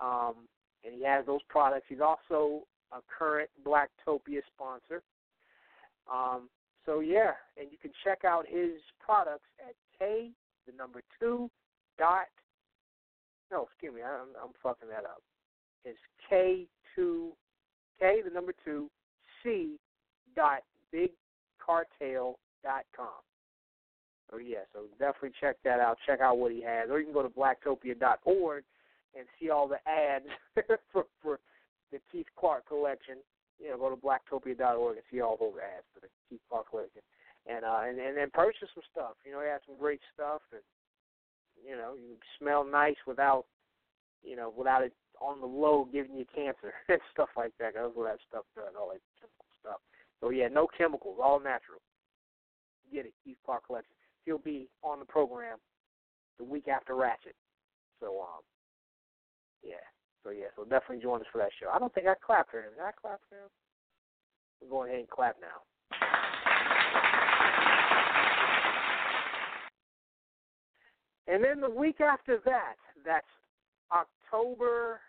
[0.00, 0.48] Um,
[0.84, 1.86] and he has those products.
[1.88, 5.02] He's also a current Blacktopia sponsor.
[6.10, 6.48] Um,
[6.86, 10.30] so yeah, and you can check out his products at K
[10.66, 11.50] the number two
[11.98, 12.28] dot.
[13.50, 15.20] No, excuse me, I'm, I'm fucking that up.
[15.84, 15.98] It's
[16.30, 17.32] K two
[18.00, 18.88] K the number two
[19.42, 19.76] C
[20.34, 20.62] dot
[20.94, 23.20] bigcartel dot com.
[24.30, 25.98] So yeah, so definitely check that out.
[26.06, 28.64] Check out what he has, or you can go to blacktopia dot org
[29.16, 30.26] and see all the ads
[30.92, 31.40] for for
[31.92, 33.16] the Keith Clark collection.
[33.58, 36.40] You know, go to blacktopia dot org and see all those ads for the Keith
[36.48, 37.02] Clark collection
[37.48, 39.16] and uh and, and then purchase some stuff.
[39.24, 40.62] You know, he has some great stuff and
[41.66, 43.46] you know, you smell nice without
[44.22, 47.74] you know, without it on the low giving you cancer and stuff like that.
[47.74, 49.00] That's what that stuff does, all that
[49.60, 49.80] stuff.
[50.20, 51.80] So yeah, no chemicals, all natural.
[52.92, 53.94] Get it, Keith Clark Collection.
[54.28, 55.56] He'll be on the program
[56.36, 57.34] the week after Ratchet.
[57.98, 58.44] So um
[59.64, 59.80] yeah.
[60.22, 61.70] So yeah, so definitely join us for that show.
[61.72, 62.76] I don't think I clapped for him.
[62.76, 63.48] Did I clap for him?
[64.60, 65.64] We're going ahead and clap now.
[71.26, 72.76] And then the week after that,
[73.06, 73.26] that's
[73.90, 75.00] October,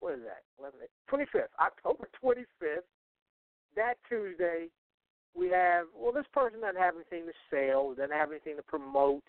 [0.00, 0.42] what is that?
[0.58, 2.86] 11, 25th, October 25th,
[3.76, 4.66] that Tuesday,
[5.34, 9.22] we have, well, this person doesn't have anything to sell, doesn't have anything to promote,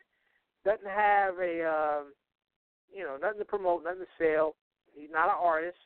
[0.66, 2.14] doesn't have a, um,
[2.94, 4.56] you know, nothing to promote, nothing to sell.
[4.94, 5.78] He's not an artist.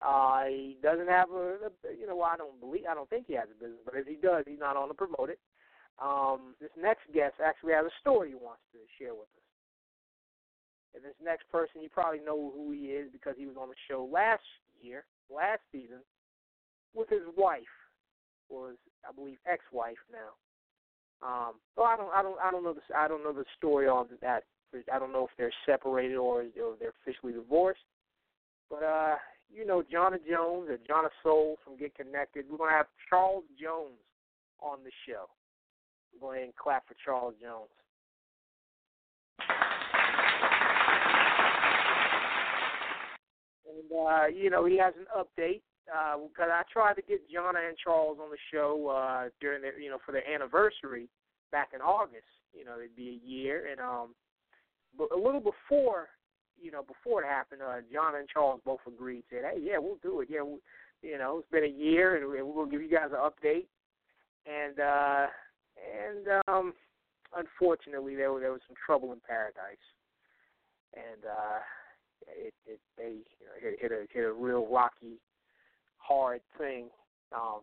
[0.00, 3.26] Uh, he doesn't have a, a, you know, well, I don't believe, I don't think
[3.26, 5.40] he has a business, but if he does, he's not on to promote it.
[5.98, 9.48] Um, this next guest actually has a story he wants to share with us.
[10.94, 13.74] And this next person, you probably know who he is because he was on the
[13.90, 14.46] show last
[14.80, 15.98] year, last season,
[16.94, 17.74] with his wife,
[18.50, 20.34] his, I believe, ex-wife now.
[21.20, 24.06] Um, I don't, I don't, I don't know the, I don't know the story on
[24.22, 24.44] that.
[24.92, 27.80] I don't know if they're separated or, or they're officially divorced.
[28.70, 29.16] But uh,
[29.50, 32.44] you know, Jonna Jones or Jonna Soul from Get Connected.
[32.50, 33.98] We're gonna have Charles Jones
[34.60, 35.24] on the show.
[36.20, 37.70] Go ahead and clap for Charles Jones.
[43.68, 47.76] And uh, you know, he has an update because I tried to get Jonna and
[47.76, 51.08] Charles on the show uh, during their, you know, for their anniversary
[51.50, 52.28] back in August.
[52.52, 54.14] You know, it'd be a year, and um,
[54.96, 56.08] but a little before,
[56.60, 59.24] you know, before it happened, uh, Jonna and Charles both agreed.
[59.30, 60.28] Said, "Hey, yeah, we'll do it.
[60.30, 60.58] Yeah, we,
[61.02, 63.66] you know, it's been a year, and we'll give you guys an update."
[64.46, 65.26] And uh,
[65.76, 66.72] and um,
[67.36, 69.76] unfortunately, there there was some trouble in paradise,
[70.94, 71.60] and uh,
[72.26, 75.20] it it they you know, hit hit a hit a real rocky
[76.08, 76.88] hard thing.
[77.32, 77.60] Um,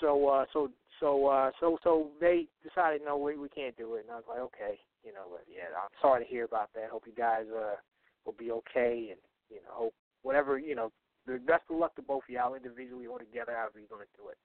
[0.00, 0.70] so uh, so
[1.00, 4.04] so uh, so so they decided no, we we can't do it.
[4.04, 6.90] And I was like, okay, you know, yeah, I'm sorry to hear about that.
[6.90, 7.76] Hope you guys uh,
[8.24, 9.20] will be okay, and
[9.50, 10.92] you know, hope whatever you know.
[11.26, 14.28] The best of luck to both of y'all individually or together, however you're to do
[14.28, 14.36] it.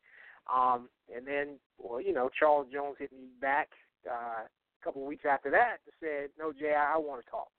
[0.47, 3.67] Um, and then, well, you know, Charles Jones hit me back
[4.09, 7.29] uh, a couple of weeks after that and said, "No, Jay, I, I want to
[7.29, 7.49] talk."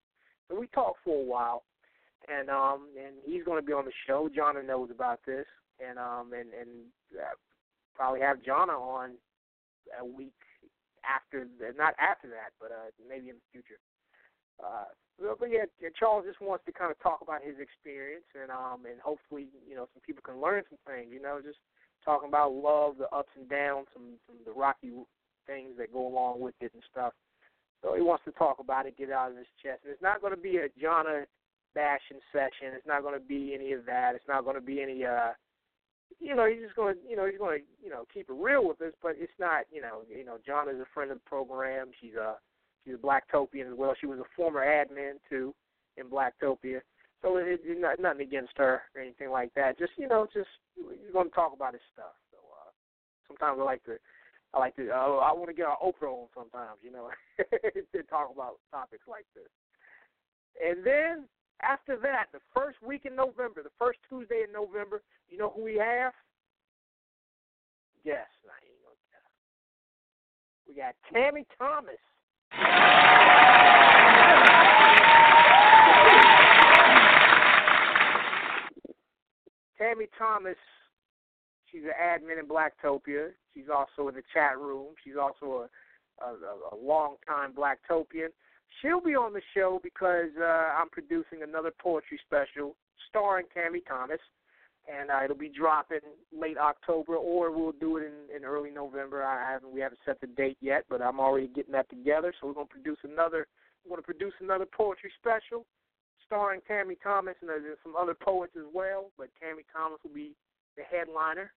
[0.49, 1.65] So we talked for a while,
[2.31, 4.29] and um and he's going to be on the show.
[4.29, 5.47] Jonna knows about this,
[5.81, 6.71] and um and and
[7.19, 7.35] uh,
[7.95, 9.13] probably have Jonna on
[9.99, 10.37] a week
[11.03, 11.47] after,
[11.77, 13.81] not after that, but uh maybe in the future.
[14.63, 15.65] Uh, but yeah,
[15.99, 19.75] Charles just wants to kind of talk about his experience, and um and hopefully you
[19.75, 21.11] know some people can learn some things.
[21.13, 21.59] You know, just
[22.05, 24.93] talking about love, the ups and downs, some, some the rocky
[25.47, 27.13] things that go along with it and stuff.
[27.83, 29.81] So he wants to talk about it, get it out of his chest.
[29.85, 31.25] And it's not going to be a Jonna
[31.75, 32.75] bashing session.
[32.75, 34.15] It's not going to be any of that.
[34.15, 35.31] It's not going to be any, uh,
[36.19, 38.37] you know, he's just going to, you know, he's going to, you know, keep it
[38.37, 38.93] real with us.
[39.03, 41.89] But it's not, you know, you know, John is a friend of the program.
[42.01, 42.37] She's a,
[42.85, 43.95] she's a Blacktopian as well.
[44.01, 45.55] She was a former admin too
[45.97, 46.81] in Blacktopia.
[47.23, 49.79] So it, it, not, nothing against her or anything like that.
[49.79, 52.17] Just, you know, just he's going to talk about his stuff.
[52.31, 52.71] So uh,
[53.29, 53.97] sometimes I like to.
[54.53, 54.91] I like to.
[54.91, 59.07] Uh, I want to get our Oprah on sometimes, you know, to talk about topics
[59.07, 59.47] like this.
[60.59, 61.25] And then
[61.63, 65.65] after that, the first week in November, the first Tuesday in November, you know who
[65.65, 66.13] we have?
[68.05, 69.31] Yes, I ain't gonna guess.
[70.67, 72.01] We got Tammy Thomas.
[79.79, 80.57] Tammy Thomas,
[81.71, 83.31] she's an admin in Blacktopia.
[83.55, 84.95] She's also in the chat room.
[85.03, 85.69] She's also
[86.23, 88.29] a, a, a long time Blacktopian.
[88.81, 90.45] She'll be on the show because uh,
[90.79, 92.77] I'm producing another poetry special
[93.09, 94.21] starring Tammy Thomas,
[94.91, 96.01] and uh, it'll be dropping
[96.33, 99.23] late October, or we'll do it in, in early November.
[99.23, 102.33] I haven't we haven't set the date yet, but I'm already getting that together.
[102.41, 103.47] So we're gonna produce another
[103.85, 105.67] we're gonna produce another poetry special
[106.27, 109.11] starring Tammy Thomas, and there's some other poets as well.
[109.19, 110.35] But Tammy Thomas will be
[110.77, 111.53] the headliner,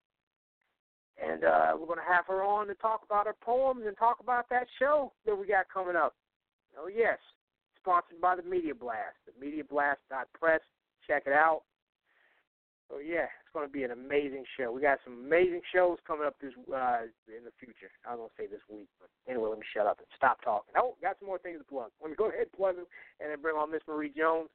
[1.23, 4.49] and uh, we're gonna have her on to talk about her poems and talk about
[4.49, 6.15] that show that we got coming up.
[6.79, 7.17] Oh yes,
[7.79, 9.17] sponsored by the Media Blast.
[9.25, 9.99] The Media Blast
[10.39, 10.61] Press.
[11.07, 11.63] Check it out.
[12.89, 14.71] So yeah, it's going to be an amazing show.
[14.71, 17.89] We got some amazing shows coming up this uh, in the future.
[18.05, 20.43] I was going to say this week, but anyway, let me shut up and stop
[20.43, 20.73] talking.
[20.77, 21.89] Oh, got some more things to plug.
[22.01, 22.85] Let me go ahead and plug them,
[23.19, 24.49] and then bring on Miss Marie Jones.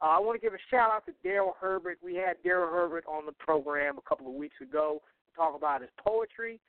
[0.00, 1.98] Uh, I want to give a shout out to Daryl Herbert.
[2.02, 5.82] We had Daryl Herbert on the program a couple of weeks ago to talk about
[5.82, 6.60] his poetry.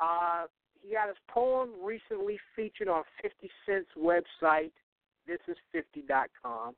[0.00, 0.46] Uh,
[0.86, 4.72] he got his poem recently featured on 50 Cent's website,
[5.28, 6.74] thisis50.com.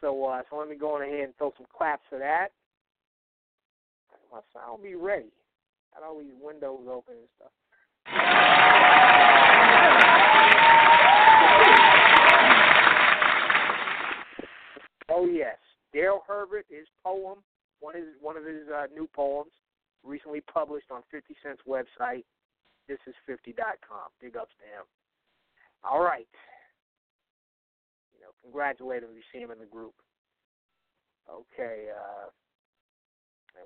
[0.00, 2.48] So, uh, so let me go on ahead and throw some claps for that.
[4.32, 5.30] My sound be ready.
[5.94, 7.52] Got all these windows open and stuff.
[15.14, 15.58] Oh yes,
[15.94, 17.38] Daryl Herbert, his poem,
[17.80, 19.52] one of his one of his uh, new poems,
[20.02, 22.24] recently published on 50 Cent's website,
[22.88, 24.08] thisis50.com.
[24.20, 24.84] Big ups to him.
[25.84, 26.28] All right.
[28.14, 29.94] You know, congratulate him you see him in the group.
[31.30, 31.90] Okay.
[31.90, 32.30] Uh,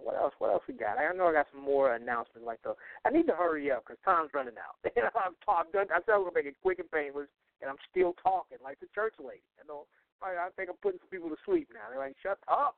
[0.02, 0.34] what else?
[0.38, 0.98] What else we got?
[0.98, 2.76] I know I got some more announcements like those.
[3.04, 4.76] I need to hurry up because time's running out.
[4.96, 5.74] you know, I'm talked.
[5.74, 7.30] I said I'm gonna make it quick and painless,
[7.62, 9.46] and I'm still talking like the church lady.
[9.62, 9.86] You know,
[10.22, 11.86] I, I think I'm putting some people to sleep now.
[11.88, 12.76] They're like, shut up.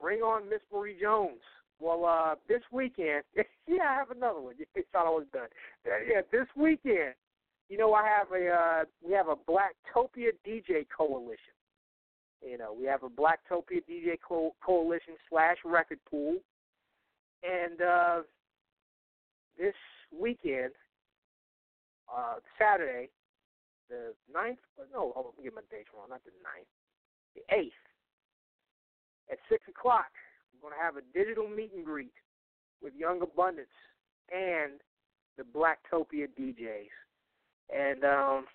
[0.00, 1.40] Bring on Miss Marie Jones.
[1.80, 3.22] Well, uh, this weekend,
[3.68, 4.54] yeah, I have another one.
[4.58, 5.48] You thought I was done.
[5.84, 7.14] Yeah, this weekend,
[7.68, 11.52] you know, I have a uh, we have a Blacktopia DJ coalition.
[12.46, 16.36] You know, we have a Blacktopia DJ co- coalition slash record pool,
[17.42, 18.22] and uh,
[19.58, 19.74] this
[20.16, 20.72] weekend,
[22.14, 23.10] uh, Saturday,
[23.90, 24.58] the ninth.
[24.92, 26.06] No, hold on, let me get my dates wrong.
[26.08, 26.68] Not the ninth,
[27.34, 27.72] the eighth,
[29.30, 30.06] at six o'clock.
[30.56, 32.12] We're going to have a digital meet and greet
[32.82, 33.68] with Young Abundance
[34.32, 34.80] and
[35.36, 36.88] the Blacktopia DJs.
[37.74, 38.46] And um,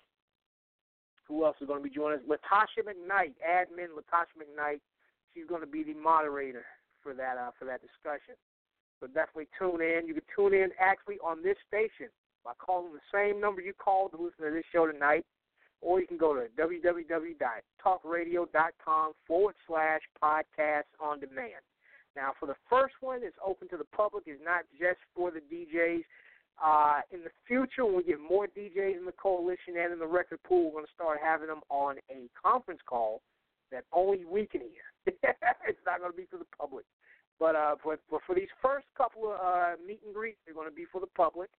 [1.28, 2.24] who else is going to be joining us?
[2.28, 4.80] Latasha McKnight, admin Latasha McKnight.
[5.34, 6.64] She's going to be the moderator
[7.02, 8.34] for that uh, for that discussion.
[9.00, 10.06] So definitely tune in.
[10.06, 12.08] You can tune in actually on this station
[12.44, 15.26] by calling the same number you called to listen to this show tonight,
[15.80, 21.62] or you can go to www.talkradio.com forward slash podcast on demand.
[22.16, 24.24] Now, for the first one, it's open to the public.
[24.26, 26.04] It's not just for the DJs.
[26.62, 30.06] Uh, in the future, when we get more DJs in the coalition and in the
[30.06, 33.22] record pool, we're going to start having them on a conference call
[33.70, 34.86] that only we can hear.
[35.66, 36.84] it's not going to be for the public.
[37.40, 40.68] But, uh, but, but for these first couple of uh, meet and greets, they're going
[40.68, 41.50] to be for the public.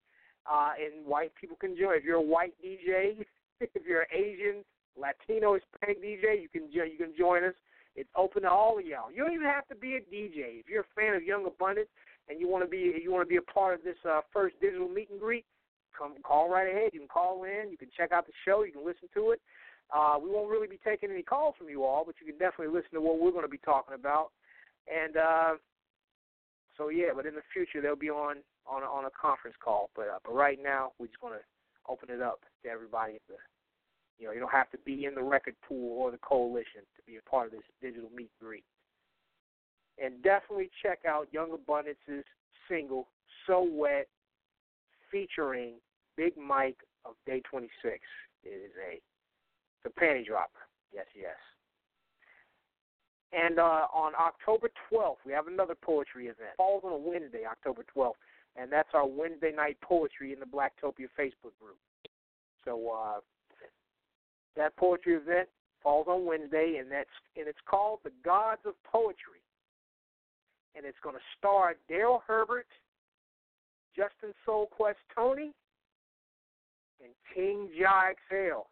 [0.49, 1.97] Uh, and white people can join.
[1.97, 3.25] If you're a white DJ,
[3.59, 4.63] if you're an Asian,
[4.95, 7.53] Latino, Hispanic DJ, you can you can join us.
[7.95, 9.11] It's open to all of y'all.
[9.11, 10.59] You don't even have to be a DJ.
[10.59, 11.89] If you're a fan of Young Abundance
[12.27, 14.55] and you want to be you want to be a part of this uh, first
[14.61, 15.45] digital meet and greet,
[15.97, 16.91] come call right ahead.
[16.93, 17.69] You can call in.
[17.69, 18.63] You can check out the show.
[18.63, 19.41] You can listen to it.
[19.93, 22.73] Uh, we won't really be taking any calls from you all, but you can definitely
[22.73, 24.31] listen to what we're going to be talking about.
[24.89, 25.53] And uh,
[26.77, 29.89] so yeah, but in the future they'll be on on on a conference call.
[29.95, 31.45] But uh, but right now we're just going to
[31.87, 33.19] open it up to everybody.
[33.27, 33.35] The,
[34.19, 37.01] you know, you don't have to be in the record pool or the coalition to
[37.05, 38.63] be a part of this digital meet and greet.
[40.03, 42.25] And definitely check out Young Abundance's
[42.69, 43.07] single
[43.45, 44.07] "So Wet"
[45.11, 45.75] featuring
[46.17, 47.71] Big Mike of Day 26.
[48.43, 50.67] It is a it's a panty dropper.
[50.93, 51.35] Yes, yes.
[53.33, 56.51] And uh, on October 12th, we have another poetry event.
[56.57, 58.13] Falls on a Wednesday, October 12th,
[58.55, 61.79] and that's our Wednesday night poetry in the Blacktopia Facebook group.
[62.63, 63.19] So uh,
[64.55, 65.49] that poetry event
[65.81, 69.41] falls on Wednesday, and that's and it's called the Gods of Poetry,
[70.75, 72.67] and it's going to star Daryl Herbert,
[73.95, 75.53] Justin Soulquest Tony,
[77.03, 78.67] and King Jah Exhale.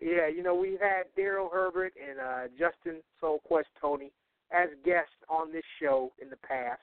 [0.00, 4.12] yeah, you know we've had Daryl Herbert and uh, Justin Soulquest Tony
[4.52, 6.82] as guests on this show in the past.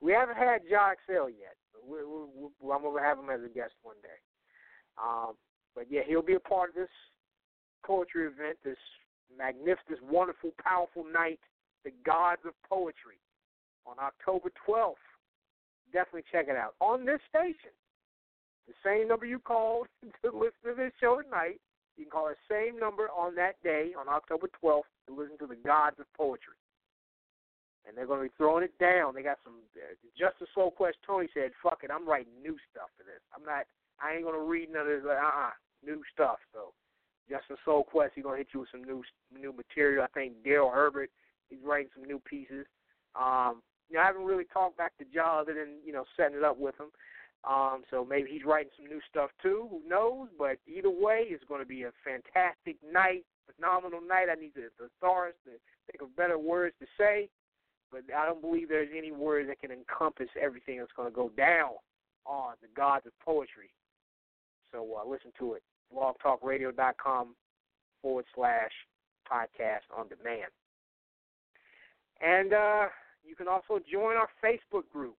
[0.00, 1.56] We haven't had Jah Exhale yet.
[1.72, 4.20] But we're, we're, we're, I'm going to have him as a guest one day.
[4.96, 5.34] Um,
[5.74, 6.88] but yeah, he'll be a part of this
[7.84, 8.78] poetry event, this
[9.36, 11.40] magnificent, wonderful, powerful night,
[11.84, 13.18] the Gods of Poetry,
[13.86, 14.94] on October 12th.
[15.92, 17.74] Definitely check it out on this station.
[18.66, 19.86] The same number you called
[20.24, 21.60] to listen to this show tonight,
[21.96, 25.46] you can call the same number on that day, on October 12th, to listen to
[25.46, 26.58] the Gods of Poetry.
[27.86, 29.14] And they're going to be throwing it down.
[29.14, 29.60] They got some.
[29.76, 33.20] Uh, Justin Soulquest Tony said, "Fuck it, I'm writing new stuff for this.
[33.36, 33.68] I'm not.
[34.00, 35.04] I ain't to read none of this.
[35.06, 35.50] Uh uh
[35.84, 36.38] new stuff.
[36.52, 36.72] So
[37.28, 39.02] Justin Soulquest, he's gonna hit you with some new
[39.32, 40.04] new material.
[40.04, 41.10] I think Daryl Herbert,
[41.48, 42.66] he's writing some new pieces.
[43.14, 46.36] Um, you know, I haven't really talked back to Jah other than you know setting
[46.36, 46.90] it up with him.
[47.48, 49.68] Um, so maybe he's writing some new stuff too.
[49.70, 50.28] Who knows?
[50.38, 54.28] But either way, it's going to be a fantastic night, phenomenal night.
[54.32, 55.52] I need the thesaurus to
[55.90, 57.28] think of better words to say,
[57.92, 61.28] but I don't believe there's any words that can encompass everything that's going to go
[61.36, 61.72] down
[62.24, 63.68] on the gods of poetry.
[64.74, 65.62] So uh, listen to it
[65.94, 67.34] blogtalkradio.com
[68.02, 68.72] forward slash
[69.30, 70.50] podcast on demand.
[72.20, 72.86] And uh,
[73.24, 75.16] you can also join our Facebook group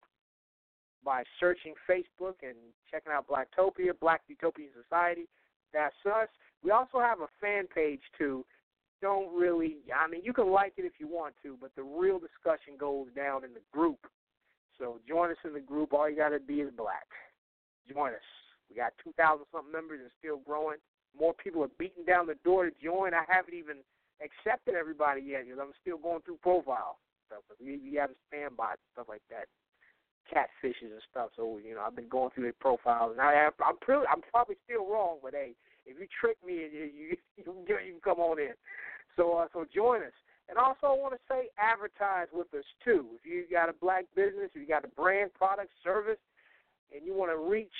[1.03, 2.56] by searching Facebook and
[2.91, 5.27] checking out Blacktopia, Black Utopian Society.
[5.73, 6.27] That's us.
[6.64, 8.44] We also have a fan page too.
[9.02, 12.19] Don't really, I mean, you can like it if you want to, but the real
[12.19, 13.99] discussion goes down in the group.
[14.80, 15.94] So join us in the group.
[15.94, 17.07] All you got to be is black.
[17.88, 18.44] Join us.
[18.69, 20.77] We got 2,000 something members and still growing.
[21.17, 23.13] More people are beating down the door to join.
[23.13, 23.77] I haven't even
[24.19, 26.97] accepted everybody yet because I'm still going through profile
[27.27, 27.43] stuff.
[27.59, 29.47] We, we have spam bots and stuff like that,
[30.29, 31.29] catfishes and stuff.
[31.35, 34.55] So you know, I've been going through their profiles, and I I'm pretty, I'm probably
[34.63, 35.53] still wrong, but hey,
[35.85, 37.05] if you trick me, you you,
[37.37, 38.53] you, you can come on in.
[39.15, 40.15] So uh, so join us.
[40.47, 43.17] And also, I want to say, advertise with us too.
[43.17, 46.21] If you got a black business, if you got a brand, product, service,
[46.93, 47.73] and you want to reach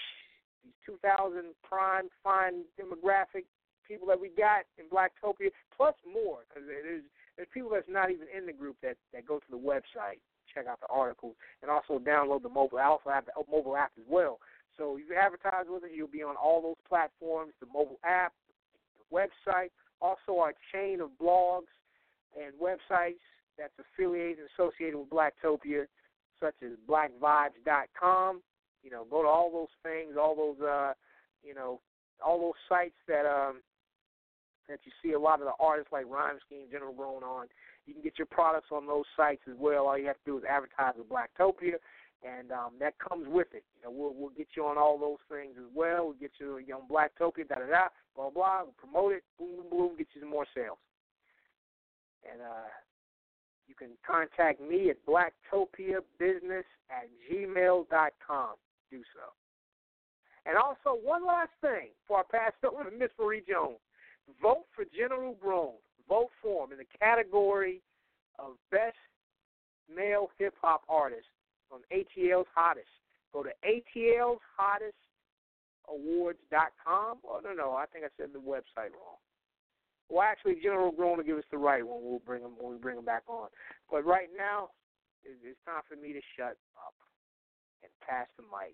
[0.66, 3.46] these 2,000 prime, fine demographic
[3.88, 7.06] people that we got in Blacktopia, plus more, because there's
[7.38, 10.20] there's people that's not even in the group that that go to the website,
[10.54, 12.80] check out the articles, and also download the mobile.
[12.80, 14.40] Also have the mobile app as well.
[14.78, 18.34] So you advertise with us, you'll be on all those platforms, the mobile app,
[18.98, 19.70] the website,
[20.02, 21.72] also our chain of blogs
[22.36, 23.24] and websites
[23.58, 25.86] that's affiliated and associated with Blacktopia,
[26.40, 28.42] such as blackvibes.com.
[28.86, 30.94] You know, go to all those things, all those uh,
[31.44, 31.82] you know,
[32.24, 33.62] all those sites that um
[34.70, 37.48] that you see a lot of the artists like Rhyme Scheme, General Grown on.
[37.86, 39.88] You can get your products on those sites as well.
[39.88, 41.78] All you have to do is advertise with Blacktopia,
[42.24, 43.64] and um, that comes with it.
[43.76, 46.06] You know, we'll we'll get you on all those things as well.
[46.06, 48.64] We'll get you on Blacktopia, da da da, blah blah.
[48.64, 50.78] We'll promote it, boom boom boom, get you some more sales.
[52.32, 52.70] And uh,
[53.68, 58.56] you can contact me at blacktopiabusiness at gmail.com.
[58.91, 59.34] Do so.
[60.45, 63.80] And also, one last thing it over to Miss Marie Jones.
[64.41, 65.74] Vote for General Grown.
[66.07, 67.82] Vote for him in the category
[68.38, 68.98] of Best
[69.94, 71.28] Male Hip Hop Artist
[71.72, 72.90] on ATL's Hottest.
[73.34, 74.98] Go to ATL's Hottest
[75.90, 77.18] Awards.com.
[77.26, 79.22] Oh, no, no, I think I said the website wrong.
[80.10, 82.02] Well, actually, General Grown will give us the right one.
[82.02, 83.49] We'll bring him when we bring him back on.
[83.90, 84.70] But right now,
[85.24, 86.94] it's time for me to shut up
[87.86, 88.74] and pass the mic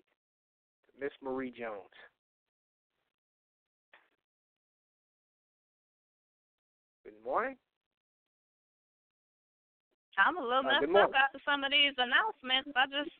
[0.88, 1.92] to Miss Marie Jones.
[7.04, 7.56] Good morning.
[10.16, 12.70] I'm a little Uh, messed up after some of these announcements.
[12.76, 13.12] I just,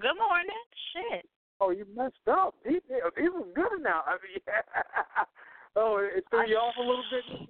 [0.00, 0.62] good morning.
[0.92, 1.28] Shit.
[1.60, 2.54] Oh, you messed up.
[2.64, 4.02] He, these were good now.
[4.06, 5.24] I mean, yeah.
[5.76, 7.48] oh, it threw you off a little bit.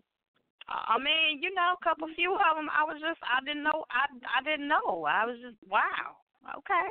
[0.69, 2.69] I mean, you know, a couple few of them.
[2.73, 5.07] I was just, I didn't know, I, I didn't know.
[5.07, 6.19] I was just, wow.
[6.59, 6.89] Okay.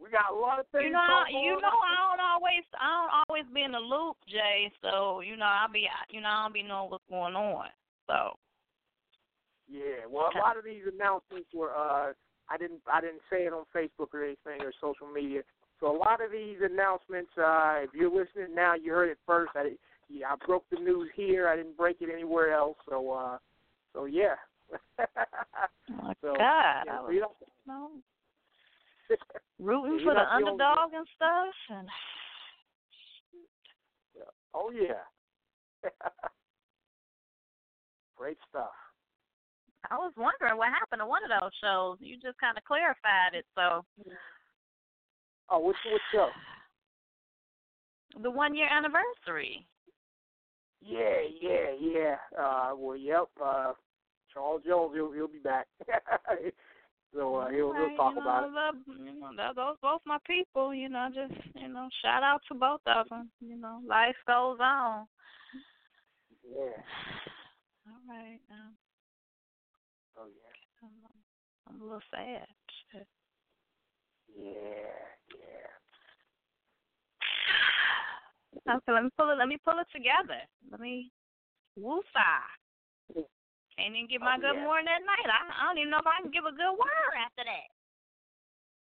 [0.00, 0.84] We got a lot of things.
[0.86, 4.16] You know, going you know, I don't always, I don't always be in the loop,
[4.28, 4.70] Jay.
[4.82, 7.66] So you know, I'll be, you know, I don't be knowing what's going on.
[8.06, 8.36] So
[9.68, 11.72] Yeah, well, a lot of these announcements were.
[11.74, 12.12] uh
[12.50, 12.80] I didn't.
[12.92, 15.40] I didn't say it on Facebook or anything or social media.
[15.80, 19.52] So a lot of these announcements, uh if you're listening now, you heard it first.
[19.54, 19.72] I,
[20.10, 21.48] yeah, I broke the news here.
[21.48, 22.76] I didn't break it anywhere else.
[22.88, 23.38] So, uh
[23.94, 24.34] so yeah.
[25.00, 27.32] oh, so, God, yeah, I was you don't-
[27.66, 27.90] no,
[29.64, 31.54] rooting for the not the only- underdog and stuff.
[31.70, 31.88] And
[34.54, 35.02] Oh yeah.
[38.16, 38.70] Great stuff.
[39.90, 41.98] I was wondering what happened to one of those shows.
[42.00, 43.44] You just kind of clarified it.
[43.54, 43.84] So
[45.50, 46.28] Oh, which which show?
[48.22, 49.66] the one year anniversary.
[50.80, 52.16] Yeah, yeah, yeah.
[52.38, 53.28] Uh, well, yep.
[53.42, 53.72] Uh,
[54.32, 55.66] Charles Jones, he'll he'll be back.
[57.14, 58.52] so uh, he'll he'll talk you know, about it.
[58.52, 60.74] love, you know, those both my people.
[60.74, 63.30] You know, just you know, shout out to both of them.
[63.40, 65.06] You know, life goes on.
[66.42, 66.76] Yeah.
[67.86, 68.40] All right.
[68.50, 68.74] Um,
[70.16, 70.54] Oh yeah.
[70.82, 70.90] I'm,
[71.68, 72.46] I'm a little sad.
[74.36, 74.52] Yeah,
[75.38, 75.70] yeah.
[78.76, 79.36] Okay, let me pull it.
[79.36, 80.40] Let me pull it together.
[80.70, 81.10] Let me
[81.78, 82.46] woosah.
[83.76, 84.64] Can't even give my Oh, good yeah.
[84.64, 85.26] morning at night.
[85.26, 87.68] I, I don't even know if I can give a good word after that.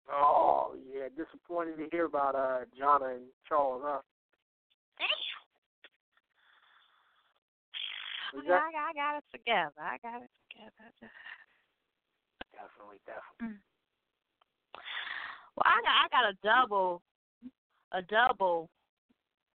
[0.09, 1.09] Oh yeah.
[1.11, 3.99] disappointed to hear about uh Jonna and Charles, huh?
[4.99, 5.09] Damn.
[8.47, 9.81] That- I, got- I got it together.
[9.81, 10.91] I got it together.
[12.53, 13.59] Definitely, definitely.
[15.55, 17.01] Well, I got I got a double,
[17.91, 18.69] a double.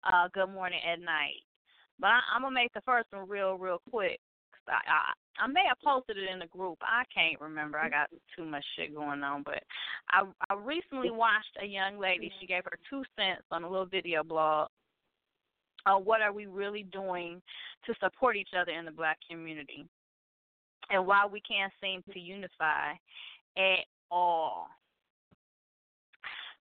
[0.06, 1.44] Uh, good morning at night,
[2.00, 4.18] but I, I'm gonna make the first one real, real quick.
[4.70, 6.78] I, I may have posted it in the group.
[6.82, 7.78] I can't remember.
[7.78, 9.44] I got too much shit going on.
[9.44, 9.64] But
[10.10, 12.32] I I recently watched a young lady.
[12.40, 14.70] She gave her two cents on a little video blog.
[15.86, 17.42] Uh, what are we really doing
[17.86, 19.86] to support each other in the black community?
[20.90, 22.92] And why we can't seem to unify
[23.58, 24.68] at all.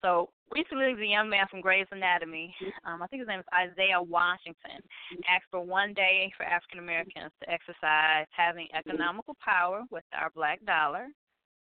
[0.03, 2.55] So recently, the young man from Grey's Anatomy,
[2.85, 4.83] um, I think his name is Isaiah Washington,
[5.29, 10.65] asked for one day for African Americans to exercise having economical power with our black
[10.65, 11.09] dollar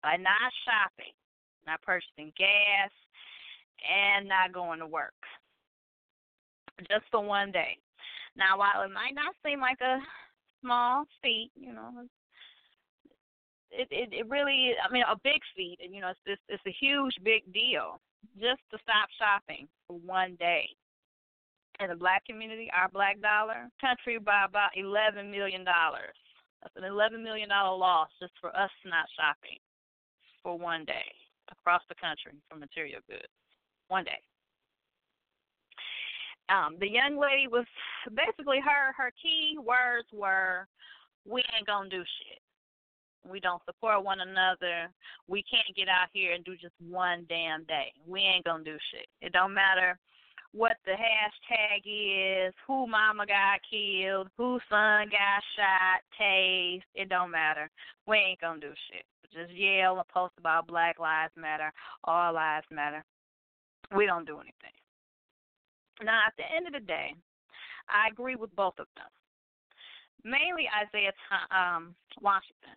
[0.03, 1.14] by not shopping,
[1.65, 2.91] not purchasing gas,
[3.84, 5.14] and not going to work.
[6.89, 7.77] Just for one day.
[8.35, 9.98] Now, while it might not seem like a
[10.61, 12.06] small feat, you know,
[13.72, 16.64] it it, it really I mean a big feat, and you know it's it's, it's
[16.68, 17.99] a huge big deal
[18.39, 20.68] just to stop shopping for one day.
[21.80, 26.18] In the black community, our black dollar country by about eleven million dollars.
[26.61, 29.60] That's an eleven million dollar loss just for us not shopping
[30.41, 31.06] for one day
[31.52, 33.31] across the country for material goods.
[33.89, 34.19] One day.
[36.49, 37.65] Um, the young lady was
[38.15, 40.65] basically her her key words were
[41.26, 42.36] we ain't gonna do shit
[43.30, 44.90] we don't support one another,
[45.28, 47.94] we can't get out here and do just one damn day.
[48.08, 49.08] We ain't gonna do shit.
[49.22, 49.99] It don't matter
[50.54, 56.82] what the hashtag is, who mama got killed, who son got shot, tased.
[56.95, 57.70] It don't matter.
[58.08, 59.06] We ain't gonna do shit.
[59.34, 61.72] Just yell and post about Black Lives Matter,
[62.06, 63.04] All Lives Matter.
[63.95, 64.76] We don't do anything.
[66.04, 67.14] Now, at the end of the day,
[67.90, 69.10] I agree with both of them.
[70.24, 71.14] Mainly Isaiah
[71.52, 72.76] um, Washington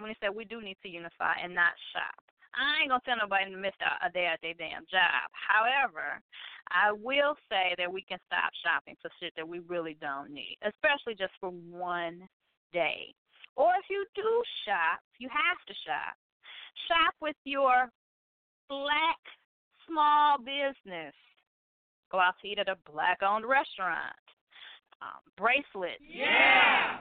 [0.00, 2.22] when he said we do need to unify and not shop.
[2.56, 5.28] I ain't gonna tell nobody to miss out a day at their damn job.
[5.32, 6.18] However,
[6.70, 10.58] I will say that we can stop shopping for shit that we really don't need,
[10.64, 12.26] especially just for one
[12.72, 13.14] day.
[13.56, 16.14] Or if you do shop, you have to shop.
[16.86, 17.90] Shop with your
[18.68, 19.18] black
[19.86, 21.14] small business.
[22.10, 24.16] Go out to eat at a black owned restaurant.
[25.02, 26.02] Um, bracelets.
[26.02, 26.98] Yeah.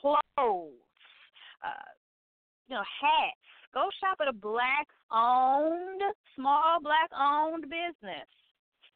[0.00, 0.78] Clothes.
[1.64, 1.90] Uh,
[2.68, 3.38] you know, hats.
[3.74, 6.02] Go shop at a black owned,
[6.36, 8.28] small black owned business.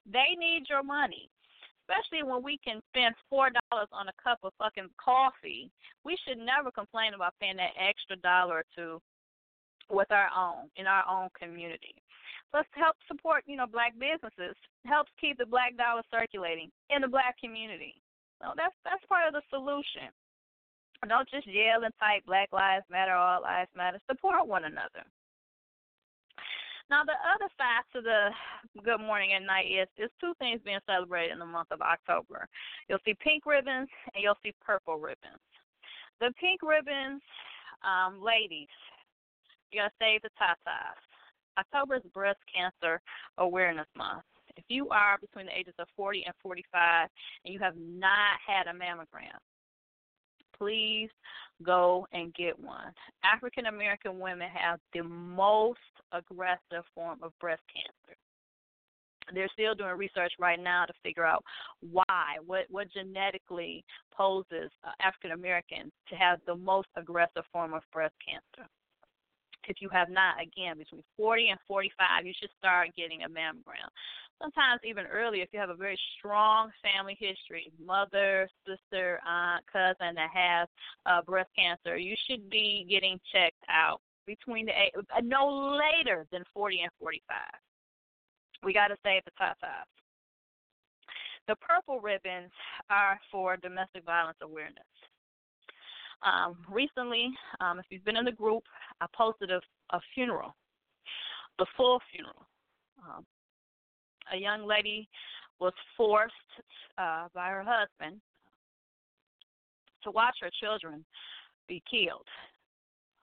[0.04, 1.30] They need your money.
[1.86, 5.70] Especially when we can spend four dollars on a cup of fucking coffee.
[6.04, 9.00] We should never complain about paying that extra dollar or two
[9.88, 11.94] with our own in our own community.
[12.52, 14.56] Let's help support, you know, black businesses.
[14.84, 17.94] Helps keep the black dollar circulating in the black community.
[18.42, 20.10] So that's that's part of the solution.
[21.08, 24.00] Don't just yell and type Black Lives Matter, All Lives Matter.
[24.08, 25.04] Support one another.
[26.88, 28.30] Now, the other side to the
[28.82, 32.46] good morning and night is there's two things being celebrated in the month of October.
[32.88, 35.42] You'll see pink ribbons and you'll see purple ribbons.
[36.20, 37.22] The pink ribbons,
[37.82, 38.70] um, ladies,
[39.70, 41.02] you gotta save the tatas.
[41.58, 43.00] October is Breast Cancer
[43.38, 44.22] Awareness Month.
[44.56, 47.08] If you are between the ages of 40 and 45
[47.44, 49.36] and you have not had a mammogram,
[50.58, 51.10] please
[51.62, 52.92] go and get one.
[53.24, 55.78] African American women have the most
[56.12, 58.16] aggressive form of breast cancer.
[59.34, 61.42] They're still doing research right now to figure out
[61.80, 63.84] why, what what genetically
[64.16, 68.68] poses uh, African Americans to have the most aggressive form of breast cancer.
[69.68, 73.90] If you have not, again, between 40 and 45, you should start getting a mammogram
[74.40, 80.14] sometimes even earlier if you have a very strong family history mother sister aunt cousin
[80.14, 80.68] that has
[81.06, 86.26] uh, breast cancer you should be getting checked out between the eight, uh, no later
[86.32, 87.36] than 40 and 45
[88.62, 89.86] we got to stay at the top five.
[91.46, 92.50] The purple ribbons
[92.90, 94.82] are for domestic violence awareness.
[96.22, 97.30] Um, recently
[97.60, 98.64] um, if you've been in the group
[99.00, 99.60] i posted a,
[99.90, 100.56] a funeral
[101.58, 102.46] the full funeral
[103.04, 103.24] um,
[104.32, 105.08] a young lady
[105.60, 106.34] was forced
[106.98, 108.20] uh, by her husband
[110.04, 111.04] to watch her children
[111.68, 112.26] be killed.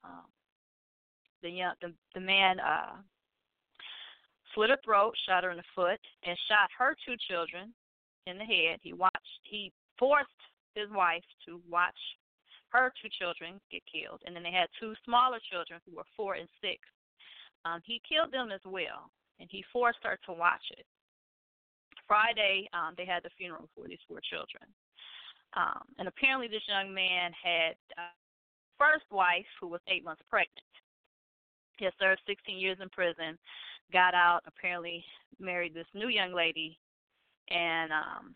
[0.04, 0.24] Um,
[1.42, 2.96] the young, the, the man uh,
[4.54, 7.72] slit her throat, shot her in the foot, and shot her two children
[8.26, 8.78] in the head.
[8.82, 9.16] He watched.
[9.44, 10.28] He forced
[10.74, 11.98] his wife to watch
[12.70, 16.34] her two children get killed, and then they had two smaller children who were four
[16.34, 16.78] and six.
[17.64, 19.10] Um, he killed them as well
[19.40, 20.86] and he forced her to watch it.
[22.06, 24.66] Friday, um, they had the funeral for these four children.
[25.56, 28.14] Um, and apparently, this young man had uh,
[28.78, 30.66] first wife who was eight months pregnant.
[31.78, 33.38] He had served 16 years in prison,
[33.92, 35.04] got out, apparently
[35.38, 36.78] married this new young lady,
[37.48, 38.34] and um,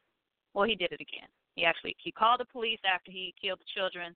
[0.55, 1.29] well, he did it again.
[1.55, 4.15] He actually he called the police after he killed the children.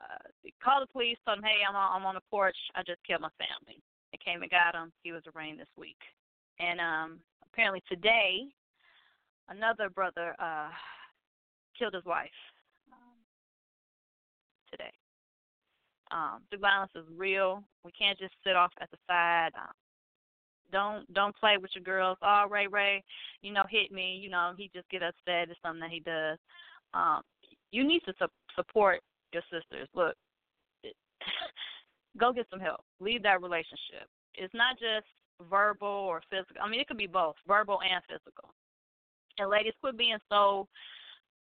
[0.00, 2.56] Uh, he called the police, told them, "Hey, I'm I'm on the porch.
[2.74, 3.82] I just killed my family."
[4.12, 4.92] They came and got him.
[5.02, 5.98] He was arraigned this week.
[6.60, 7.20] And um
[7.52, 8.46] apparently today,
[9.48, 10.68] another brother uh
[11.78, 12.28] killed his wife
[12.92, 12.98] um,
[14.70, 14.92] today.
[16.10, 17.64] Um, the violence is real.
[17.84, 19.50] We can't just sit off at the side.
[19.56, 19.72] Um,
[20.70, 22.18] don't don't play with your girls.
[22.22, 23.02] Oh, Ray Ray,
[23.42, 24.18] you know, hit me.
[24.22, 25.50] You know, he just get upset.
[25.50, 26.38] It's something that he does.
[26.94, 27.22] Um,
[27.70, 29.00] you need to su- support
[29.32, 29.88] your sisters.
[29.94, 30.14] Look,
[32.18, 32.84] go get some help.
[33.00, 34.08] Leave that relationship.
[34.34, 35.06] It's not just
[35.48, 36.62] verbal or physical.
[36.62, 38.54] I mean, it could be both, verbal and physical.
[39.38, 40.68] And ladies, quit being so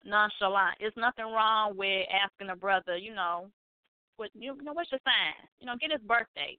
[0.04, 0.76] nonchalant.
[0.80, 3.50] There's nothing wrong with asking a brother, you know,
[4.16, 5.48] what you know, what's your sign?
[5.60, 6.58] You know, get his birthday,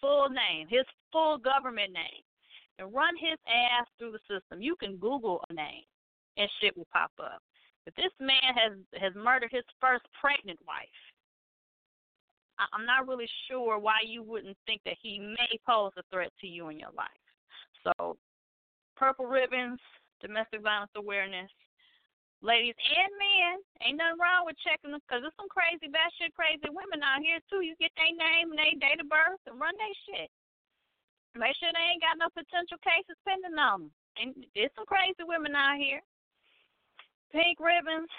[0.00, 2.24] full name, his full government name,
[2.78, 4.62] and run his ass through the system.
[4.62, 5.84] You can Google a name,
[6.36, 7.42] and shit will pop up.
[7.86, 10.88] If this man has has murdered his first pregnant wife,
[12.72, 16.46] I'm not really sure why you wouldn't think that he may pose a threat to
[16.46, 17.24] you in your life.
[17.82, 18.16] So,
[18.96, 19.80] purple ribbons,
[20.20, 21.50] domestic violence awareness.
[22.42, 23.54] ladies and men,
[23.86, 27.38] ain't nothing wrong with checking them because there's some crazy, batshit crazy women out here
[27.46, 27.62] too.
[27.62, 30.30] You get their name and their date of birth and run their shit.
[31.38, 33.92] Make sure they ain't got no potential cases pending on them.
[34.20, 36.02] And there's some crazy women out here.
[37.32, 38.10] Pink ribbons,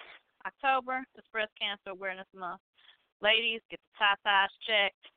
[0.47, 2.63] October, is Breast Cancer Awareness Month.
[3.23, 5.07] Ladies, get the tatas checked.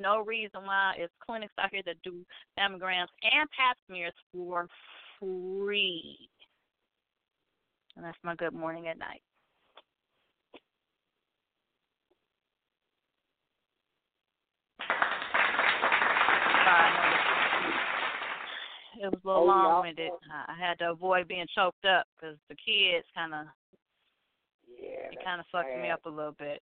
[0.00, 2.24] No reason why it's clinics out here that do
[2.58, 4.66] mammograms and pap smears for
[5.20, 6.16] free.
[7.96, 9.20] And that's my good morning at night.
[19.02, 20.12] It was a little Oh, long winded.
[20.30, 23.46] I had to avoid being choked up because the kids kind of
[24.80, 26.62] Yeah, it kind of fucked me up a little bit.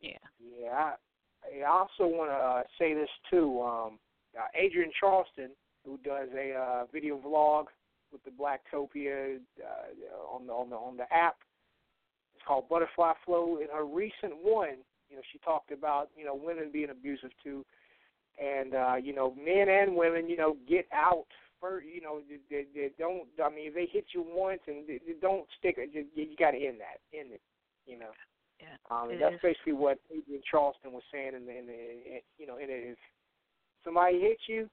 [0.00, 0.18] Yeah.
[0.38, 0.94] Yeah, I,
[1.62, 3.60] I also want to uh, say this too.
[3.62, 3.98] Um,
[4.38, 5.50] uh, Adrian Charleston,
[5.84, 7.66] who does a uh, video vlog
[8.12, 11.36] with the Blacktopia uh, on the on the on the app,
[12.34, 13.58] it's called Butterfly Flow.
[13.60, 14.78] In her recent one,
[15.10, 17.64] you know, she talked about you know women being abusive too,
[18.42, 21.26] and uh, you know men and women, you know, get out.
[21.60, 23.26] For, you know, they, they, don't.
[23.44, 26.52] I mean, if they hit you once and they, they don't stick you, you got
[26.52, 27.00] to end that.
[27.12, 27.40] End it.
[27.84, 28.10] You know.
[28.60, 28.76] Yeah.
[28.90, 29.40] Um, and that's is.
[29.42, 31.32] basically what Adrian Charleston was saying.
[31.34, 32.98] In the, in the in, you know, in it, if
[33.84, 34.68] somebody hits you,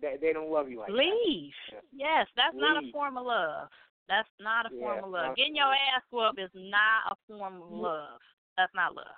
[0.00, 0.96] they they don't love you like that.
[0.96, 1.52] Leave.
[1.92, 3.68] Yes, that's not a form of love.
[4.08, 5.26] That's not a form of love.
[5.28, 8.20] not- Getting your ass whooped is not a form of love.
[8.56, 9.16] That's not love.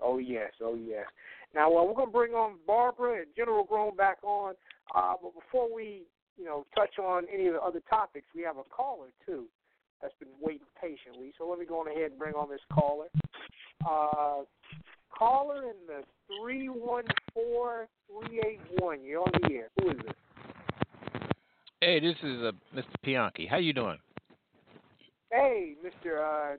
[0.00, 1.06] Oh yes, oh yes.
[1.54, 4.54] Now, well, we're gonna bring on Barbara and General Grown back on.
[4.94, 6.02] Uh, but before we,
[6.38, 9.46] you know, touch on any of the other topics, we have a caller too
[10.02, 11.32] that's been waiting patiently.
[11.38, 13.06] So let me go on ahead and bring on this caller.
[13.88, 14.42] Uh,
[15.16, 19.02] caller in the three one four three eight one.
[19.04, 19.68] You're on the air.
[19.80, 20.14] Who is this?
[21.80, 22.84] Hey, this is uh, Mr.
[23.04, 23.48] Pianki.
[23.48, 23.98] How you doing?
[25.30, 26.22] Hey, Mister.
[26.24, 26.56] Uh,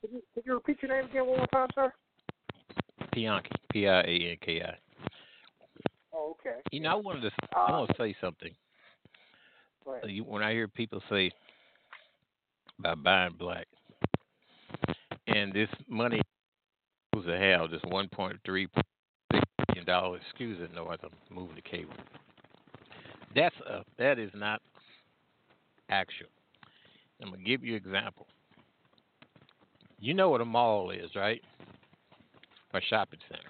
[0.00, 1.92] could you, could you repeat your name again one more time, sir?
[3.14, 4.64] Pianki, P-I-A-N-K-I.
[4.68, 4.85] Oh,
[6.40, 6.58] okay.
[6.70, 8.52] You know, I wanted to, I want to say something.
[9.86, 11.30] Uh, when I hear people say
[12.78, 13.66] about buying black,
[15.28, 16.20] and this money
[17.14, 20.20] was to hell, this 1.3 billion dollars.
[20.28, 20.98] Excuse the noise.
[21.02, 21.94] I'm moving the cable.
[23.34, 24.60] That's uh, that is not
[25.88, 26.28] actual.
[27.22, 28.26] I'm gonna give you an example.
[29.98, 31.40] You know what a mall is, right?
[32.74, 33.48] A shopping center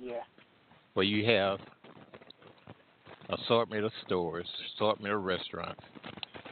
[0.00, 0.22] Yeah.
[0.96, 1.58] Where you have
[3.28, 5.82] assortment of stores, assortment of restaurants,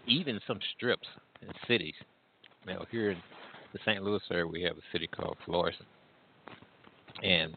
[0.07, 1.09] even some strips
[1.41, 1.95] in cities.
[2.67, 3.17] Now here in
[3.73, 4.03] the St.
[4.03, 5.89] Louis area, we have a city called Florissant,
[7.23, 7.57] and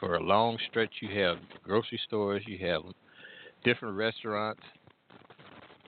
[0.00, 2.80] for a long stretch, you have grocery stores, you have
[3.62, 4.62] different restaurants,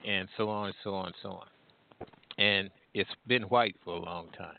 [0.07, 1.47] and so on and so on and so on.
[2.37, 4.57] And it's been white for a long time.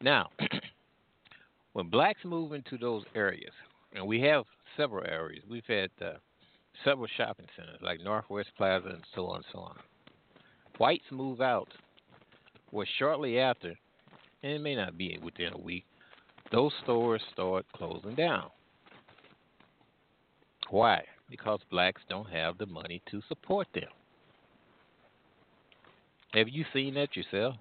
[0.00, 0.30] Now,
[1.74, 3.52] when blacks move into those areas,
[3.94, 4.44] and we have
[4.76, 6.14] several areas, we've had uh,
[6.84, 9.76] several shopping centers like Northwest Plaza and so on and so on.
[10.78, 11.68] Whites move out,
[12.72, 13.74] well, shortly after,
[14.42, 15.84] and it may not be within a week,
[16.50, 18.50] those stores start closing down.
[20.70, 21.04] Why?
[21.30, 23.88] Because blacks don't have the money to support them.
[26.32, 27.54] Have you seen that yourself?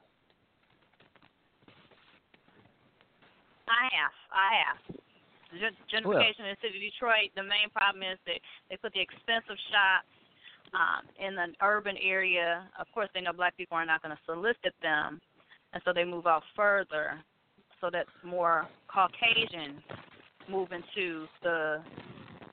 [3.67, 4.11] I have.
[4.31, 4.95] I have.
[5.59, 7.29] Gen- Gentrification in the city of Detroit.
[7.35, 8.39] The main problem is that
[8.69, 10.09] they put the expensive shops
[10.73, 12.67] um, in an urban area.
[12.79, 15.21] Of course, they know black people are not going to solicit them,
[15.73, 17.21] and so they move out further.
[17.81, 19.83] So that more Caucasians
[20.49, 21.83] move into the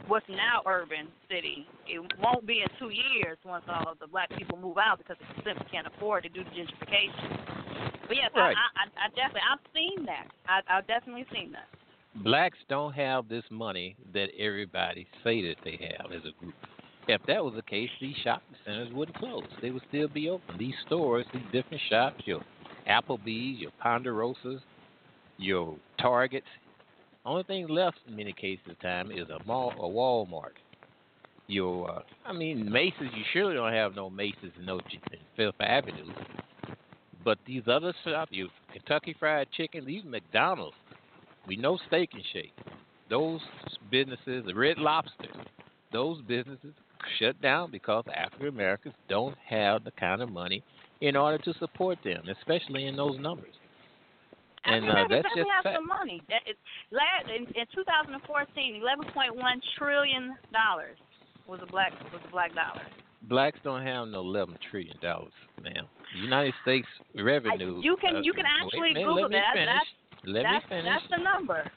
[0.08, 1.66] what's now urban city.
[1.86, 5.16] It won't be in two years once all of the black people move out because
[5.20, 7.38] they simply can't afford to do the gentrification.
[8.08, 8.56] But yes, Right.
[8.58, 10.26] I, I, I definitely I've seen that.
[10.50, 11.70] I, I've definitely seen that.
[12.16, 16.54] Blacks don't have this money that everybody say that they have as a group.
[17.08, 19.44] If that was the case, these shopping centers wouldn't close.
[19.62, 20.58] They would still be open.
[20.58, 22.40] These stores, these different shops, your
[22.88, 24.60] Applebee's, your Ponderosas,
[25.38, 26.46] your Targets.
[27.24, 30.56] Only thing left in many cases of time is a mall, a Walmart.
[31.46, 33.10] Your, uh, I mean, Macy's.
[33.14, 34.80] You surely don't have no Macy's and no
[35.36, 36.12] Fifth Avenue.
[37.24, 40.76] But these other shops, your Kentucky Fried Chicken, these McDonald's,
[41.46, 42.54] we know Steak and Shake.
[43.08, 43.40] Those
[43.90, 45.28] businesses, the Red Lobster,
[45.92, 46.74] those businesses
[47.18, 50.62] shut down because African Americans don't have the kind of money
[51.00, 53.54] in order to support them, especially in those numbers.
[54.64, 55.76] And uh, African that's Americans just have fact.
[55.78, 56.22] some money.
[56.28, 56.56] That is,
[56.92, 60.98] last, in, in 2014, 11.1 trillion dollars
[61.48, 62.82] was a black was a black dollar.
[63.28, 65.86] Blacks don't have no eleven trillion dollars, ma'am.
[66.22, 66.86] United States
[67.16, 67.80] revenue.
[67.82, 69.56] You can uh, you can actually minute, Google that.
[69.56, 69.86] That's
[70.24, 70.84] let that's, me finish.
[70.86, 71.70] that's the number.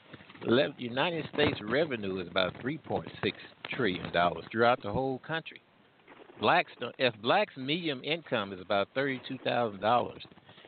[0.45, 3.37] Le- United States revenue is about three point six
[3.71, 5.61] trillion dollars throughout the whole country.
[6.39, 10.21] Blacks if blacks medium income is about thirty two thousand dollars,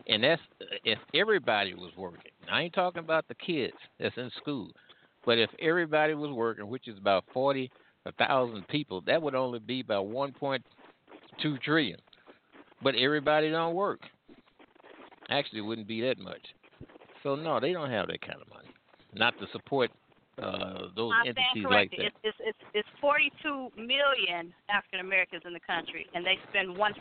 [0.07, 2.31] and that's uh, if everybody was working.
[2.49, 4.69] I ain't talking about the kids that's in school,
[5.25, 7.71] but if everybody was working, which is about forty
[8.17, 10.63] thousand people, that would only be about one point
[11.41, 11.99] two trillion.
[12.81, 14.01] But everybody don't work.
[15.29, 16.41] Actually, it wouldn't be that much.
[17.25, 18.69] So no, they don't have that kind of money.
[19.17, 19.89] Not to support
[20.37, 22.13] uh, those I stand entities like corrected.
[22.13, 22.21] that.
[22.21, 26.93] It's, it's it's it's 42 million African Americans in the country, and they spend 1.1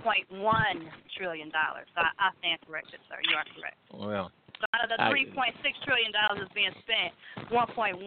[1.21, 1.85] trillion dollars.
[1.93, 3.21] So I, I stand corrected, sir.
[3.29, 3.77] You are correct.
[3.93, 5.37] Well, So out of the 3.6
[5.85, 7.13] trillion dollars that's being spent,
[7.53, 8.01] 1.1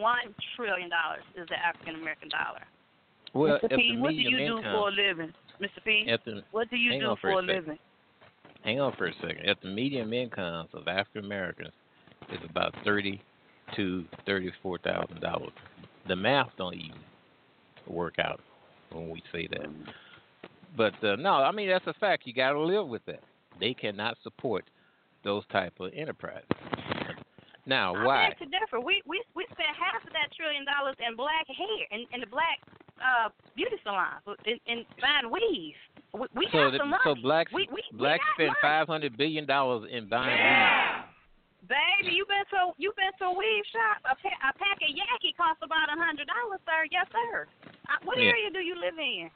[0.58, 2.66] trillion dollars is the African American dollar.
[3.38, 3.78] well, Mr.
[3.78, 5.30] P, what do you do income, for a living,
[5.62, 5.86] Mr.
[5.86, 6.10] P?
[6.26, 7.78] The, what do you do for for a a living?
[8.66, 9.46] hang on for a second.
[9.46, 11.78] If the medium incomes of African Americans
[12.32, 13.22] is about thirty
[13.76, 15.52] to thirty-four thousand dollars,
[16.08, 16.96] the math don't even
[17.88, 18.40] work out
[18.92, 19.68] when we say that.
[20.76, 22.24] But uh, no, I mean that's a fact.
[22.26, 23.22] You got to live with that.
[23.60, 24.66] They cannot support
[25.24, 26.48] those type of enterprises.
[27.66, 28.28] Now, why?
[28.28, 28.80] I beg to differ.
[28.80, 32.28] We we we spent half of that trillion dollars in black hair in, in the
[32.28, 32.60] black
[33.02, 35.76] uh beauty salons in, in fine weave.
[36.14, 37.02] We, we so, got the, some money.
[37.04, 41.04] so blacks we, we, blacks we spend five hundred billion dollars in buying weed.
[41.66, 44.00] Baby, you been to you been to a weave shop?
[44.06, 46.86] A, pa- a pack of Yaki costs about a hundred dollars, sir.
[46.92, 47.48] Yes, sir.
[47.90, 48.30] Uh, what Yeah.
[48.30, 49.30] area do you live in?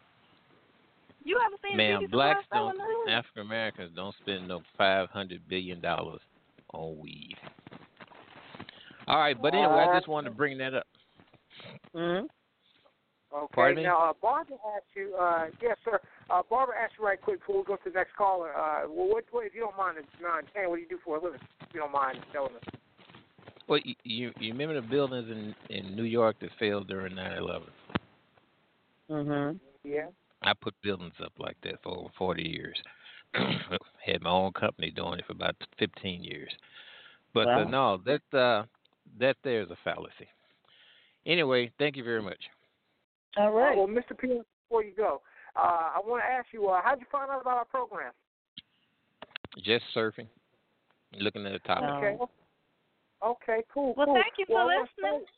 [1.23, 3.10] You ever seen a Man, beauty blacks don't selling the hood?
[3.11, 6.22] African Americans don't spend no five hundred billion dollars
[6.73, 7.35] on weed.
[9.07, 10.88] All right, but anyway, I just wanted to bring that up.
[11.95, 12.26] Mm-hmm.
[13.34, 13.48] Okay.
[13.53, 13.84] Pardon me?
[13.84, 15.15] Now, uh, Barbara asked you.
[15.19, 15.99] Uh, yes, sir.
[16.32, 18.56] Uh, Barbara asked you right quick before we go to the next caller.
[18.56, 20.70] Uh, well, what, what if you don't mind, nine ten?
[20.70, 21.40] What do you do for a living?
[21.62, 22.62] If you don't mind telling us.
[23.68, 27.38] Well, you you, you remember the buildings in in New York that failed during nine
[27.38, 27.68] eleven?
[29.10, 29.60] Mhm.
[29.84, 30.08] Yeah.
[30.41, 32.82] I put buildings up like that for over forty years.
[33.34, 36.52] Had my own company doing it for about fifteen years.
[37.34, 38.64] But uh, no, that uh,
[39.20, 40.28] that there is a fallacy.
[41.26, 42.40] Anyway, thank you very much.
[43.38, 43.78] All right.
[43.78, 44.18] well, Mr.
[44.18, 45.22] P, before you go,
[45.56, 48.14] uh, I want to ask you, uh, how'd you find out about our program?
[49.64, 50.28] Just surfing,
[51.19, 51.90] looking at the topic.
[51.90, 52.18] Okay.
[53.23, 53.94] Okay, cool.
[53.95, 54.15] Well, cool.
[54.15, 55.26] thank you for Well, I listening.
[55.26, 55.32] say-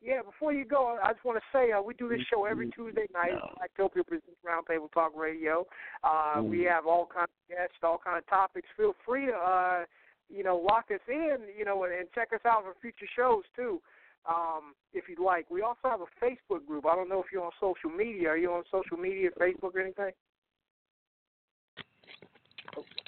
[0.00, 2.70] yeah, before you go, I just want to say uh, we do this show every
[2.70, 3.32] Tuesday night.
[3.58, 5.66] Blacktopia presents Roundtable Talk Radio.
[6.04, 8.68] Uh, we have all kinds of guests, all kinds of topics.
[8.76, 9.84] Feel free to, uh,
[10.28, 13.42] you know, lock us in, you know, and, and check us out for future shows
[13.56, 13.80] too,
[14.26, 15.50] um, if you'd like.
[15.50, 16.86] We also have a Facebook group.
[16.86, 18.30] I don't know if you're on social media.
[18.30, 20.12] Are you on social media, Facebook or anything?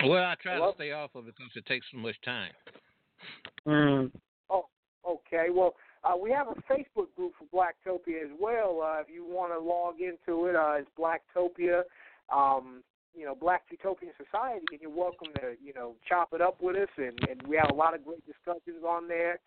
[0.04, 0.72] Well, I try Hello?
[0.72, 2.52] to stay off of it because it takes so much time.
[3.66, 4.10] Mm.
[4.48, 4.66] Oh,
[5.06, 5.48] okay.
[5.52, 8.80] Well, uh, we have a Facebook group for Blacktopia as well.
[8.82, 11.82] Uh, if you want to log into it, uh, it's Blacktopia,
[12.34, 12.82] um,
[13.14, 16.76] you know, Black Utopian Society, and you're welcome to, you know, chop it up with
[16.76, 16.88] us.
[16.96, 19.38] And, and we have a lot of great discussions on there.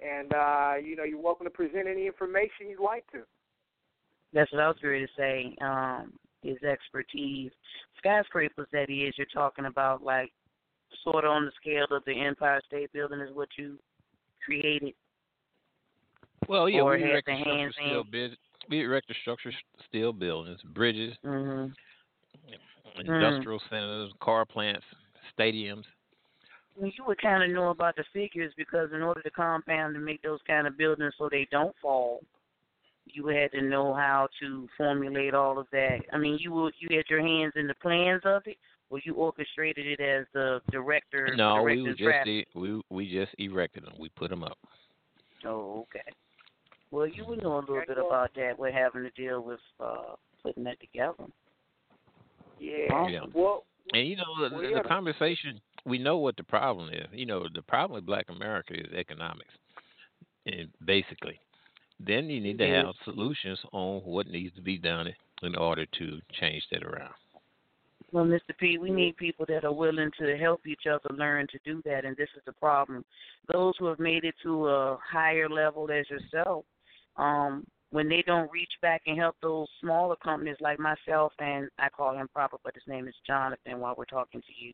[0.00, 3.22] And, uh, you know, you're welcome to present any information you'd like to.
[4.32, 5.56] That's what I was going to say.
[5.60, 6.12] Um,
[6.42, 7.50] his expertise,
[7.98, 8.68] skyscrapers.
[8.72, 10.32] That is, you're talking about like
[11.02, 13.78] sort of on the scale of the Empire State Building is what you
[14.44, 14.94] created.
[16.48, 18.28] Well, yeah, Or we had erect the the structure hands steel in.
[18.30, 18.38] bus
[18.68, 19.52] We erect the structure
[19.88, 21.74] steel buildings, bridges, Mhm.
[22.98, 24.84] industrial centers, car plants,
[25.36, 25.84] stadiums.
[26.78, 30.04] Well, you would kind of know about the figures because in order to compound and
[30.04, 32.20] make those kind of buildings so they don't fall,
[33.06, 36.00] you had to know how to formulate all of that.
[36.12, 38.56] I mean, you would you had your hands in the plans of it,
[38.90, 41.34] or you orchestrated it as the director.
[41.34, 43.94] No, we just e- we we just erected them.
[43.98, 44.58] We put them up.
[45.44, 46.08] Oh, okay.
[46.90, 48.58] Well, you would know a little bit about that.
[48.58, 51.24] We're having to deal with uh putting that together.
[52.58, 53.08] Yeah.
[53.08, 53.20] Yeah.
[53.34, 54.82] Well, And you know the, well, the yeah.
[54.82, 55.60] conversation.
[55.88, 57.06] We know what the problem is.
[57.12, 59.54] You know the problem with Black America is economics,
[60.46, 61.40] and basically.
[62.00, 65.12] Then you need to have solutions on what needs to be done
[65.42, 67.12] in order to change that around.
[68.12, 68.56] Well, Mr.
[68.58, 72.04] P, we need people that are willing to help each other learn to do that,
[72.04, 73.04] and this is the problem.
[73.52, 76.64] Those who have made it to a higher level as yourself,
[77.16, 81.88] um, when they don't reach back and help those smaller companies like myself, and I
[81.90, 84.72] call him proper, but his name is Jonathan while we're talking to you,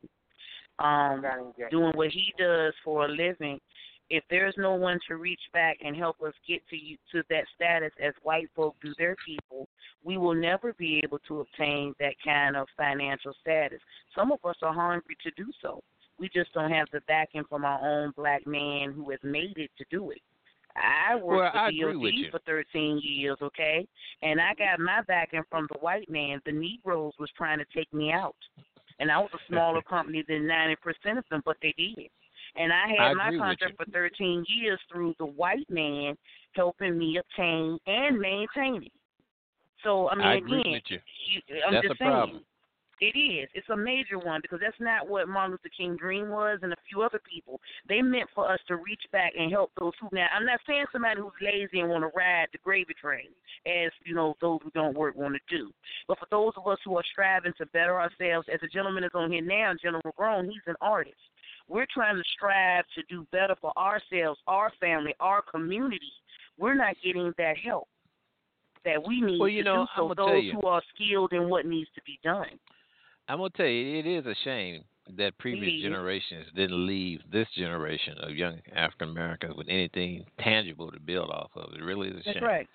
[0.78, 1.24] um,
[1.70, 3.60] doing what he does for a living,
[4.10, 7.44] if there's no one to reach back and help us get to you to that
[7.55, 9.66] status as white folk do their people,
[10.02, 13.80] we will never be able to obtain that kind of financial status.
[14.14, 15.82] Some of us are hungry to do so.
[16.18, 19.70] We just don't have the backing from our own black man who has made it
[19.78, 20.20] to do it.
[20.76, 23.86] I worked Well, for I DOD for 13 years, okay?
[24.22, 26.40] And I got my backing from the white man.
[26.44, 28.36] The Negroes was trying to take me out.
[29.00, 32.08] And I was a smaller company than 90% of them, but they did.
[32.56, 36.16] And I had I my contract for 13 years through the white man
[36.52, 38.92] helping me obtain and maintain it.
[39.82, 40.98] So, I mean, I again, you.
[41.26, 42.10] you, I'm That's just a saying.
[42.10, 42.44] problem.
[43.00, 43.48] It is.
[43.54, 46.76] It's a major one because that's not what Martin Luther King dream was and a
[46.88, 47.60] few other people.
[47.88, 50.86] They meant for us to reach back and help those who now I'm not saying
[50.92, 53.28] somebody who's lazy and want to ride the gravy train
[53.66, 55.70] as, you know, those who don't work want to do.
[56.06, 59.10] But for those of us who are striving to better ourselves, as a gentleman is
[59.14, 61.16] on here now, General Grown, he's an artist.
[61.68, 66.12] We're trying to strive to do better for ourselves, our family, our community.
[66.58, 67.88] We're not getting that help
[68.84, 70.14] that we need Well, you to know, do so.
[70.14, 72.58] Those who are skilled in what needs to be done.
[73.28, 74.84] I'm gonna tell you, it is a shame
[75.16, 81.01] that previous generations didn't leave this generation of young African Americans with anything tangible to
[81.01, 81.72] build off of.
[81.74, 82.44] It really is a That's shame.
[82.44, 82.68] right.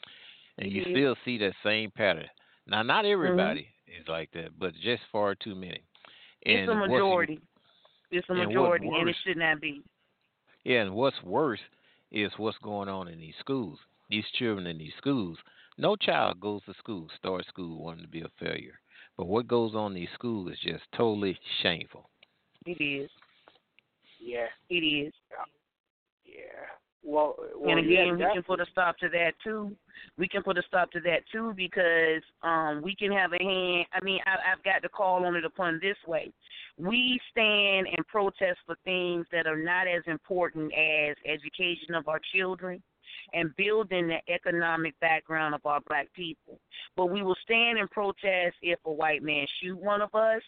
[0.58, 2.28] And you still see that same pattern.
[2.68, 3.14] Now, not Mm-hmm.
[3.14, 5.82] everybody is like that, but just far too many.
[6.46, 7.40] And it's a majority.
[8.12, 9.82] It's a and what's majority, and it should not be.
[10.64, 11.60] Yeah, and what's worse
[12.12, 13.80] is what's going on in these schools.
[14.10, 15.38] These children in these schools.
[15.78, 18.80] No child goes to school, starts school wanting to be a failure.
[19.20, 22.10] But what goes on in these schools is just totally shameful.
[22.66, 23.10] It is.
[24.18, 24.46] Yeah.
[24.70, 25.14] It is.
[26.26, 26.34] Yeah.
[27.04, 29.76] Well, well and yeah, again, we can put a stop to that too.
[30.18, 33.88] We can put a stop to that too because um we can have a hand.
[33.92, 36.32] I mean, I, I've got to call on it upon this way.
[36.78, 42.22] We stand and protest for things that are not as important as education of our
[42.34, 42.82] children
[43.34, 46.60] and building the economic background of our black people.
[46.96, 50.42] But we will stand and protest if a white man shoot one of us.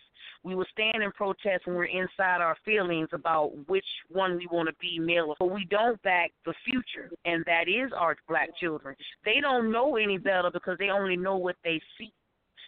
[0.44, 4.70] We will stand and protest when we're inside our feelings about which one we want
[4.70, 5.36] to be, male.
[5.40, 8.96] But we don't back the future, and that is our black children.
[9.26, 12.12] They don't know any better because they only know what they see.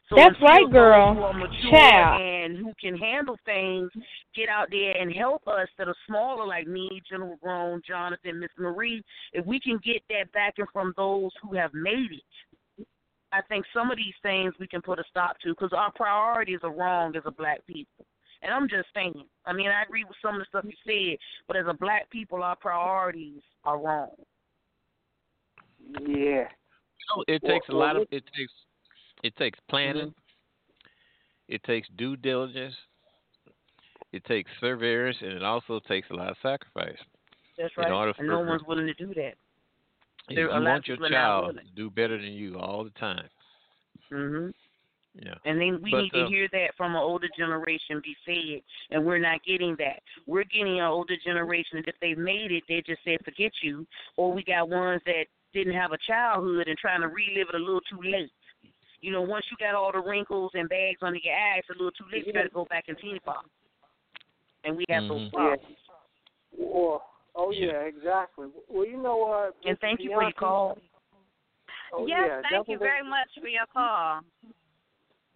[0.10, 1.16] So That's right, girl.
[1.16, 2.22] Who are mature Child.
[2.22, 3.90] and who can handle things
[4.36, 8.50] get out there and help us that are smaller, like me, General Grown, Jonathan, Miss
[8.58, 9.02] Marie.
[9.32, 12.86] If we can get that backing from those who have made it,
[13.32, 16.60] I think some of these things we can put a stop to because our priorities
[16.64, 18.06] are wrong as a black people.
[18.44, 19.24] And I'm just saying.
[19.46, 21.18] I mean, I agree with some of the stuff you said,
[21.48, 24.12] but as a black people, our priorities are wrong.
[26.02, 26.50] Yeah.
[27.08, 28.54] So it Well- takes a lot of it takes
[29.24, 30.08] it takes planning.
[30.08, 31.54] Mm-hmm.
[31.56, 32.76] It takes due diligence.
[34.12, 36.98] It takes surveillance, and it also takes a lot of sacrifice.
[37.58, 37.92] That's In right.
[37.92, 39.34] order and no one's willing to do that.
[40.30, 41.90] If There you are a lot of want your people are not child to do
[41.90, 43.28] better than you all the time.
[44.12, 44.54] Mhm.
[45.16, 45.36] Yeah.
[45.46, 48.64] And then we But, need to uh, hear that from an older generation be said,
[48.90, 50.02] and we're not getting that.
[50.26, 53.86] We're getting an older generation that if they've made it, they just said forget you,
[54.18, 57.60] or we got ones that didn't have a childhood and trying to relive it a
[57.60, 58.32] little too late.
[59.04, 61.74] You know, once you got all the wrinkles and bags under your eyes, it's a
[61.74, 62.26] little too late.
[62.26, 63.44] You got to go back and teeny pop.
[64.64, 65.34] And we have those Mhm.
[65.34, 65.78] problems.
[66.54, 67.66] Well, oh Yeah.
[67.66, 68.50] yeah, exactly.
[68.70, 69.56] Well, you know uh, what?
[69.66, 70.78] And thank you for your call.
[71.92, 74.22] Oh, yes, yeah, thank you very much for your call.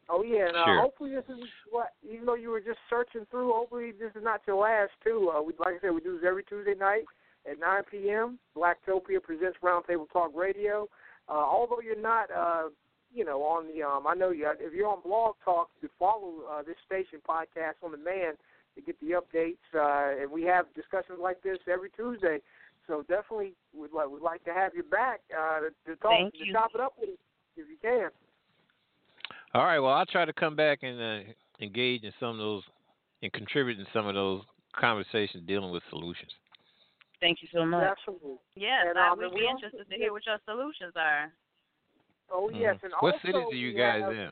[0.07, 0.79] Oh yeah, and uh, Sure.
[0.79, 3.51] hopefully this is what even though you were just searching through.
[3.51, 5.29] Hopefully this is not your last too.
[5.29, 7.03] Uh, we like I said, we do this every Tuesday night
[7.45, 8.39] at 9 p.m.
[8.55, 10.87] Blacktopia presents Roundtable Talk Radio.
[11.27, 12.69] Uh, although you're not, uh,
[13.17, 16.33] you know, on the um, I know you if you're on Blog Talk, you follow
[16.51, 18.37] uh, this station podcast on demand
[18.75, 19.65] to get the updates.
[19.73, 22.37] Uh, and we have discussions like this every Tuesday.
[22.85, 26.33] So definitely would like would like to have you back uh, to, to talk Thank
[26.35, 26.53] to you.
[26.53, 27.15] chop it up with us
[27.57, 28.09] if you can.
[29.53, 29.79] All right.
[29.79, 32.63] Well, I'll try to come back and uh, engage in some of those
[33.23, 34.43] and contribute in some of those
[34.79, 36.31] conversations dealing with solutions.
[37.19, 37.83] Thank you so much.
[37.97, 38.37] Absolutely.
[38.55, 41.33] Yes, And, I um, would be interested to hear what your solutions are.
[42.29, 42.83] Oh yes, Mhm.
[42.83, 44.31] and what also cities are you guys have, in?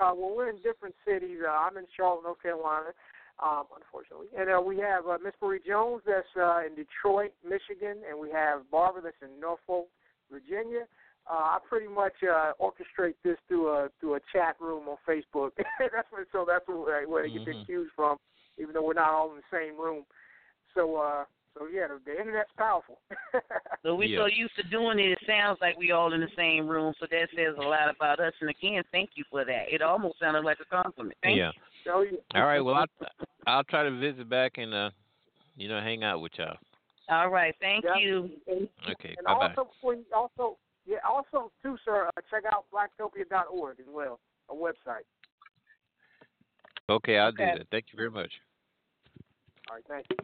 [0.00, 1.40] Uh, well, we're in different cities.
[1.44, 2.92] Uh, I'm in Charlotte, North Carolina,
[3.38, 7.98] um, unfortunately, and uh, we have uh, Miss Marie Jones that's uh, in Detroit, Michigan,
[8.08, 9.88] and we have Barbara that's in Norfolk,
[10.30, 10.86] Virginia.
[11.30, 15.50] Uh, I pretty much uh, orchestrate this through a through a chat room on Facebook.
[15.78, 17.66] that's so that's where, where they get their Mhm.
[17.66, 18.18] cues from,
[18.58, 20.04] even though we're not all in the same room.
[20.74, 21.24] So uh,
[21.56, 23.00] so yeah, the, the internet's powerful.
[23.82, 24.20] So we Yeah.
[24.20, 26.94] so used to doing it, it sounds like we all in the same room.
[26.98, 28.32] So that says a lot about us.
[28.40, 29.64] And again, thank you for that.
[29.68, 31.18] It almost sounded like a compliment.
[31.22, 31.50] Thank yeah.
[31.86, 32.16] Oh, yeah.
[32.34, 32.62] All right.
[32.62, 33.08] Well, I'll,
[33.46, 34.90] I'll try to visit back and uh,
[35.54, 36.56] you know hang out with y'all.
[37.10, 37.54] All right.
[37.60, 37.98] Thank Yeah.
[37.98, 38.30] you.
[38.46, 39.14] And, Okay.
[39.18, 39.48] and Bye bye.
[39.48, 40.56] also, before you, also,
[40.86, 42.08] yeah, also too, sir.
[42.16, 44.18] Uh, check out blacktopia.org as well,
[44.48, 45.04] a website.
[46.88, 47.66] Okay, I'll do that.
[47.70, 48.32] Thank you very much.
[49.68, 50.16] All right, thank you.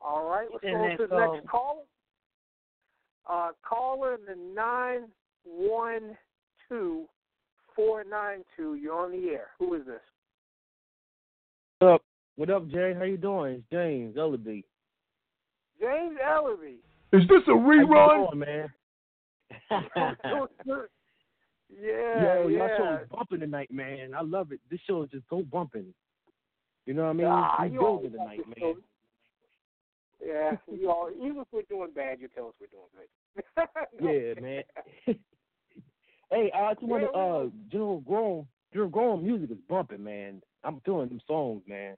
[0.00, 1.82] All right, let's And go to the go- next caller.
[3.28, 5.02] Uh, caller in the nine
[5.44, 6.16] one
[6.68, 7.04] two
[7.76, 8.74] four nine two.
[8.74, 9.48] You're on the air.
[9.58, 10.00] Who is this?
[11.80, 12.02] What up?
[12.36, 12.94] What up, Jay?
[12.96, 13.54] How you doing?
[13.54, 14.64] It's James Ellaby.
[15.80, 16.76] James Ellerby.
[17.12, 18.26] Is this a How you rerun?
[18.30, 18.68] doing, man?
[21.70, 22.76] yeah, Yo, y'all yeah.
[22.76, 24.14] show is bumping tonight, man.
[24.16, 24.60] I love it.
[24.70, 25.86] This show is just so bumping.
[26.86, 27.26] You know what I mean?
[27.26, 28.74] Ah, we you always building tonight, bump man.
[30.24, 33.66] Yeah, you all, even if we're doing bad, you tell us we're doing good.
[34.02, 34.62] Yeah, man.
[36.30, 40.42] hey, I just want to, uh, General Grown, General Grown music is bumping, man.
[40.64, 41.96] I'm feeling them songs, man.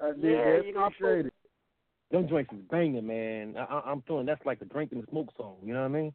[0.00, 0.66] I did Yeah, that.
[0.66, 1.32] you know, I Appreciate it.
[2.10, 3.56] Them joints is banging, man.
[3.58, 5.56] I, I, I'm feeling that's like the drink and the smoke song.
[5.64, 6.14] You know what I mean?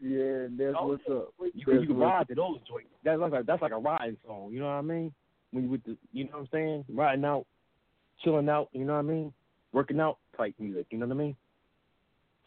[0.00, 1.32] Yeah, that's Oh, what's up.
[1.54, 2.90] You can, you can ride to those joints.
[3.04, 4.50] That's like a, that's like a riding song.
[4.52, 5.14] You know what I mean?
[5.52, 6.84] When you with the, you know what I'm saying?
[6.90, 7.46] Riding out,
[8.22, 8.68] chilling out.
[8.72, 9.32] You know what I mean?
[9.74, 10.86] Working out type music.
[10.90, 11.36] You know what I mean?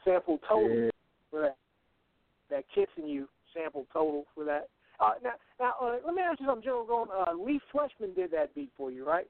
[0.04, 0.90] sample total Yeah.
[1.30, 1.58] for that.
[2.50, 4.70] That kissing you sample total for that.
[5.00, 7.08] Uh, now, now uh, let me ask you something, General Grown.
[7.12, 9.28] Uh, Lee Fleshman did that beat for you, right?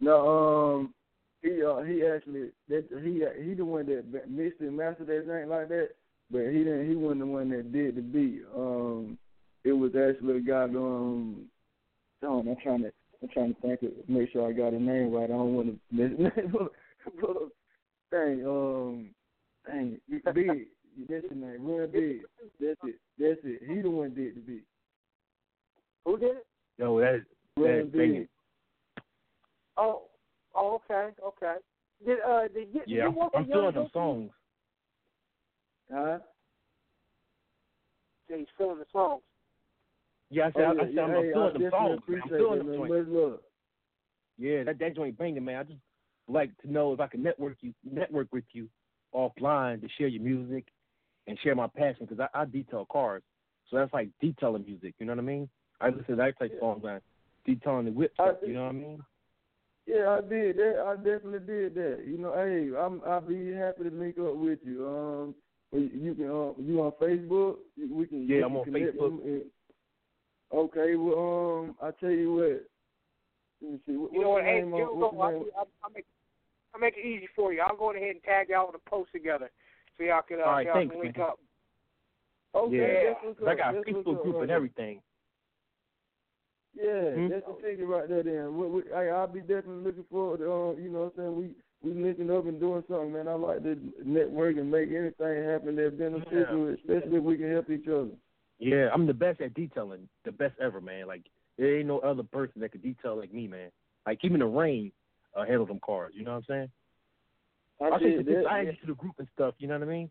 [0.00, 0.94] No, um,
[1.42, 5.48] he uh he actually that he he the one that mixed and mastered that thing
[5.48, 5.90] like that,
[6.30, 6.88] but he didn't.
[6.88, 8.42] He wasn't the one that did the beat.
[8.56, 9.18] Um,
[9.64, 10.64] it was actually a guy.
[10.64, 11.46] Um,
[12.22, 12.92] Don, I'm trying to
[13.24, 15.24] I'm trying to think of make sure I got his name right.
[15.24, 16.54] I don't want to miss his name.
[16.54, 17.48] but,
[18.10, 19.10] dang, um,
[19.66, 19.98] dang,
[20.34, 20.66] big.
[21.08, 21.66] That's the name.
[21.66, 22.20] Real big.
[22.60, 22.96] That's it.
[23.18, 23.62] That's it.
[23.66, 24.64] He the one did the beat.
[26.04, 26.46] Who did it?
[26.76, 27.22] Yo, that is
[27.56, 28.28] that Real is big.
[29.78, 30.02] Oh,
[30.54, 31.54] oh, okay, okay.
[32.04, 34.30] Did uh did you, did Yeah, you I'm, work I'm feeling them songs.
[35.90, 36.18] Huh?
[38.28, 39.22] Yeah, he's feeling the songs.
[40.34, 41.70] Yeah, I said, Oh, I, I said I'm, yeah, I'm hey, I feeling them definitely
[41.70, 42.22] songs.
[42.22, 42.90] I'm feeling them joints.
[44.36, 45.56] Yeah, that that joint banging, man.
[45.56, 45.78] I just
[46.28, 48.68] like to know if I can network you, network with you
[49.14, 50.66] offline to share your music
[51.28, 53.22] and share my passion because I, I detail cars,
[53.70, 54.94] so that's like detailing music.
[54.98, 55.48] You know what I mean?
[55.80, 57.00] I listen type of songs, man.
[57.46, 58.98] Detailing the whip, I stuff, you know what I mean?
[59.86, 60.84] Yeah, I did that.
[60.84, 62.04] I definitely did that.
[62.06, 64.84] You know, hey, I'm I'll be happy to link up with you.
[64.88, 65.34] Um,
[65.72, 67.56] you can uh, you on Facebook?
[67.76, 68.26] We can.
[68.26, 69.24] Yeah, I'm on Facebook.
[69.24, 69.42] and-
[70.52, 72.62] Okay, well, um, I tell you what.
[73.62, 73.96] Let me see.
[73.96, 74.42] What, You know what?
[74.42, 75.58] what's your Hey, name General on- what's Gone, your I'll.
[75.58, 76.06] I'll, I'll make
[76.74, 77.60] I'll make it easy for you.
[77.60, 79.50] I'll go ahead and tag y'all in a post together
[79.96, 81.26] so y'all can uh, All right, y'all thanks, can link man.
[81.26, 81.38] up.
[82.54, 85.02] Okay, yeah, that's what's 'Cause I got a Facebook up group right and everything.
[86.74, 87.28] Yeah, Hmm?
[87.28, 88.22] that's the ticket right there.
[88.24, 91.34] Then we, we, I, I'll be definitely looking forward to, uh, you know, what I'm
[91.34, 93.28] saying we we linking up and doing something, man.
[93.28, 97.70] I like to network and make anything happen that's beneficial, especially if we can help
[97.70, 98.10] each other.
[98.58, 101.06] Yeah, I'm the best at detailing, the best ever, man.
[101.06, 101.24] Like
[101.58, 103.70] there ain't no other person that could detail like me, man.
[104.06, 104.92] Like even the rain
[105.36, 106.12] uh, handle them cars.
[106.16, 106.70] You know what I'm saying?
[107.80, 108.46] I, I did think that.
[108.46, 108.68] I yeah.
[108.68, 109.54] added to the group and stuff.
[109.58, 110.10] You know what I mean?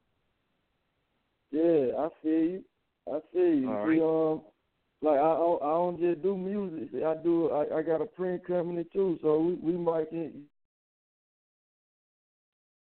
[1.51, 2.63] Yeah, I feel you.
[3.07, 3.71] I feel you.
[3.71, 7.03] All See, um, like I don't, I don't just do music.
[7.03, 7.51] I do.
[7.51, 10.43] I, I got a print company too, so we we might can.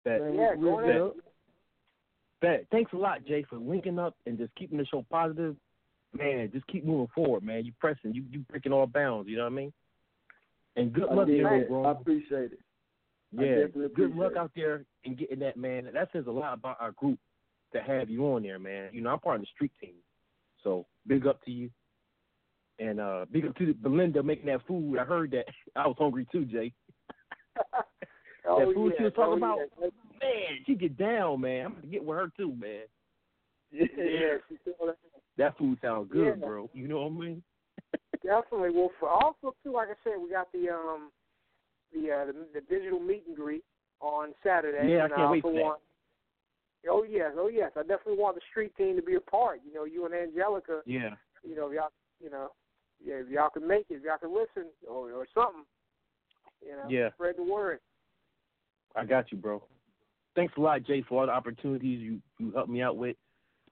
[0.04, 1.12] That, Yeah, we, go we'll ahead.
[2.40, 5.56] Thanks a lot, Jay, for linking up and just keeping the show positive.
[6.16, 7.64] Man, just keep moving forward, man.
[7.64, 9.28] You pressing, you you breaking all bounds.
[9.28, 9.72] You know what I mean?
[10.76, 11.64] And good I luck, that.
[11.68, 11.86] Grown.
[11.86, 12.60] I appreciate it.
[13.30, 14.38] Yeah, good luck it.
[14.38, 15.88] out there in getting that, man.
[15.92, 17.18] That says a lot about our group
[17.74, 18.88] to have you on there, man.
[18.92, 19.94] You know, I'm part of the street team,
[20.64, 21.68] so big up to you.
[22.78, 24.98] And uh big up to Belinda making that food.
[24.98, 25.46] I heard that.
[25.76, 26.72] I was hungry too, Jay.
[28.50, 28.96] Oh, that food yeah.
[28.96, 29.88] she was talking oh, about, Yeah.
[30.20, 31.66] Man, she get down, man.
[31.66, 32.82] I'm gonna get with her too, man.
[33.72, 33.86] yeah,
[34.48, 34.96] she's doing that.
[35.36, 36.46] That food sounds good, Yeah.
[36.46, 36.68] bro.
[36.72, 37.42] You know what I mean?
[38.24, 38.70] Definitely.
[38.70, 41.10] Well, for also too, like I said, we got the um
[41.92, 43.64] the uh, the, the digital meet and greet
[44.00, 44.92] on Saturday.
[44.92, 45.62] Yeah, I can't wait also for that.
[45.62, 45.80] want.
[46.88, 47.70] Oh yes, oh yes.
[47.76, 49.60] I definitely want the street team to be a part.
[49.66, 50.80] You know, you and Angelica.
[50.86, 51.14] Yeah.
[51.44, 51.90] You know, y'all,
[52.22, 52.48] you know,
[53.04, 55.64] yeah, if y'all can make it, if y'all can listen or or something.
[56.64, 57.10] You know, Yeah.
[57.12, 57.78] spread the word.
[58.96, 59.62] I got you, bro.
[60.34, 63.16] Thanks a lot, Jay, for all the opportunities you you helped me out with.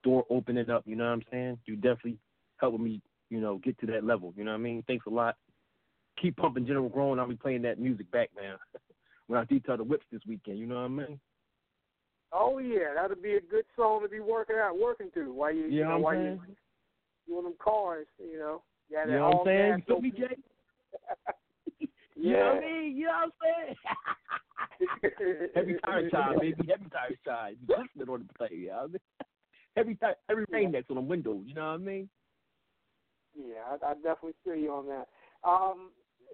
[0.02, 1.58] Door opening up, you know what I'm saying?
[1.66, 2.18] You definitely
[2.58, 3.00] helping me,
[3.30, 4.32] you know, get to that level.
[4.36, 4.84] You know what I mean?
[4.86, 5.36] Thanks a lot.
[6.20, 7.18] Keep pumping General Grown.
[7.18, 8.56] I'll be playing that music back, man.
[9.26, 11.20] when I detail the whips this weekend, you know what I mean?
[12.32, 15.66] Oh yeah, that'll be a good song to be working out, working to while you,
[15.66, 16.40] you Yeah, know, I'm while saying.
[16.48, 16.56] you
[17.26, 18.06] doing them cars.
[18.18, 19.84] You know, you got You know what I'm saying?
[19.88, 20.36] You feel me, Jay?
[21.78, 21.86] yeah.
[22.16, 22.96] You know what I mean?
[22.96, 23.76] You know what I'm saying?
[25.54, 26.68] Heavy tire child, baby.
[26.68, 27.56] Heavy tire child.
[27.60, 28.98] You listening on the play, you know I mean?
[29.76, 31.44] Heavy tire, heavy rain next on the windows.
[31.46, 32.08] You know what I mean?
[33.36, 35.08] Yeah, I, I definitely feel you on that.
[35.44, 35.90] Um,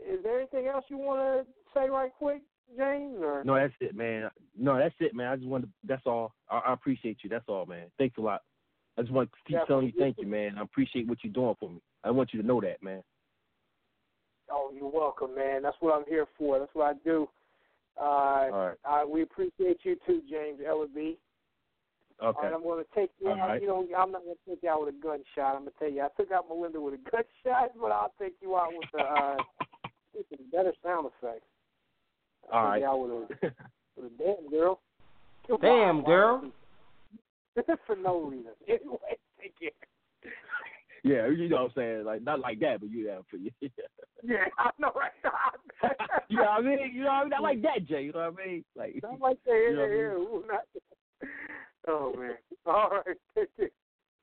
[0.08, 2.42] is there anything else you want to say right quick,
[2.76, 3.16] James?
[3.20, 4.30] Or No, that's it, man.
[4.58, 5.28] No, that's it, man.
[5.28, 5.70] I just want to.
[5.84, 6.34] That's all.
[6.50, 7.30] I, I appreciate you.
[7.30, 7.86] That's all, man.
[7.98, 8.42] Thanks a lot.
[8.96, 10.58] I just want to keep telling you thank you, man.
[10.58, 11.80] I appreciate what you're doing for me.
[12.04, 13.02] I want you to know that, man.
[14.50, 15.62] Oh, you're welcome, man.
[15.62, 16.58] That's what I'm here for.
[16.58, 17.28] That's what I do.
[17.98, 18.76] Uh, All right.
[18.84, 21.16] uh, we appreciate you too, James Ellaby.
[22.20, 22.46] All Okay.
[22.46, 23.48] right, I'm going to take you All out.
[23.48, 23.60] right.
[23.60, 25.56] You know, I'm not going to take you out with a gunshot.
[25.56, 28.34] I'm going to tell you, I took out Melinda with a gunshot, but I'll take
[28.40, 29.36] you out with a, uh,
[30.52, 31.42] better sound effect.
[32.50, 32.74] All I'll right.
[32.76, 33.52] take you out with a,
[33.96, 34.80] with a damn girl.
[35.48, 36.52] Come Damn, on, girl.
[37.86, 38.52] For no reason.
[38.68, 38.98] Anyway,
[39.40, 39.70] take care.
[41.04, 42.04] Yeah, you know what I'm saying?
[42.04, 43.50] Like not like that, but you know for you.
[44.22, 45.10] Yeah, I know, right?
[46.28, 46.92] you know what I mean?
[46.94, 47.30] You know what I mean?
[47.30, 48.02] Not like that, Jay.
[48.04, 48.64] You know what I mean?
[48.76, 49.52] Like Not like that.
[49.52, 50.12] You know Yeah, I yeah.
[50.12, 51.28] Ooh, not,
[51.88, 52.34] oh, man.
[52.64, 53.48] All right.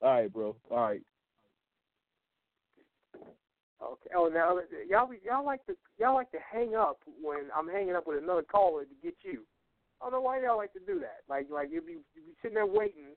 [0.02, 0.56] All right, bro.
[0.72, 1.02] All right.
[3.82, 4.10] Okay.
[4.16, 4.58] Oh, now
[4.90, 8.42] y'all y'all like to y'all like to hang up when I'm hanging up with another
[8.42, 9.44] caller to get you.
[10.02, 11.20] I don't know why y'all like to do that.
[11.30, 11.98] Like like be you be
[12.42, 13.16] sitting there waiting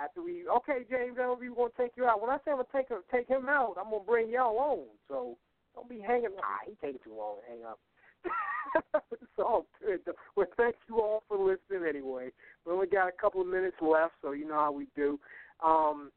[0.00, 2.20] after we okay James I we gonna take you out.
[2.20, 4.84] When I say I'm gonna take take him out, I'm gonna bring y'all on.
[5.08, 5.36] So
[5.74, 6.30] don't be hanging.
[6.42, 7.78] Ah, he taking too long to hang up.
[9.12, 10.00] it's all good.
[10.36, 12.30] Well, thank you all for listening anyway.
[12.64, 15.18] We only got a couple of minutes left, so you know how we do.
[15.64, 16.10] Um,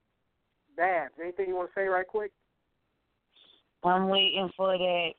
[0.75, 2.31] Babs, anything you want to say right quick?
[3.83, 5.09] I'm waiting for that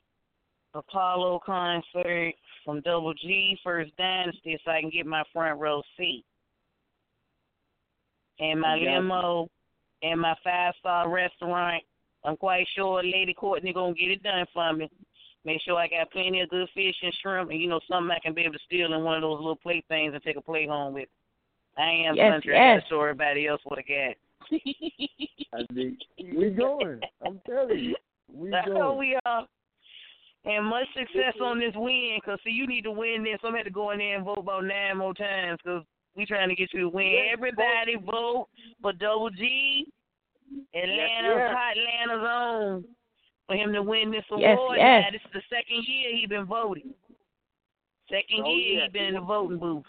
[0.74, 2.32] Apollo concert
[2.64, 6.24] from Double G First Dynasty so I can get my front row seat.
[8.40, 9.48] And my limo
[10.02, 11.82] and my five star restaurant.
[12.24, 14.90] I'm quite sure Lady Courtney gonna get it done for me.
[15.44, 18.18] Make sure I got plenty of good fish and shrimp and you know something I
[18.18, 20.42] can be able to steal in one of those little plate things and take a
[20.42, 21.08] plate home with.
[21.78, 22.54] I am Yes, country.
[22.54, 22.82] Yes.
[22.90, 24.16] gotta everybody else what I got.
[25.54, 25.98] I think
[26.34, 27.00] we going.
[27.24, 27.96] I'm telling you,
[28.32, 28.98] we That's how going.
[28.98, 29.46] we are.
[30.44, 33.38] And much success on this win, cause see, you need to win this.
[33.42, 35.82] I'm gonna have to go in there and vote about nine more times, cause
[36.20, 37.06] we trying to get you to win.
[37.06, 38.48] Yes, Everybody vote
[38.82, 39.86] for Double G,
[40.74, 41.54] Atlanta's yes.
[41.56, 42.84] hot Atlanta's own,
[43.46, 44.78] for him to win this Yes, award.
[44.78, 45.04] yes.
[45.06, 46.94] Now, this is the second year he been voting.
[48.10, 48.84] Second Oh, year yeah.
[48.84, 49.84] he been in the voting booth.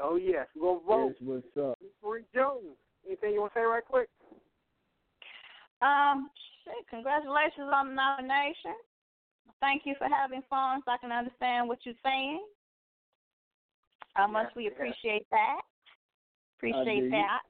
[0.00, 1.08] Oh yes, we're gonna vote.
[1.20, 1.20] That's
[1.54, 1.78] what's up.
[2.02, 2.76] Free Jones.
[3.06, 4.08] Anything you want to say right quick?
[5.82, 6.30] Um,
[6.64, 8.74] shit, congratulations on the nomination.
[9.60, 12.42] Thank you for having fun so I can understand what you're saying.
[14.14, 14.72] How much we yes.
[14.74, 15.60] appreciate that.
[16.58, 17.40] Appreciate that.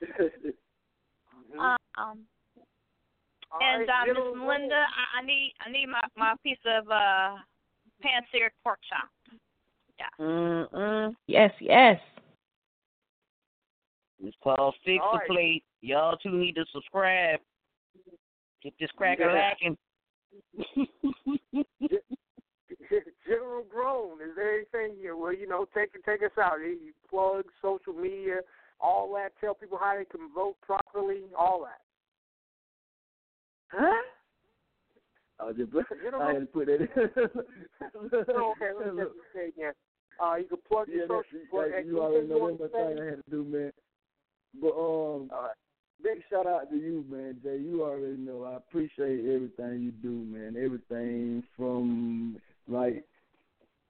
[1.58, 1.76] Um,
[3.50, 6.88] All and right, uh, Miss Melinda, I, I need I need my my piece of
[6.88, 7.36] uh
[8.02, 9.08] pan-seared pork chop.
[9.98, 10.24] Yeah.
[10.24, 11.14] Mm-mm.
[11.26, 11.98] Yes, yes.
[14.22, 15.28] It's called Fix All the right.
[15.28, 15.64] Plate.
[15.80, 17.40] Y'all two need to subscribe.
[18.62, 19.32] Get this cracker Yeah.
[19.32, 19.76] lacking.
[23.28, 26.58] General Grown, is there anything you well, you know, take take us out.
[26.60, 28.40] You you plug social media,
[28.80, 29.32] all that.
[29.40, 31.80] Tell people how they can vote properly, all that.
[33.68, 34.02] Huh?
[35.40, 35.70] I was just,
[36.02, 36.88] General- I had to put that in.
[38.34, 39.72] Oh, okay, let's just say again.
[40.20, 41.46] Uh, you can plug yeah, your that's, social.
[41.50, 43.02] plug, that, you already know you that's want my thing?
[43.02, 43.72] I had to do, man.
[44.60, 45.50] But um, All right.
[46.02, 47.58] big shout out to you, man, Jay.
[47.58, 50.56] You already know I appreciate everything you do, man.
[50.62, 53.04] Everything from like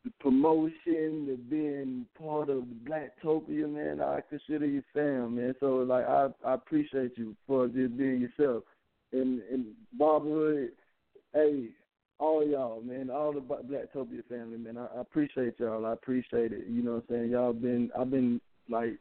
[0.08, 4.00] the promotion to being part of Blacktopia, man.
[4.00, 5.54] I consider you fam, man.
[5.60, 8.64] So like I I appreciate you for just being yourself.
[9.12, 10.68] And and Barbara,
[11.32, 11.68] hey,
[12.18, 14.78] all y'all, man, all the Blacktopia family, man.
[14.78, 15.86] I, I appreciate y'all.
[15.86, 16.64] I appreciate it.
[16.68, 17.30] You know what I'm saying?
[17.30, 18.98] Y'all been I've been like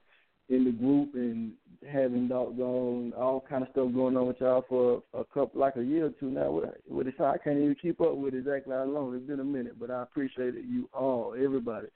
[0.49, 1.52] in the group and
[1.91, 5.84] having doggone all kind of stuff going on with y'all for a couple like a
[5.84, 6.52] year or two now.
[6.52, 9.15] With, with it, I can't even keep up with exactly how long.
[9.15, 10.65] It's been a minute, but I appreciate it.
[10.68, 11.88] You all, everybody,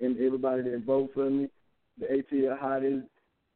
[0.00, 1.48] and everybody that vote for me.
[1.98, 3.06] The ATL Hottest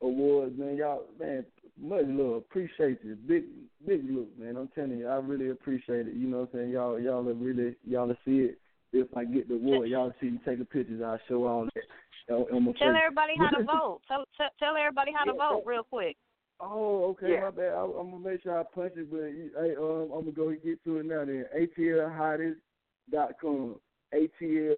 [0.02, 0.76] Awards, man.
[0.76, 1.44] Y'all, man,
[1.78, 2.36] much love.
[2.36, 3.16] Appreciate you.
[3.26, 3.44] Big,
[3.86, 4.56] big look, man.
[4.56, 6.14] I'm telling you, I really appreciate it.
[6.14, 6.70] You know what I'm saying?
[6.70, 8.58] Y'all, y'all are really, y'all will see it.
[8.92, 11.02] If I get the award, y'all see me taking pictures.
[11.04, 11.84] I'll show all that.
[12.30, 12.82] On, on Tell face.
[13.04, 14.00] everybody how to vote.
[14.08, 16.16] Tell tell, tell everybody how to Yeah, vote real quick.
[16.60, 17.40] Oh, okay, Yeah.
[17.42, 17.72] my bad.
[17.72, 20.48] I, I'm gonna make sure I punch it, but you- hey, um, I'm gonna go
[20.50, 21.24] and get to it now.
[21.24, 23.76] Then atlhottest.com.
[24.14, 24.74] ATL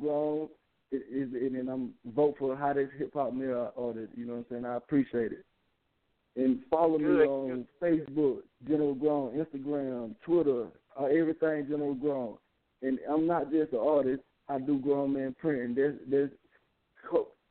[0.00, 0.48] grown.
[0.92, 4.12] It is, and then I'm vote for hottest hip hop male artist.
[4.16, 4.64] You know what I'm saying?
[4.64, 5.44] I appreciate it.
[6.36, 10.66] And follow me Good, on Facebook, General Grown, Instagram, Twitter,
[11.00, 12.36] uh, everything general grown.
[12.82, 14.22] And I'm not just an artist.
[14.48, 15.74] I do grown man printing.
[15.74, 16.30] There's there's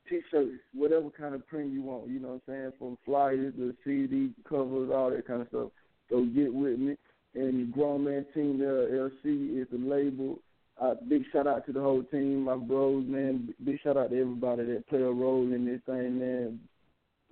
[0.10, 2.08] t-shirts, whatever kind of print you want.
[2.10, 2.72] You know what I'm saying?
[2.78, 5.70] From flyers to CD covers, all that kind of stuff.
[6.10, 6.96] So get with me.
[7.34, 10.40] And Grown Man Team LLC is the label.
[10.82, 13.54] Uh, big shout out to the whole team, my bros, man.
[13.64, 16.60] Big shout out to everybody that play a role in this thing, man.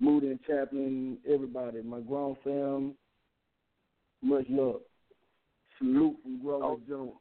[0.00, 2.94] Moody and Chaplin, everybody, my grown fam.
[4.22, 4.80] Much love.
[5.78, 6.80] Salute from Grover Oh.
[6.88, 7.12] Jones.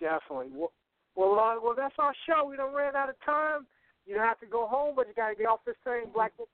[0.00, 0.48] Definitely.
[0.52, 0.72] Well,
[1.16, 2.46] well, uh, well, that's our show.
[2.48, 3.66] We don't ran out of time.
[4.06, 6.10] You don't have to go home, but you got to get off this thing.
[6.14, 6.48] Black Book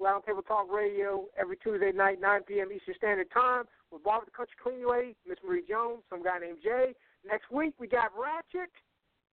[0.00, 2.72] Roundtable Talk Radio every Tuesday night, 9 p.m.
[2.74, 6.58] Eastern Standard Time with Barbara the Country Clean Lady, Miss Marie Jones, some guy named
[6.62, 6.94] Jay.
[7.26, 8.70] Next week we got Ratchet.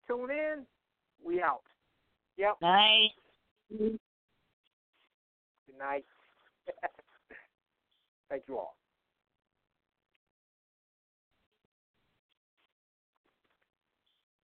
[0.06, 0.66] Tune in.
[1.24, 1.62] We out.
[2.36, 2.56] Yep.
[2.62, 3.10] Night.
[3.70, 3.98] Good
[5.78, 6.04] night.
[8.30, 8.77] Thank you all.